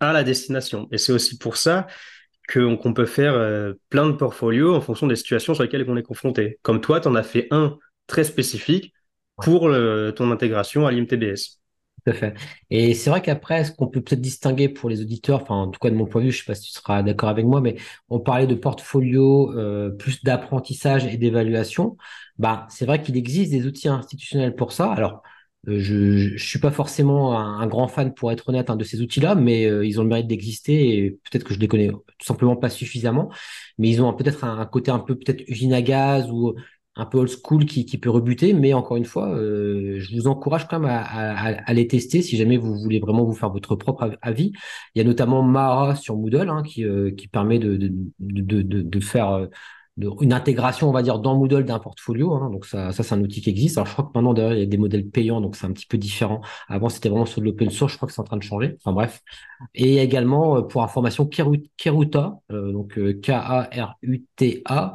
à 0.10 0.14
la 0.14 0.24
destination. 0.24 0.88
Et 0.92 0.98
c'est 0.98 1.12
aussi 1.14 1.38
pour 1.38 1.58
ça 1.58 1.88
qu'on 2.52 2.94
peut 2.94 3.06
faire 3.06 3.34
euh, 3.34 3.74
plein 3.90 4.08
de 4.08 4.14
portfolios 4.14 4.76
en 4.76 4.82
fonction 4.82 5.08
des 5.08 5.16
situations 5.16 5.54
sur 5.54 5.64
lesquelles 5.64 5.86
on 5.90 5.98
est 5.98 6.04
confronté. 6.04 6.60
Comme 6.62 6.82
toi, 6.82 7.00
tu 7.00 7.08
en 7.08 7.16
as 7.16 7.24
fait 7.24 7.48
un 7.52 7.78
très 8.08 8.24
spécifique 8.26 8.94
pour 9.40 9.70
le- 9.70 10.14
ton 10.16 10.32
intégration 10.32 10.86
à 10.88 10.92
l'IMTBS. 10.92 11.60
tout 12.06 12.12
à 12.12 12.14
fait. 12.14 12.34
Et 12.70 12.94
c'est 12.96 13.10
vrai 13.10 13.22
qu'après, 13.22 13.64
ce 13.66 13.72
qu'on 13.72 13.88
peut 13.88 14.02
peut-être 14.02 14.20
distinguer 14.22 14.68
pour 14.70 14.90
les 14.90 15.02
auditeurs, 15.02 15.42
enfin, 15.44 15.56
en 15.56 15.68
tout 15.70 15.80
cas 15.80 15.90
de 15.90 15.96
mon 15.96 16.06
point 16.06 16.22
de 16.22 16.26
vue, 16.28 16.32
je 16.34 16.40
sais 16.40 16.44
pas 16.46 16.56
si 16.56 16.64
tu 16.72 16.72
seras 16.80 17.02
d'accord 17.04 17.30
avec 17.30 17.46
moi, 17.46 17.62
mais 17.62 17.78
on 18.10 18.20
parlait 18.20 18.48
de 18.48 18.56
portfolio, 18.56 19.52
euh, 19.58 19.90
plus 19.92 20.22
d'apprentissage 20.24 21.06
et 21.06 21.18
d'évaluation. 21.18 21.96
Bah, 22.38 22.68
c'est 22.70 22.86
vrai 22.86 23.02
qu'il 23.02 23.16
existe 23.18 23.52
des 23.52 23.66
outils 23.68 23.88
institutionnels 23.88 24.56
pour 24.56 24.72
ça. 24.74 24.92
Alors, 24.92 25.24
je, 25.68 26.36
je 26.38 26.46
suis 26.46 26.60
pas 26.60 26.72
forcément 26.72 27.38
un, 27.40 27.66
grand 27.68 27.88
fan, 27.88 28.14
pour 28.14 28.32
être 28.32 28.50
honnête, 28.50 28.70
hein, 28.70 28.76
de 28.76 28.84
ces 28.84 29.02
outils-là, 29.02 29.36
mais 29.36 29.66
euh, 29.66 29.86
ils 29.86 30.00
ont 30.00 30.04
le 30.04 30.10
mérite 30.10 30.28
d'exister 30.28 30.98
et 30.98 31.12
peut-être 31.12 31.44
que 31.46 31.54
je 31.54 31.60
les 31.60 31.68
connais 31.68 31.90
tout 31.90 32.26
simplement 32.26 32.56
pas 32.58 32.70
suffisamment. 32.70 33.30
Mais 33.78 33.90
ils 33.90 34.02
ont 34.02 34.14
peut-être 34.14 34.44
un, 34.44 34.66
côté 34.66 34.92
un 34.92 35.00
peu 35.00 35.16
peut-être 35.16 35.42
usine 35.48 35.74
à 35.74 35.82
gaz 35.82 36.30
ou 36.32 36.54
un 36.96 37.06
peu 37.06 37.18
old 37.18 37.30
school 37.30 37.66
qui, 37.66 37.86
qui 37.86 37.98
peut 37.98 38.10
rebuter, 38.12 38.54
mais 38.54 38.74
encore 38.74 38.98
une 38.98 39.06
fois, 39.06 39.30
euh, 39.36 39.96
je 40.00 40.16
vous 40.16 40.28
encourage 40.28 40.68
quand 40.68 40.80
même 40.80 40.90
à, 40.92 41.02
à- 41.02 41.64
à 41.64 41.74
les 41.74 41.88
tester 41.88 42.22
si 42.22 42.38
jamais 42.38 42.58
vous 42.58 42.76
voulez 42.80 43.00
vraiment 43.00 43.24
vous 43.24 43.34
faire 43.34 43.50
votre 43.50 43.76
propre 43.76 44.04
av- 44.04 44.18
avis. 44.22 44.52
Il 44.94 45.00
y 45.00 45.02
a 45.02 45.04
notamment 45.04 45.42
Mara 45.42 45.96
sur 45.96 46.16
Moodle 46.18 46.50
hein, 46.50 46.62
qui, 46.64 46.84
euh, 46.86 47.12
qui 47.12 47.28
permet 47.28 47.58
de, 47.58 47.78
de, 47.78 47.92
de, 48.20 48.62
de, 48.62 48.82
de 48.84 49.00
faire 49.00 49.30
euh, 49.32 49.48
une 49.98 50.34
intégration, 50.34 50.90
on 50.90 50.92
va 50.92 51.04
dire, 51.04 51.20
dans 51.20 51.36
Moodle 51.38 51.66
d'un 51.66 51.80
portfolio. 51.80 52.34
hein. 52.34 52.50
donc 52.52 52.66
ça, 52.66 52.92
ça 52.92 53.04
c'est 53.04 53.14
un 53.14 53.22
outil 53.22 53.42
qui 53.42 53.50
existe. 53.50 53.78
Alors 53.78 53.88
je 53.88 53.94
crois 53.94 54.06
que 54.06 54.12
maintenant 54.16 54.34
d'ailleurs 54.34 54.54
il 54.54 54.60
y 54.60 54.64
a 54.64 54.66
des 54.66 54.78
modèles 54.78 55.08
payants, 55.08 55.40
donc 55.42 55.56
c'est 55.56 55.66
un 55.68 55.72
petit 55.72 55.86
peu 55.86 55.98
différent. 55.98 56.42
Avant 56.68 56.90
c'était 56.90 57.10
vraiment 57.10 57.26
sur 57.26 57.42
de 57.42 57.46
l'open 57.46 57.70
source, 57.70 57.92
je 57.94 57.98
crois 57.98 58.08
que 58.08 58.14
c'est 58.14 58.22
en 58.22 58.24
train 58.26 58.38
de 58.38 58.44
changer. 58.44 58.76
Enfin 58.80 58.92
bref. 58.94 59.22
Et 59.76 59.98
également 60.00 60.58
euh, 60.58 60.62
pour 60.64 60.84
information 60.84 61.26
Keru- 61.26 61.70
Keruta, 61.78 62.40
euh, 62.52 62.72
donc 62.72 62.98
euh, 62.98 63.14
K-A-R-U-T-A 63.22 64.94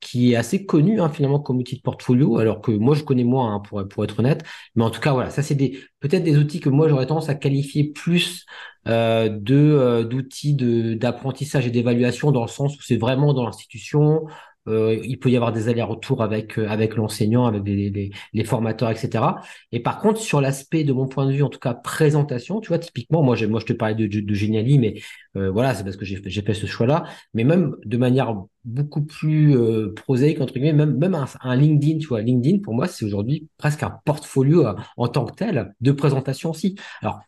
qui 0.00 0.32
est 0.32 0.36
assez 0.36 0.64
connu 0.66 1.00
hein, 1.00 1.08
finalement 1.10 1.40
comme 1.40 1.58
outil 1.58 1.76
de 1.76 1.82
portfolio, 1.82 2.38
alors 2.38 2.60
que 2.60 2.72
moi 2.72 2.94
je 2.94 3.04
connais 3.04 3.24
moins 3.24 3.54
hein, 3.54 3.60
pour, 3.60 3.86
pour 3.88 4.04
être 4.04 4.18
honnête. 4.18 4.42
Mais 4.74 4.84
en 4.84 4.90
tout 4.90 5.00
cas, 5.00 5.12
voilà, 5.12 5.30
ça 5.30 5.42
c'est 5.42 5.54
des 5.54 5.78
peut-être 6.00 6.24
des 6.24 6.38
outils 6.38 6.60
que 6.60 6.70
moi 6.70 6.88
j'aurais 6.88 7.06
tendance 7.06 7.28
à 7.28 7.34
qualifier 7.34 7.92
plus 7.92 8.46
euh, 8.88 9.28
de 9.28 9.56
euh, 9.56 10.04
d'outils 10.04 10.54
d'apprentissage 10.54 11.66
et 11.66 11.70
d'évaluation 11.70 12.32
dans 12.32 12.42
le 12.42 12.48
sens 12.48 12.76
où 12.78 12.82
c'est 12.82 12.96
vraiment 12.96 13.34
dans 13.34 13.44
l'institution. 13.44 14.26
Euh, 14.70 15.00
il 15.04 15.18
peut 15.18 15.30
y 15.30 15.36
avoir 15.36 15.52
des 15.52 15.68
allers-retours 15.68 16.22
avec, 16.22 16.58
euh, 16.58 16.68
avec 16.68 16.96
l'enseignant, 16.96 17.46
avec 17.46 17.62
les, 17.64 17.90
les, 17.90 18.10
les, 18.32 18.44
formateurs, 18.44 18.90
etc. 18.90 19.24
Et 19.72 19.80
par 19.80 20.00
contre, 20.00 20.20
sur 20.20 20.40
l'aspect, 20.40 20.84
de 20.84 20.92
mon 20.92 21.06
point 21.08 21.26
de 21.26 21.32
vue, 21.32 21.42
en 21.42 21.48
tout 21.48 21.58
cas, 21.58 21.74
présentation, 21.74 22.60
tu 22.60 22.68
vois, 22.68 22.78
typiquement, 22.78 23.22
moi, 23.22 23.36
moi 23.48 23.60
je 23.60 23.66
te 23.66 23.72
parlais 23.72 23.94
de, 23.94 24.06
de, 24.06 24.20
de 24.20 24.34
Geniali, 24.34 24.78
mais 24.78 24.94
euh, 25.36 25.50
voilà, 25.50 25.74
c'est 25.74 25.84
parce 25.84 25.96
que 25.96 26.04
j'ai 26.04 26.42
fait 26.42 26.54
ce 26.54 26.66
choix-là. 26.66 27.04
Mais 27.34 27.44
même 27.44 27.76
de 27.84 27.96
manière 27.96 28.34
beaucoup 28.64 29.02
plus 29.02 29.56
euh, 29.56 29.92
prosaïque, 29.94 30.40
entre 30.40 30.54
guillemets, 30.54 30.72
même, 30.72 30.96
même 30.96 31.14
un, 31.14 31.26
un, 31.42 31.56
LinkedIn, 31.56 31.98
tu 31.98 32.06
vois, 32.08 32.20
LinkedIn, 32.22 32.58
pour 32.58 32.74
moi, 32.74 32.86
c'est 32.86 33.04
aujourd'hui 33.04 33.48
presque 33.58 33.82
un 33.82 33.98
portfolio 34.04 34.66
en 34.96 35.08
tant 35.08 35.24
que 35.24 35.34
tel 35.34 35.74
de 35.80 35.92
présentation 35.92 36.50
aussi. 36.50 36.76
Alors, 37.02 37.20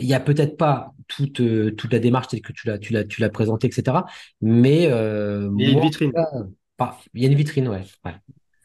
il 0.00 0.06
y 0.06 0.14
a 0.14 0.20
peut-être 0.20 0.56
pas 0.56 0.92
toute, 1.08 1.40
euh, 1.40 1.72
toute 1.72 1.92
la 1.92 1.98
démarche 1.98 2.28
telle 2.28 2.40
que 2.40 2.52
tu 2.52 2.66
l'as, 2.66 2.78
tu 2.78 2.92
l'as, 2.92 3.04
tu 3.04 3.20
l'as 3.20 3.28
présentée, 3.28 3.66
etc. 3.66 3.98
Mais 4.40 4.86
euh, 4.86 5.50
il 5.58 5.64
y 5.64 5.68
a 5.68 5.72
une 5.72 5.80
vitrine. 5.80 6.12
Il 7.14 7.22
y 7.22 7.26
a 7.26 7.28
une 7.28 7.36
vitrine, 7.36 7.68
ouais. 7.68 7.82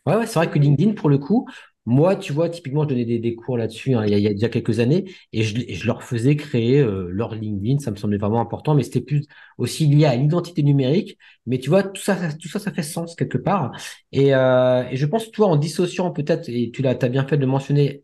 Ouais, 0.05 0.15
ouais, 0.15 0.25
c'est 0.25 0.39
vrai 0.39 0.49
que 0.49 0.57
LinkedIn, 0.57 0.93
pour 0.93 1.09
le 1.09 1.17
coup, 1.17 1.47
moi, 1.85 2.15
tu 2.15 2.31
vois, 2.33 2.49
typiquement, 2.49 2.83
je 2.83 2.89
donnais 2.89 3.05
des, 3.05 3.19
des 3.19 3.35
cours 3.35 3.57
là-dessus 3.57 3.95
hein, 3.95 4.05
il, 4.05 4.17
y 4.19 4.27
a, 4.27 4.31
déjà 4.31 4.49
quelques 4.49 4.79
années 4.79 5.05
et 5.33 5.43
je, 5.43 5.55
je 5.73 5.87
leur 5.87 6.03
faisais 6.03 6.35
créer 6.35 6.79
euh, 6.79 7.07
leur 7.11 7.33
LinkedIn. 7.33 7.79
Ça 7.79 7.91
me 7.91 7.95
semblait 7.95 8.17
vraiment 8.17 8.41
important, 8.41 8.75
mais 8.75 8.83
c'était 8.83 9.01
plus 9.01 9.25
aussi 9.57 9.87
lié 9.87 10.05
à 10.05 10.15
l'identité 10.15 10.61
numérique. 10.63 11.17
Mais 11.47 11.57
tu 11.59 11.69
vois, 11.69 11.83
tout 11.83 12.01
ça, 12.01 12.15
ça, 12.17 12.33
tout 12.33 12.47
ça, 12.47 12.59
ça 12.59 12.71
fait 12.71 12.83
sens 12.83 13.15
quelque 13.15 13.37
part. 13.37 13.71
Et, 14.11 14.33
euh, 14.35 14.83
et 14.89 14.95
je 14.95 15.05
pense, 15.05 15.31
toi, 15.31 15.47
en 15.47 15.55
dissociant 15.55 16.11
peut-être, 16.11 16.49
et 16.49 16.71
tu 16.71 16.81
l'as, 16.83 16.97
as 17.01 17.09
bien 17.09 17.25
fait 17.27 17.37
de 17.37 17.45
mentionner, 17.45 18.03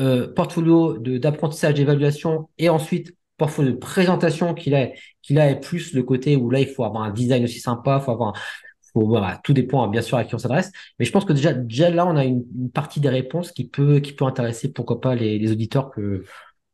euh, 0.00 0.32
portfolio 0.32 0.98
d'apprentissage, 0.98 1.74
d'évaluation 1.74 2.48
et 2.58 2.70
ensuite 2.70 3.14
portfolio 3.36 3.72
de 3.72 3.76
présentation 3.76 4.54
qu'il 4.54 4.74
a, 4.74 4.88
qu'il 5.22 5.38
a 5.38 5.54
plus 5.54 5.92
le 5.94 6.02
côté 6.02 6.36
où 6.36 6.50
là, 6.50 6.60
il 6.60 6.68
faut 6.68 6.84
avoir 6.84 7.04
un 7.04 7.10
design 7.10 7.44
aussi 7.44 7.60
sympa, 7.60 8.00
faut 8.00 8.12
avoir, 8.12 8.34
faut, 8.92 9.06
voilà, 9.06 9.40
tout 9.44 9.52
dépend 9.52 9.86
bien 9.88 10.02
sûr 10.02 10.18
à 10.18 10.24
qui 10.24 10.34
on 10.34 10.38
s'adresse. 10.38 10.72
Mais 10.98 11.04
je 11.04 11.12
pense 11.12 11.24
que 11.24 11.32
déjà, 11.32 11.52
déjà 11.52 11.90
là, 11.90 12.06
on 12.06 12.16
a 12.16 12.24
une, 12.24 12.44
partie 12.72 13.00
des 13.00 13.08
réponses 13.08 13.52
qui 13.52 13.66
peut, 13.66 14.00
qui 14.00 14.12
peut 14.12 14.24
intéresser, 14.24 14.72
pourquoi 14.72 15.00
pas, 15.00 15.14
les, 15.14 15.50
auditeurs 15.50 15.90
que, 15.90 16.24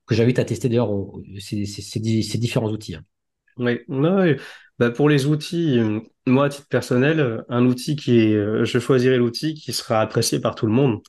que 0.07 0.15
j'invite 0.15 0.39
à 0.39 0.45
tester 0.45 0.69
d'ailleurs 0.69 0.91
ces, 1.39 1.65
ces, 1.67 2.39
différents 2.39 2.71
outils. 2.71 2.95
Hein. 2.95 3.03
Oui, 3.59 3.81
oui. 3.89 4.37
Bah 4.79 4.91
pour 4.91 5.09
les 5.09 5.25
outils, 5.27 5.81
moi, 6.27 6.47
à 6.47 6.49
titre 6.51 6.69
personnel, 6.69 7.45
un 7.49 7.65
outil 7.65 7.97
qui 7.97 8.19
est, 8.19 8.35
euh, 8.35 8.65
je 8.65 8.79
choisirai 8.79 9.17
l'outil 9.17 9.55
qui 9.55 9.73
sera 9.73 10.01
apprécié 10.03 10.39
par 10.39 10.55
tout 10.55 10.67
le 10.67 10.73
monde. 10.73 11.01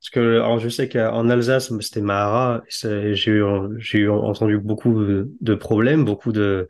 Parce 0.00 0.10
que 0.10 0.36
alors 0.36 0.58
je 0.58 0.70
sais 0.70 0.88
qu'en 0.88 1.28
Alsace, 1.28 1.70
c'était 1.80 2.00
Mahara, 2.00 2.62
j'ai 2.70 4.08
entendu 4.08 4.58
beaucoup 4.58 5.04
de 5.04 5.54
problèmes, 5.54 6.06
beaucoup 6.06 6.32
de 6.32 6.68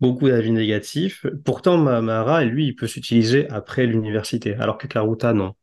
beaucoup 0.00 0.28
d'avis 0.28 0.50
négatifs. 0.50 1.26
Pourtant, 1.44 1.78
Mahara, 1.78 2.44
lui, 2.44 2.66
il 2.66 2.74
peut 2.74 2.86
s'utiliser 2.86 3.48
après 3.48 3.86
l'université, 3.86 4.54
alors 4.54 4.78
que 4.78 4.86
Karuta, 4.86 5.32
non. 5.32 5.54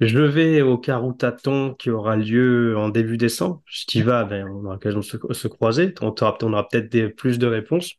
Je 0.00 0.18
vais 0.18 0.62
au 0.62 0.78
Karutaton 0.78 1.74
qui 1.74 1.90
aura 1.90 2.16
lieu 2.16 2.76
en 2.76 2.88
début 2.88 3.16
décembre. 3.16 3.62
Si 3.70 3.86
tu 3.86 4.02
vas, 4.02 4.24
ben, 4.24 4.48
on 4.48 4.64
aura 4.64 4.74
l'occasion 4.74 4.98
de 4.98 5.04
se, 5.04 5.16
se, 5.30 5.48
croiser. 5.48 5.94
On 6.00 6.08
aura, 6.08 6.36
on 6.42 6.52
aura 6.52 6.68
peut-être 6.68 7.14
plus 7.14 7.38
de 7.38 7.46
réponses, 7.46 7.92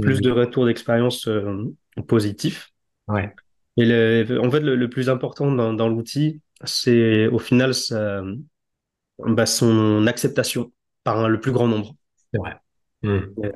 plus 0.00 0.22
de 0.22 0.30
retours 0.30 0.64
d'expérience 0.64 1.28
euh, 1.28 1.74
positifs. 2.08 2.72
Ouais. 3.08 3.34
Et 3.76 3.84
le, 3.84 4.40
en 4.40 4.50
fait, 4.50 4.60
le, 4.60 4.76
le 4.76 4.88
plus 4.88 5.10
important 5.10 5.52
dans, 5.52 5.74
dans 5.74 5.88
l'outil, 5.88 6.40
c'est 6.64 7.26
au 7.26 7.38
final 7.38 7.72
bah, 9.18 9.46
son 9.46 10.06
acceptation 10.06 10.72
par 11.04 11.28
le 11.28 11.38
plus 11.38 11.52
grand 11.52 11.68
nombre. 11.68 11.94
C'est 12.32 12.38
vrai. 12.38 12.56
Hmm. 13.06 13.20
Euh, 13.44 13.52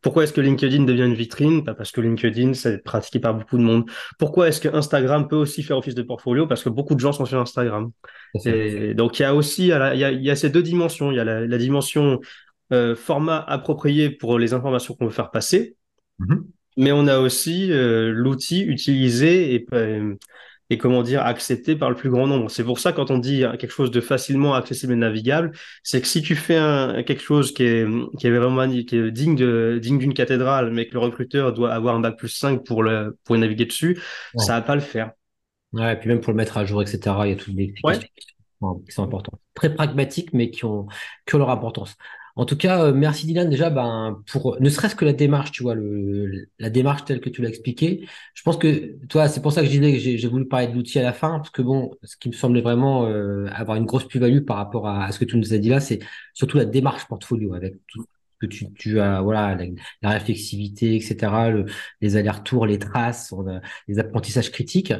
pourquoi 0.00 0.24
est-ce 0.24 0.32
que 0.32 0.40
LinkedIn 0.40 0.84
devient 0.84 1.04
une 1.04 1.14
vitrine? 1.14 1.64
Parce 1.64 1.92
que 1.92 2.00
LinkedIn, 2.00 2.54
c'est 2.54 2.82
pratiqué 2.82 3.18
par 3.18 3.34
beaucoup 3.34 3.58
de 3.58 3.62
monde. 3.62 3.84
Pourquoi 4.18 4.48
est-ce 4.48 4.60
que 4.60 4.68
Instagram 4.68 5.28
peut 5.28 5.36
aussi 5.36 5.62
faire 5.62 5.76
office 5.76 5.94
de 5.94 6.02
portfolio? 6.02 6.46
Parce 6.46 6.64
que 6.64 6.70
beaucoup 6.70 6.94
de 6.94 7.00
gens 7.00 7.12
sont 7.12 7.26
sur 7.26 7.38
Instagram. 7.38 7.90
Et 8.46 8.94
donc 8.94 9.18
il 9.18 9.22
y 9.22 9.24
a 9.24 9.34
aussi 9.34 9.64
il 9.64 9.68
y 9.68 9.72
a, 9.72 9.94
il 10.12 10.22
y 10.22 10.30
a 10.30 10.36
ces 10.36 10.50
deux 10.50 10.62
dimensions. 10.62 11.10
Il 11.10 11.16
y 11.16 11.20
a 11.20 11.24
la, 11.24 11.58
dimension 11.58 12.20
euh, 12.72 12.94
format 12.94 13.38
approprié 13.38 14.10
pour 14.10 14.38
les 14.38 14.54
informations 14.54 14.94
qu'on 14.94 15.06
veut 15.06 15.12
faire 15.12 15.30
passer, 15.30 15.76
mm-hmm. 16.20 16.42
mais 16.78 16.92
on 16.92 17.06
a 17.06 17.18
aussi 17.18 17.70
euh, 17.72 18.12
l'outil 18.12 18.62
utilisé 18.62 19.54
et 19.54 19.66
et 20.70 20.78
comment 20.78 21.02
dire 21.02 21.22
accepté 21.22 21.76
par 21.76 21.90
le 21.90 21.96
plus 21.96 22.10
grand 22.10 22.26
nombre. 22.26 22.50
C'est 22.50 22.64
pour 22.64 22.78
ça 22.78 22.92
quand 22.92 23.10
on 23.10 23.18
dit 23.18 23.44
quelque 23.58 23.70
chose 23.70 23.90
de 23.90 24.00
facilement 24.00 24.54
accessible 24.54 24.92
et 24.92 24.96
navigable, 24.96 25.52
c'est 25.82 26.00
que 26.00 26.06
si 26.06 26.22
tu 26.22 26.36
fais 26.36 26.56
un, 26.56 27.02
quelque 27.02 27.22
chose 27.22 27.52
qui 27.52 27.62
est 27.64 27.86
qui 28.18 28.26
est 28.26 28.30
vraiment 28.30 28.68
qui 28.68 28.96
est 28.96 29.10
digne 29.10 29.36
de 29.36 29.78
digne 29.80 29.98
d'une 29.98 30.14
cathédrale, 30.14 30.70
mais 30.70 30.86
que 30.86 30.94
le 30.94 31.00
recruteur 31.00 31.52
doit 31.52 31.72
avoir 31.72 31.94
un 31.94 32.00
bac 32.00 32.16
plus 32.16 32.28
5 32.28 32.64
pour 32.64 32.82
le 32.82 33.16
pour 33.24 33.36
naviguer 33.36 33.64
dessus, 33.64 34.00
ça 34.36 34.54
va 34.54 34.62
pas 34.62 34.74
le 34.74 34.80
faire. 34.80 35.12
Ouais, 35.72 35.92
et 35.92 35.96
puis 35.96 36.08
même 36.08 36.20
pour 36.20 36.32
le 36.32 36.36
mettre 36.36 36.56
à 36.56 36.64
jour, 36.64 36.82
etc. 36.82 36.98
Il 37.24 37.30
y 37.30 37.32
a 37.32 37.36
toutes 37.36 37.54
les 37.54 37.72
questions 37.72 38.08
qui 38.86 38.92
sont 38.92 39.04
importantes. 39.04 39.40
Très 39.54 39.74
pragmatiques, 39.74 40.32
mais 40.32 40.50
qui 40.50 40.64
ont 40.64 40.86
qui 41.26 41.34
ont 41.34 41.38
leur 41.38 41.50
importance. 41.50 41.96
En 42.38 42.44
tout 42.44 42.56
cas, 42.56 42.84
euh, 42.84 42.92
merci 42.94 43.26
Dylan 43.26 43.50
déjà 43.50 43.68
ben, 43.68 44.22
pour 44.30 44.60
ne 44.60 44.68
serait-ce 44.70 44.94
que 44.94 45.04
la 45.04 45.12
démarche, 45.12 45.50
tu 45.50 45.64
vois, 45.64 45.74
le, 45.74 46.48
la 46.60 46.70
démarche 46.70 47.04
telle 47.04 47.20
que 47.20 47.28
tu 47.28 47.42
l'as 47.42 47.48
expliqué. 47.48 48.08
Je 48.32 48.42
pense 48.44 48.56
que 48.56 48.96
toi, 49.08 49.26
c'est 49.26 49.42
pour 49.42 49.52
ça 49.52 49.60
que 49.62 49.66
je 49.66 49.72
disais 49.72 49.92
que 49.92 49.98
j'ai 49.98 50.28
voulu 50.28 50.46
parler 50.46 50.68
de 50.68 50.74
l'outil 50.74 51.00
à 51.00 51.02
la 51.02 51.12
fin, 51.12 51.38
parce 51.38 51.50
que 51.50 51.62
bon, 51.62 51.90
ce 52.04 52.16
qui 52.16 52.28
me 52.28 52.34
semblait 52.34 52.60
vraiment 52.60 53.06
euh, 53.06 53.48
avoir 53.50 53.76
une 53.76 53.86
grosse 53.86 54.06
plus-value 54.06 54.44
par 54.44 54.56
rapport 54.56 54.86
à, 54.88 55.10
ce 55.10 55.18
que 55.18 55.24
tu 55.24 55.36
nous 55.36 55.52
as 55.52 55.58
dit 55.58 55.68
là, 55.68 55.80
c'est 55.80 55.98
surtout 56.32 56.58
la 56.58 56.64
démarche 56.64 57.08
portfolio 57.08 57.54
avec 57.54 57.74
tout 57.88 58.04
que 58.40 58.46
tu, 58.46 58.72
tu 58.74 59.00
as, 59.00 59.20
voilà, 59.20 59.58
la, 60.02 60.10
réflexivité, 60.10 60.94
etc., 60.94 61.16
le, 61.50 61.64
les 62.00 62.16
allers-retours, 62.16 62.66
les 62.66 62.78
traces, 62.78 63.34
les 63.88 63.98
apprentissages 63.98 64.52
critiques. 64.52 64.92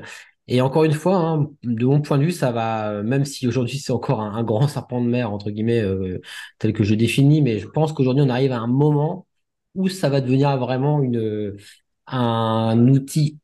Et 0.49 0.61
encore 0.63 0.85
une 0.85 0.93
fois, 0.93 1.17
hein, 1.17 1.51
de 1.63 1.85
mon 1.87 2.01
point 2.01 2.19
de 2.19 2.25
vue, 2.25 2.33
ça 2.33 2.53
va, 2.53 3.03
même 3.03 3.25
si 3.27 3.47
aujourd'hui 3.47 3.79
c'est 3.79 3.93
encore 3.93 4.21
un, 4.23 4.43
grand 4.43 4.67
serpent 4.69 5.03
de 5.03 5.07
mer, 5.09 5.31
entre 5.33 5.51
guillemets, 5.51 5.81
euh, 5.81 6.21
tel 6.59 6.73
que 6.73 6.85
je 6.85 6.95
définis, 6.95 7.43
mais 7.43 7.59
je 7.59 7.69
pense 7.69 7.93
qu'aujourd'hui 7.93 8.25
on 8.27 8.31
arrive 8.31 8.53
à 8.53 8.59
un 8.59 8.67
moment 8.67 9.27
où 9.75 9.89
ça 9.89 10.09
va 10.09 10.21
devenir 10.21 10.57
vraiment 10.59 11.03
une, 11.03 11.57
un 12.07 12.89
outil 12.89 13.39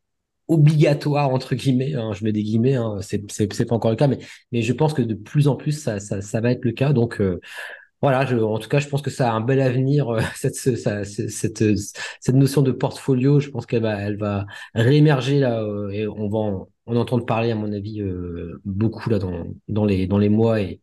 obligatoire, 0.49 1.31
entre 1.31 1.55
guillemets, 1.55 1.95
hein, 1.95 2.13
je 2.15 2.25
mets 2.25 2.33
des 2.33 2.43
guillemets, 2.43 2.75
hein, 2.77 2.99
c'est 3.03 3.67
pas 3.67 3.75
encore 3.75 3.91
le 3.91 3.97
cas, 3.97 4.09
mais, 4.09 4.19
mais 4.53 4.63
je 4.63 4.73
pense 4.73 4.95
que 4.95 5.03
de 5.03 5.15
plus 5.15 5.49
en 5.49 5.57
plus 5.57 5.73
ça, 5.73 6.01
ça, 6.01 6.41
va 6.41 6.51
être 6.53 6.65
le 6.65 6.73
cas. 6.73 6.93
Donc, 6.93 7.21
euh, 7.21 7.41
voilà, 8.03 8.27
je, 8.27 8.37
en 8.37 8.59
tout 8.59 8.69
cas, 8.69 8.81
je 8.81 8.89
pense 8.89 9.03
que 9.03 9.11
ça 9.11 9.31
a 9.31 9.35
un 9.35 9.41
bel 9.41 9.61
avenir, 9.61 10.11
euh, 10.11 10.21
cette, 10.37 10.55
cette, 10.57 11.79
cette, 12.21 12.35
notion 12.35 12.63
de 12.63 12.73
portfolio. 12.73 13.41
Je 13.41 13.51
pense 13.51 13.67
qu'elle 13.67 13.83
va, 13.83 14.01
elle 14.03 14.19
va 14.19 14.47
réémerger 14.75 15.41
là, 15.41 15.63
et 15.93 16.07
on 16.07 16.29
va 16.29 16.39
en, 16.39 16.69
en, 16.87 16.97
entendre 16.97 17.27
parler, 17.27 17.51
à 17.51 17.55
mon 17.55 17.73
avis, 17.73 18.01
euh, 18.01 18.61
beaucoup 18.65 19.09
là 19.11 19.19
dans, 19.19 19.47
dans, 19.69 19.85
les, 19.85 20.07
dans 20.07 20.19
les 20.19 20.29
mois 20.29 20.61
et 20.61 20.81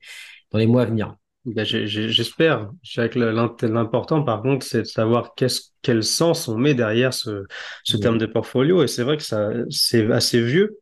dans 0.52 0.58
les 0.58 0.68
mois 0.68 0.84
à 0.84 0.86
venir. 0.86 1.16
Ben, 1.46 1.66
J'espère. 1.66 2.70
L'important, 3.16 4.24
par 4.24 4.42
contre, 4.44 4.66
c'est 4.66 4.82
de 4.82 4.88
savoir 4.88 5.34
quel 5.82 6.04
sens 6.04 6.48
on 6.48 6.58
met 6.58 6.76
derrière 6.76 7.14
ce, 7.14 7.46
ce 7.84 7.98
terme 7.98 8.20
de 8.20 8.28
portfolio. 8.28 8.84
Et 8.84 8.88
c'est 8.88 9.04
vrai 9.04 9.18
que 9.18 9.24
c'est 9.70 10.12
assez 10.12 10.42
vieux. 10.42 10.78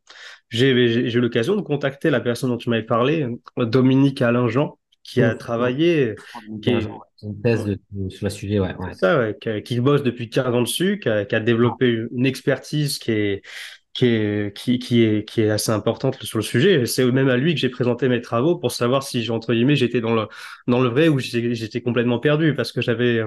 J'ai 0.50 0.70
eu 0.70 1.20
l'occasion 1.20 1.56
de 1.56 1.62
contacter 1.62 2.10
la 2.10 2.20
personne 2.20 2.50
dont 2.50 2.58
tu 2.58 2.68
m'avais 2.68 2.82
parlé, 2.82 3.26
Dominique 3.56 4.20
Alain 4.20 4.48
Jean, 4.48 4.78
qui 5.02 5.22
a 5.22 5.34
travaillé, 5.34 6.14
qui 6.60 6.70
est, 6.70 6.86
une 7.22 7.40
thèse 7.40 7.76
sur 8.08 8.24
le 8.24 8.30
sujet, 8.30 8.60
ouais. 8.60 8.74
Ça, 8.92 9.18
ouais, 9.18 9.62
qui, 9.62 9.80
bosse 9.80 10.02
depuis 10.02 10.28
15 10.28 10.54
ans 10.54 10.62
dessus, 10.62 10.98
qui 10.98 11.08
a, 11.08 11.24
qui 11.24 11.34
a 11.34 11.40
développé 11.40 12.00
une 12.12 12.26
expertise 12.26 12.98
qui 12.98 13.12
est, 13.12 13.42
qui 13.92 14.06
est, 14.06 15.50
assez 15.50 15.72
importante 15.72 16.22
sur 16.22 16.38
le 16.38 16.42
sujet. 16.42 16.86
C'est 16.86 17.04
même 17.10 17.28
à 17.28 17.36
lui 17.36 17.54
que 17.54 17.60
j'ai 17.60 17.68
présenté 17.68 18.08
mes 18.08 18.20
travaux 18.20 18.56
pour 18.56 18.72
savoir 18.72 19.02
si, 19.02 19.22
j'étais 19.22 20.00
dans 20.00 20.14
le, 20.14 20.88
vrai 20.88 21.08
ou 21.08 21.18
j'étais 21.18 21.80
complètement 21.82 22.18
perdu 22.18 22.54
parce 22.54 22.72
que 22.72 22.80
j'avais, 22.80 23.20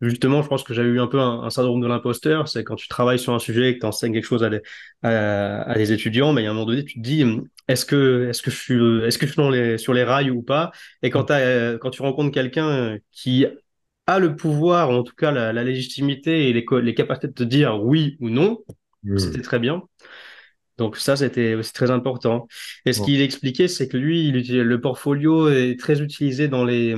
justement, 0.00 0.42
je 0.42 0.48
pense 0.48 0.62
que 0.62 0.74
j'avais 0.74 0.88
eu 0.90 1.00
un 1.00 1.06
peu 1.06 1.20
un, 1.20 1.48
syndrome 1.50 1.80
de 1.80 1.86
l'imposteur. 1.86 2.48
C'est 2.48 2.64
quand 2.64 2.76
tu 2.76 2.88
travailles 2.88 3.18
sur 3.18 3.34
un 3.34 3.38
sujet 3.38 3.70
et 3.70 3.74
que 3.74 3.80
tu 3.80 3.86
enseignes 3.86 4.12
quelque 4.12 4.26
chose 4.26 4.44
à 4.44 4.50
des, 4.50 4.60
à, 5.02 5.74
des 5.76 5.92
étudiants, 5.92 6.32
mais 6.32 6.46
à 6.46 6.50
un 6.50 6.54
moment 6.54 6.66
donné, 6.66 6.84
tu 6.84 6.94
te 6.94 7.00
dis, 7.00 7.24
est-ce 7.68 7.86
que, 7.86 8.30
je 8.32 8.50
suis, 8.50 9.78
sur 9.78 9.94
les 9.94 10.04
rails 10.04 10.30
ou 10.30 10.42
pas? 10.42 10.72
Et 11.02 11.10
quand, 11.10 11.26
quand 11.80 11.90
tu 11.90 12.02
rencontres 12.02 12.32
quelqu'un 12.32 12.98
qui 13.12 13.46
a 14.06 14.18
le 14.18 14.36
pouvoir, 14.36 14.90
ou 14.90 14.92
en 14.94 15.02
tout 15.02 15.14
cas 15.14 15.30
la, 15.30 15.64
légitimité 15.64 16.50
et 16.50 16.52
les, 16.52 16.66
les 16.82 16.94
capacités 16.94 17.28
de 17.28 17.32
te 17.32 17.42
dire 17.42 17.82
oui 17.82 18.16
ou 18.20 18.28
non, 18.28 18.58
mmh. 19.04 19.18
c'était 19.18 19.42
très 19.42 19.58
bien. 19.58 19.82
Donc 20.76 20.96
ça, 20.96 21.16
c'était 21.16 21.54
aussi 21.54 21.72
très 21.72 21.90
important. 21.90 22.48
Et 22.84 22.92
ce 22.92 23.00
qu'il 23.00 23.20
expliquait, 23.20 23.68
c'est 23.68 23.86
que 23.86 23.96
lui, 23.96 24.28
il, 24.28 24.60
le 24.60 24.80
portfolio 24.80 25.48
est 25.48 25.78
très 25.78 26.00
utilisé 26.02 26.48
dans 26.48 26.64
les, 26.64 26.96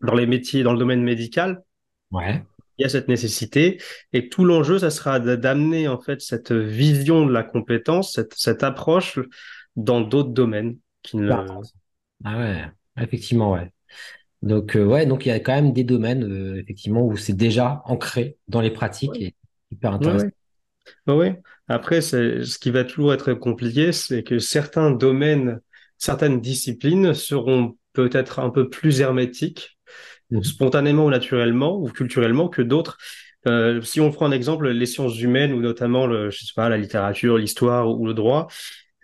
dans 0.00 0.14
les 0.14 0.26
métiers, 0.26 0.64
dans 0.64 0.72
le 0.72 0.78
domaine 0.78 1.02
médical, 1.02 1.62
Ouais. 2.10 2.42
Il 2.78 2.82
y 2.82 2.84
a 2.84 2.88
cette 2.88 3.08
nécessité 3.08 3.80
et 4.12 4.28
tout 4.28 4.44
l'enjeu, 4.44 4.78
ça 4.78 4.90
sera 4.90 5.18
d'amener 5.18 5.88
en 5.88 5.98
fait 5.98 6.20
cette 6.20 6.52
vision 6.52 7.24
de 7.24 7.32
la 7.32 7.42
compétence, 7.42 8.12
cette, 8.12 8.34
cette 8.34 8.62
approche 8.62 9.18
dans 9.76 10.02
d'autres 10.02 10.30
domaines 10.30 10.76
qui 11.02 11.16
ne. 11.16 11.30
Ah 12.24 12.38
ouais, 12.38 12.64
effectivement, 13.00 13.52
ouais. 13.52 13.70
Donc 14.42 14.76
euh, 14.76 14.84
ouais, 14.84 15.06
donc 15.06 15.24
il 15.24 15.30
y 15.30 15.32
a 15.32 15.40
quand 15.40 15.54
même 15.54 15.72
des 15.72 15.84
domaines 15.84 16.24
euh, 16.24 16.60
effectivement 16.60 17.06
où 17.06 17.16
c'est 17.16 17.32
déjà 17.32 17.82
ancré 17.86 18.36
dans 18.46 18.60
les 18.60 18.70
pratiques 18.70 19.16
et 19.16 19.34
hyper 19.70 19.92
intéressant. 19.92 20.28
Oui, 21.06 21.28
après, 21.68 22.00
ce 22.00 22.58
qui 22.58 22.70
va 22.70 22.84
toujours 22.84 23.12
être 23.14 23.32
compliqué, 23.34 23.92
c'est 23.92 24.22
que 24.22 24.38
certains 24.38 24.90
domaines, 24.90 25.60
certaines 25.98 26.40
disciplines 26.40 27.14
seront 27.14 27.76
peut-être 27.92 28.38
un 28.38 28.50
peu 28.50 28.68
plus 28.68 29.00
hermétiques, 29.00 29.78
Mhm. 30.30 30.42
spontanément 30.42 31.06
ou 31.06 31.10
naturellement, 31.10 31.78
ou 31.78 31.88
culturellement, 31.88 32.48
que 32.48 32.62
d'autres. 32.62 32.98
Euh, 33.46 33.80
si 33.82 34.00
on 34.00 34.10
prend 34.10 34.26
un 34.26 34.32
exemple, 34.32 34.68
les 34.68 34.86
sciences 34.86 35.20
humaines, 35.20 35.52
ou 35.52 35.60
notamment 35.60 36.06
le, 36.06 36.30
je 36.30 36.44
sais 36.44 36.52
pas, 36.56 36.68
la 36.68 36.78
littérature, 36.78 37.38
l'histoire 37.38 37.88
ou 37.88 38.06
le 38.06 38.14
droit, 38.14 38.48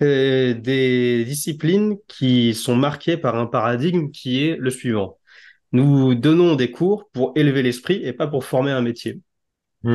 euh, 0.03 0.55
des 0.55 1.25
disciplines 1.25 1.97
qui 2.09 2.55
sont 2.55 2.77
marquées 2.77 3.17
par 3.17 3.37
un 3.37 3.47
paradigme 3.47 4.11
qui 4.11 4.45
est 4.47 4.57
le 4.57 4.71
suivant. 4.71 5.19
Nous 5.73 6.15
donnons 6.15 6.57
des 6.57 6.71
cours 6.71 7.11
pour 7.13 7.33
élever 7.37 7.63
l'esprit 7.63 8.01
et 8.05 8.13
pas 8.13 8.27
pour 8.27 8.45
former 8.45 8.73
un 8.73 8.83
métier. 8.83 9.21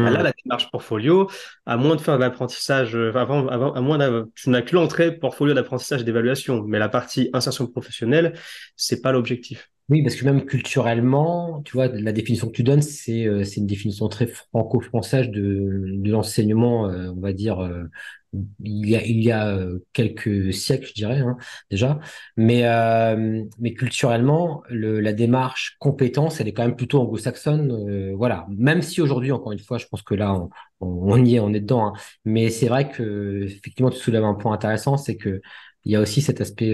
Bah 0.04 0.12
là, 0.12 0.20
Mhm. 0.20 0.24
la 0.24 0.32
démarche 0.44 0.70
portfolio, 0.72 1.30
à 1.66 1.78
moins 1.78 1.96
de 1.96 2.02
faire 2.02 2.16
de 2.18 2.22
l'apprentissage, 2.22 2.96
euh, 2.96 3.12
avant, 3.16 3.48
avant, 3.48 3.74
à 3.74 3.82
moins 3.82 3.98
d'avoir, 3.98 4.26
tu 4.36 4.50
n'as 4.50 4.62
que 4.62 4.76
l'entrée 4.76 5.12
portfolio 5.18 5.54
d'apprentissage 5.54 6.02
et 6.02 6.04
d'évaluation, 6.04 6.64
mais 6.64 6.80
la 6.80 6.90
partie 6.90 7.30
insertion 7.34 7.68
professionnelle, 7.68 8.34
c'est 8.76 9.02
pas 9.02 9.12
l'objectif. 9.12 9.70
Oui, 9.90 10.04
parce 10.04 10.16
que 10.18 10.26
même 10.26 10.46
culturellement, 10.46 11.62
tu 11.64 11.72
vois, 11.72 11.88
la 11.88 12.12
définition 12.12 12.48
que 12.48 12.52
tu 12.52 12.64
donnes, 12.64 12.82
c'est 12.82 13.26
euh, 13.26 13.44
une 13.56 13.66
définition 13.68 14.10
très 14.10 14.28
franco-française 14.28 15.30
de, 15.30 15.86
de 15.88 16.12
l'enseignement, 16.12 16.90
euh, 16.90 17.10
on 17.16 17.22
va 17.22 17.32
dire, 17.32 17.62
euh, 17.62 17.86
il 18.66 18.90
y 18.90 18.98
a, 18.98 19.06
il 19.06 19.24
y 19.24 19.32
a 19.32 19.48
euh, 19.48 19.80
quelques 19.94 20.54
siècles, 20.54 20.88
je 20.90 20.94
dirais, 20.94 21.20
hein, 21.20 21.38
déjà. 21.72 22.00
Mais, 22.36 22.66
euh, 22.66 23.44
mais 23.60 23.74
culturellement, 23.76 24.62
le, 24.70 25.00
la 25.00 25.14
démarche 25.14 25.78
compétence, 25.80 26.42
elle 26.42 26.50
est 26.50 26.54
quand 26.54 26.64
même 26.66 26.76
plutôt 26.76 27.00
anglo-saxonne. 27.00 27.72
euh, 27.72 28.14
voilà. 28.18 28.46
Même 28.50 28.82
si 28.82 29.00
aujourd'hui, 29.02 29.32
encore 29.32 29.54
une 29.54 29.60
fois, 29.60 29.78
je 29.78 29.86
pense 29.88 30.02
que 30.02 30.16
là, 30.16 30.34
on, 30.36 30.50
on, 30.82 31.24
y 31.24 31.36
est, 31.36 31.40
on 31.40 31.54
est 31.54 31.62
dedans. 31.62 31.88
hein. 31.88 31.94
Mais 32.26 32.50
c'est 32.50 32.68
vrai 32.68 32.90
que, 32.90 33.44
effectivement, 33.46 33.90
tu 33.90 34.00
soulèves 34.00 34.26
un 34.26 34.34
point 34.34 34.52
intéressant, 34.54 34.98
c'est 34.98 35.16
que 35.16 35.42
il 35.86 35.94
y 35.94 35.96
a 35.96 36.02
aussi 36.02 36.22
cet 36.22 36.42
aspect 36.42 36.74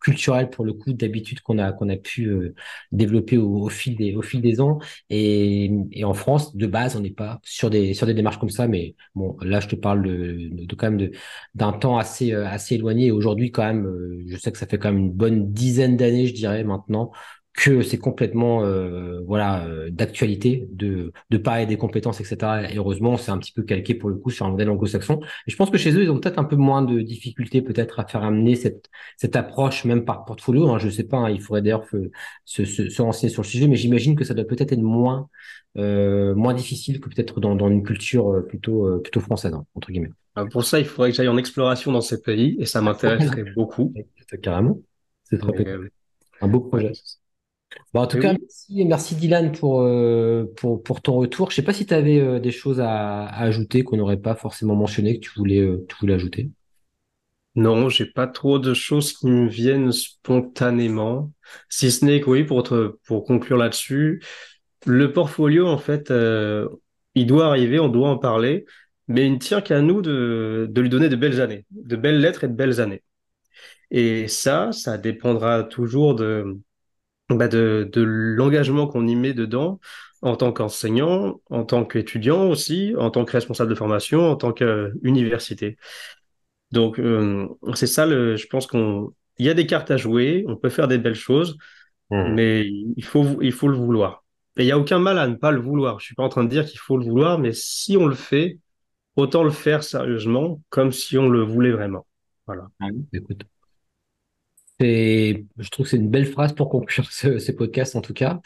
culturel 0.00 0.50
pour 0.50 0.64
le 0.64 0.72
coup 0.72 0.92
d'habitude 0.92 1.40
qu'on 1.40 1.58
a 1.58 1.72
qu'on 1.72 1.88
a 1.88 1.96
pu 1.96 2.26
euh, 2.26 2.54
développer 2.92 3.36
au, 3.38 3.62
au 3.64 3.68
fil 3.68 3.96
des 3.96 4.14
au 4.14 4.22
fil 4.22 4.40
des 4.40 4.60
ans. 4.60 4.78
Et, 5.10 5.70
et 5.92 6.04
en 6.04 6.14
France 6.14 6.56
de 6.56 6.66
base 6.66 6.96
on 6.96 7.00
n'est 7.00 7.10
pas 7.10 7.40
sur 7.44 7.70
des 7.70 7.94
sur 7.94 8.06
des 8.06 8.14
démarches 8.14 8.38
comme 8.38 8.50
ça. 8.50 8.68
Mais 8.68 8.94
bon 9.14 9.36
là 9.42 9.60
je 9.60 9.68
te 9.68 9.76
parle 9.76 10.02
de, 10.02 10.48
de, 10.66 10.74
quand 10.74 10.90
même 10.90 11.10
d'un 11.54 11.72
temps 11.72 11.98
assez 11.98 12.32
euh, 12.32 12.46
assez 12.46 12.76
éloigné. 12.76 13.10
Aujourd'hui 13.10 13.50
quand 13.50 13.64
même 13.64 13.86
euh, 13.86 14.22
je 14.26 14.36
sais 14.36 14.52
que 14.52 14.58
ça 14.58 14.66
fait 14.66 14.78
quand 14.78 14.90
même 14.92 14.98
une 15.00 15.12
bonne 15.12 15.52
dizaine 15.52 15.96
d'années 15.96 16.26
je 16.26 16.34
dirais 16.34 16.64
maintenant 16.64 17.12
que 17.54 17.82
c'est 17.82 17.98
complètement 17.98 18.64
euh, 18.64 19.20
voilà 19.26 19.64
euh, 19.66 19.88
d'actualité 19.90 20.66
de 20.72 21.12
de 21.30 21.38
parler 21.38 21.66
des 21.66 21.76
compétences 21.76 22.20
etc 22.20 22.66
et 22.70 22.76
heureusement 22.78 23.16
c'est 23.16 23.30
un 23.30 23.38
petit 23.38 23.52
peu 23.52 23.62
calqué 23.62 23.94
pour 23.94 24.08
le 24.10 24.16
coup 24.16 24.30
sur 24.30 24.44
un 24.44 24.50
modèle 24.50 24.70
anglo-saxon 24.70 25.20
et 25.46 25.50
je 25.50 25.56
pense 25.56 25.70
que 25.70 25.78
chez 25.78 25.92
eux 25.92 26.02
ils 26.02 26.10
ont 26.10 26.18
peut-être 26.18 26.38
un 26.40 26.44
peu 26.44 26.56
moins 26.56 26.82
de 26.82 27.00
difficultés 27.00 27.62
peut-être 27.62 28.00
à 28.00 28.06
faire 28.06 28.24
amener 28.24 28.56
cette 28.56 28.88
cette 29.16 29.36
approche 29.36 29.84
même 29.84 30.04
par 30.04 30.24
portfolio. 30.24 30.68
Hein, 30.70 30.78
je 30.78 30.88
sais 30.90 31.04
pas, 31.04 31.18
hein, 31.18 31.30
il 31.30 31.40
faudrait 31.40 31.62
d'ailleurs 31.62 31.84
se, 31.88 32.10
se, 32.44 32.64
se, 32.64 32.88
se 32.88 33.02
renseigner 33.02 33.32
sur 33.32 33.42
le 33.42 33.46
sujet, 33.48 33.68
mais 33.68 33.76
j'imagine 33.76 34.16
que 34.16 34.24
ça 34.24 34.34
doit 34.34 34.44
peut-être 34.44 34.72
être 34.72 34.80
moins, 34.82 35.28
euh, 35.76 36.34
moins 36.34 36.54
difficile 36.54 37.00
que 37.00 37.08
peut-être 37.08 37.40
dans, 37.40 37.54
dans 37.56 37.68
une 37.70 37.82
culture 37.82 38.32
euh, 38.32 38.42
plutôt, 38.42 38.86
euh, 38.86 39.00
plutôt 39.02 39.20
française, 39.20 39.54
hein, 39.54 39.66
entre 39.74 39.90
guillemets. 39.90 40.10
Euh, 40.38 40.46
Pour 40.46 40.64
ça, 40.64 40.80
il 40.80 40.86
faudrait 40.86 41.10
que 41.10 41.16
j'aille 41.16 41.28
en 41.28 41.36
exploration 41.36 41.92
dans 41.92 42.00
ces 42.00 42.20
pays, 42.22 42.56
et 42.58 42.66
ça 42.66 42.80
m'intéresserait 42.80 43.44
beaucoup. 43.44 43.94
Carrément, 44.42 44.80
c'est 45.24 45.38
très 45.38 45.66
euh, 45.68 45.88
un 46.40 46.48
beau 46.48 46.60
projet. 46.60 46.92
Bon, 47.92 48.00
en 48.02 48.06
tout 48.06 48.16
Et 48.16 48.18
cas, 48.18 48.32
oui, 48.32 48.38
merci, 48.40 48.84
merci 48.84 49.14
Dylan 49.16 49.52
pour, 49.52 49.82
euh, 49.82 50.44
pour, 50.56 50.82
pour 50.82 51.00
ton 51.02 51.14
retour. 51.16 51.50
Je 51.50 51.56
sais 51.56 51.62
pas 51.62 51.72
si 51.72 51.86
tu 51.86 51.94
avais 51.94 52.40
des 52.40 52.50
choses 52.50 52.80
à, 52.80 53.24
à 53.26 53.42
ajouter 53.44 53.82
qu'on 53.84 53.96
n'aurait 53.96 54.16
pas 54.20 54.34
forcément 54.36 54.74
mentionné, 54.76 55.14
que 55.18 55.24
tu 55.26 55.30
voulais, 55.36 55.60
euh, 55.60 55.84
tu 55.88 55.96
voulais 56.00 56.14
ajouter. 56.14 56.50
non, 57.56 57.88
j'ai 57.88 58.06
pas 58.06 58.26
trop 58.26 58.58
de 58.58 58.74
choses 58.74 59.12
qui 59.12 59.26
me 59.28 59.46
viennent 59.48 59.92
spontanément, 59.92 61.32
si 61.68 61.90
ce 61.92 62.04
n'est 62.04 62.20
que 62.20 62.28
oui, 62.30 62.44
pour 62.44 62.64
te, 62.64 62.96
pour 63.06 63.24
conclure 63.24 63.56
là-dessus, 63.56 64.22
le 64.86 65.12
portfolio, 65.12 65.66
en 65.68 65.78
fait, 65.78 66.10
euh, 66.10 66.68
il 67.14 67.26
doit 67.26 67.46
arriver, 67.48 67.80
on 67.80 67.88
doit 67.88 68.10
en 68.10 68.18
parler, 68.18 68.66
mais 69.08 69.26
il 69.26 69.34
ne 69.34 69.38
tient 69.38 69.60
qu'à 69.62 69.82
nous 69.82 70.02
de, 70.02 70.68
de 70.70 70.80
lui 70.80 70.88
donner 70.90 71.08
de 71.08 71.16
belles 71.16 71.40
années, 71.40 71.66
de 71.72 71.96
belles 71.96 72.20
lettres 72.20 72.44
et 72.44 72.48
de 72.48 72.54
belles 72.54 72.80
années. 72.80 73.02
Et 73.90 74.28
ça, 74.28 74.72
ça 74.72 74.98
dépendra 74.98 75.64
toujours 75.64 76.14
de, 76.16 76.58
bah 77.30 77.48
de, 77.48 77.88
de 77.92 78.02
l'engagement 78.02 78.86
qu'on 78.86 79.06
y 79.06 79.16
met 79.16 79.34
dedans 79.34 79.80
en 80.22 80.36
tant 80.36 80.52
qu'enseignant, 80.52 81.40
en 81.50 81.64
tant 81.64 81.84
qu'étudiant 81.84 82.48
aussi, 82.48 82.94
en 82.98 83.10
tant 83.10 83.24
que 83.24 83.32
responsable 83.32 83.70
de 83.70 83.74
formation, 83.74 84.30
en 84.30 84.36
tant 84.36 84.52
qu'université. 84.52 85.76
Donc, 86.70 86.98
euh, 86.98 87.48
c'est 87.74 87.86
ça, 87.86 88.06
le, 88.06 88.36
je 88.36 88.46
pense 88.46 88.66
qu'on, 88.66 89.12
il 89.38 89.46
y 89.46 89.48
a 89.50 89.54
des 89.54 89.66
cartes 89.66 89.90
à 89.90 89.96
jouer, 89.96 90.44
on 90.48 90.56
peut 90.56 90.70
faire 90.70 90.88
des 90.88 90.98
belles 90.98 91.14
choses, 91.14 91.56
Mhm. 92.10 92.34
mais 92.34 92.66
il 92.96 93.04
faut, 93.04 93.40
il 93.42 93.52
faut 93.52 93.68
le 93.68 93.76
vouloir. 93.76 94.24
Et 94.56 94.62
il 94.64 94.66
n'y 94.66 94.72
a 94.72 94.78
aucun 94.78 94.98
mal 94.98 95.18
à 95.18 95.28
ne 95.28 95.34
pas 95.36 95.50
le 95.52 95.60
vouloir. 95.60 96.00
Je 96.00 96.06
suis 96.06 96.14
pas 96.14 96.24
en 96.24 96.28
train 96.28 96.44
de 96.44 96.48
dire 96.50 96.66
qu'il 96.66 96.78
faut 96.80 96.96
le 96.98 97.04
vouloir, 97.06 97.38
mais 97.38 97.52
si 97.52 97.96
on 97.96 98.06
le 98.06 98.14
fait, 98.14 98.58
autant 99.16 99.44
le 99.44 99.50
faire 99.50 99.84
sérieusement, 99.84 100.62
comme 100.70 100.92
si 100.92 101.18
on 101.18 101.28
le 101.28 101.42
voulait 101.42 101.72
vraiment. 101.72 102.06
Voilà. 102.46 102.68
Ah 102.80 102.86
oui. 102.92 103.04
Écoute, 103.12 103.44
je 104.80 105.68
trouve 105.70 105.84
que 105.86 105.90
c'est 105.90 105.96
une 105.96 106.10
belle 106.10 106.26
phrase 106.26 106.52
pour 106.54 106.68
conclure 106.68 107.10
ce, 107.12 107.38
ce 107.38 107.52
podcast 107.52 107.96
en 107.96 108.00
tout 108.00 108.14
cas. 108.14 108.40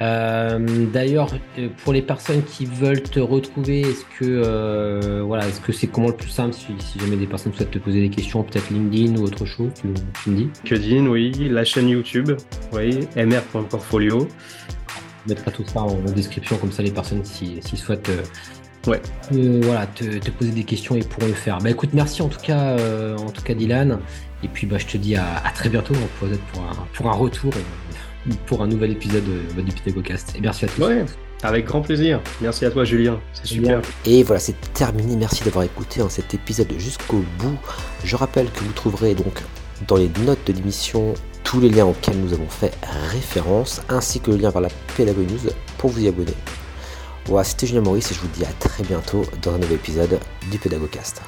Euh, 0.00 0.86
d'ailleurs, 0.92 1.34
euh, 1.58 1.68
pour 1.84 1.92
les 1.92 2.02
personnes 2.02 2.44
qui 2.44 2.66
veulent 2.66 3.02
te 3.02 3.18
retrouver, 3.20 3.80
est-ce 3.80 4.04
que 4.04 4.24
euh, 4.24 5.22
voilà, 5.24 5.48
est-ce 5.48 5.60
que 5.60 5.72
c'est 5.72 5.88
comment 5.88 6.08
le 6.08 6.16
plus 6.16 6.28
simple 6.30 6.54
si, 6.54 6.66
si 6.80 7.00
jamais 7.00 7.16
des 7.16 7.26
personnes 7.26 7.52
souhaitent 7.52 7.72
te 7.72 7.78
poser 7.80 8.00
des 8.00 8.10
questions, 8.10 8.44
peut-être 8.44 8.70
LinkedIn 8.70 9.16
ou 9.16 9.24
autre 9.24 9.44
chose, 9.44 9.72
tu, 9.74 9.88
tu 10.22 10.30
me 10.30 10.36
dis? 10.36 10.52
LinkedIn, 10.64 11.06
oui, 11.06 11.32
la 11.50 11.64
chaîne 11.64 11.88
YouTube, 11.88 12.30
oui, 12.72 13.08
mr.portfolio. 13.16 14.28
Je 15.24 15.30
mettrai 15.34 15.52
tout 15.52 15.64
ça 15.66 15.82
en, 15.82 15.88
en 15.88 16.12
description, 16.12 16.58
comme 16.58 16.72
ça 16.72 16.82
les 16.82 16.92
personnes 16.92 17.24
s'y 17.24 17.60
souhaitent 17.76 18.08
euh, 18.08 18.22
Ouais, 18.86 19.02
voilà, 19.30 19.86
te, 19.88 20.18
te 20.18 20.30
poser 20.30 20.52
des 20.52 20.64
questions 20.64 20.94
et 20.96 21.00
pourront 21.04 21.26
le 21.26 21.34
faire. 21.34 21.58
Bah 21.58 21.70
écoute, 21.70 21.90
merci 21.92 22.22
en 22.22 22.28
tout 22.28 22.40
cas, 22.40 22.76
en 23.18 23.30
tout 23.30 23.42
cas 23.42 23.52
Dylan. 23.54 24.00
Et 24.42 24.48
puis 24.48 24.66
bah 24.66 24.78
je 24.78 24.86
te 24.86 24.96
dis 24.96 25.16
à, 25.16 25.24
à 25.44 25.50
très 25.50 25.68
bientôt 25.68 25.94
pour 26.52 26.62
un, 26.62 26.86
pour 26.94 27.08
un 27.08 27.12
retour, 27.14 27.52
euh, 27.56 28.32
pour 28.46 28.62
un 28.62 28.66
nouvel 28.66 28.92
épisode 28.92 29.24
euh, 29.28 29.62
du 29.62 29.72
PythagoCast. 29.72 30.34
Et 30.36 30.40
merci 30.40 30.64
à 30.64 30.68
tous. 30.68 30.82
ouais, 30.84 31.04
avec 31.42 31.66
grand 31.66 31.80
plaisir. 31.80 32.20
Merci 32.40 32.64
à 32.64 32.70
toi, 32.70 32.84
Julien. 32.84 33.20
C'est 33.32 33.46
super. 33.46 33.80
Et 34.04 34.22
voilà, 34.22 34.40
c'est 34.40 34.56
terminé. 34.72 35.16
Merci 35.16 35.44
d'avoir 35.44 35.64
écouté 35.64 36.00
hein, 36.00 36.08
cet 36.08 36.34
épisode 36.34 36.72
jusqu'au 36.78 37.24
bout. 37.38 37.58
Je 38.04 38.16
rappelle 38.16 38.50
que 38.50 38.60
vous 38.60 38.72
trouverez 38.72 39.14
donc 39.14 39.42
dans 39.86 39.96
les 39.96 40.10
notes 40.24 40.44
de 40.46 40.52
l'émission 40.52 41.14
tous 41.44 41.60
les 41.60 41.70
liens 41.70 41.86
auxquels 41.86 42.18
nous 42.18 42.34
avons 42.34 42.48
fait 42.48 42.74
référence, 43.10 43.80
ainsi 43.88 44.20
que 44.20 44.30
le 44.30 44.36
lien 44.36 44.50
vers 44.50 44.60
la 44.60 44.68
Pédago 44.96 45.22
News 45.22 45.50
pour 45.78 45.90
vous 45.90 46.04
y 46.04 46.08
abonner. 46.08 46.34
Voilà, 47.26 47.44
c'était 47.44 47.66
Julien 47.66 47.80
Maurice 47.82 48.10
et 48.10 48.14
je 48.14 48.20
vous 48.20 48.28
dis 48.28 48.44
à 48.44 48.52
très 48.58 48.82
bientôt 48.82 49.22
dans 49.42 49.54
un 49.54 49.58
nouvel 49.58 49.76
épisode 49.76 50.18
du 50.50 50.58
PédagoCast. 50.58 51.22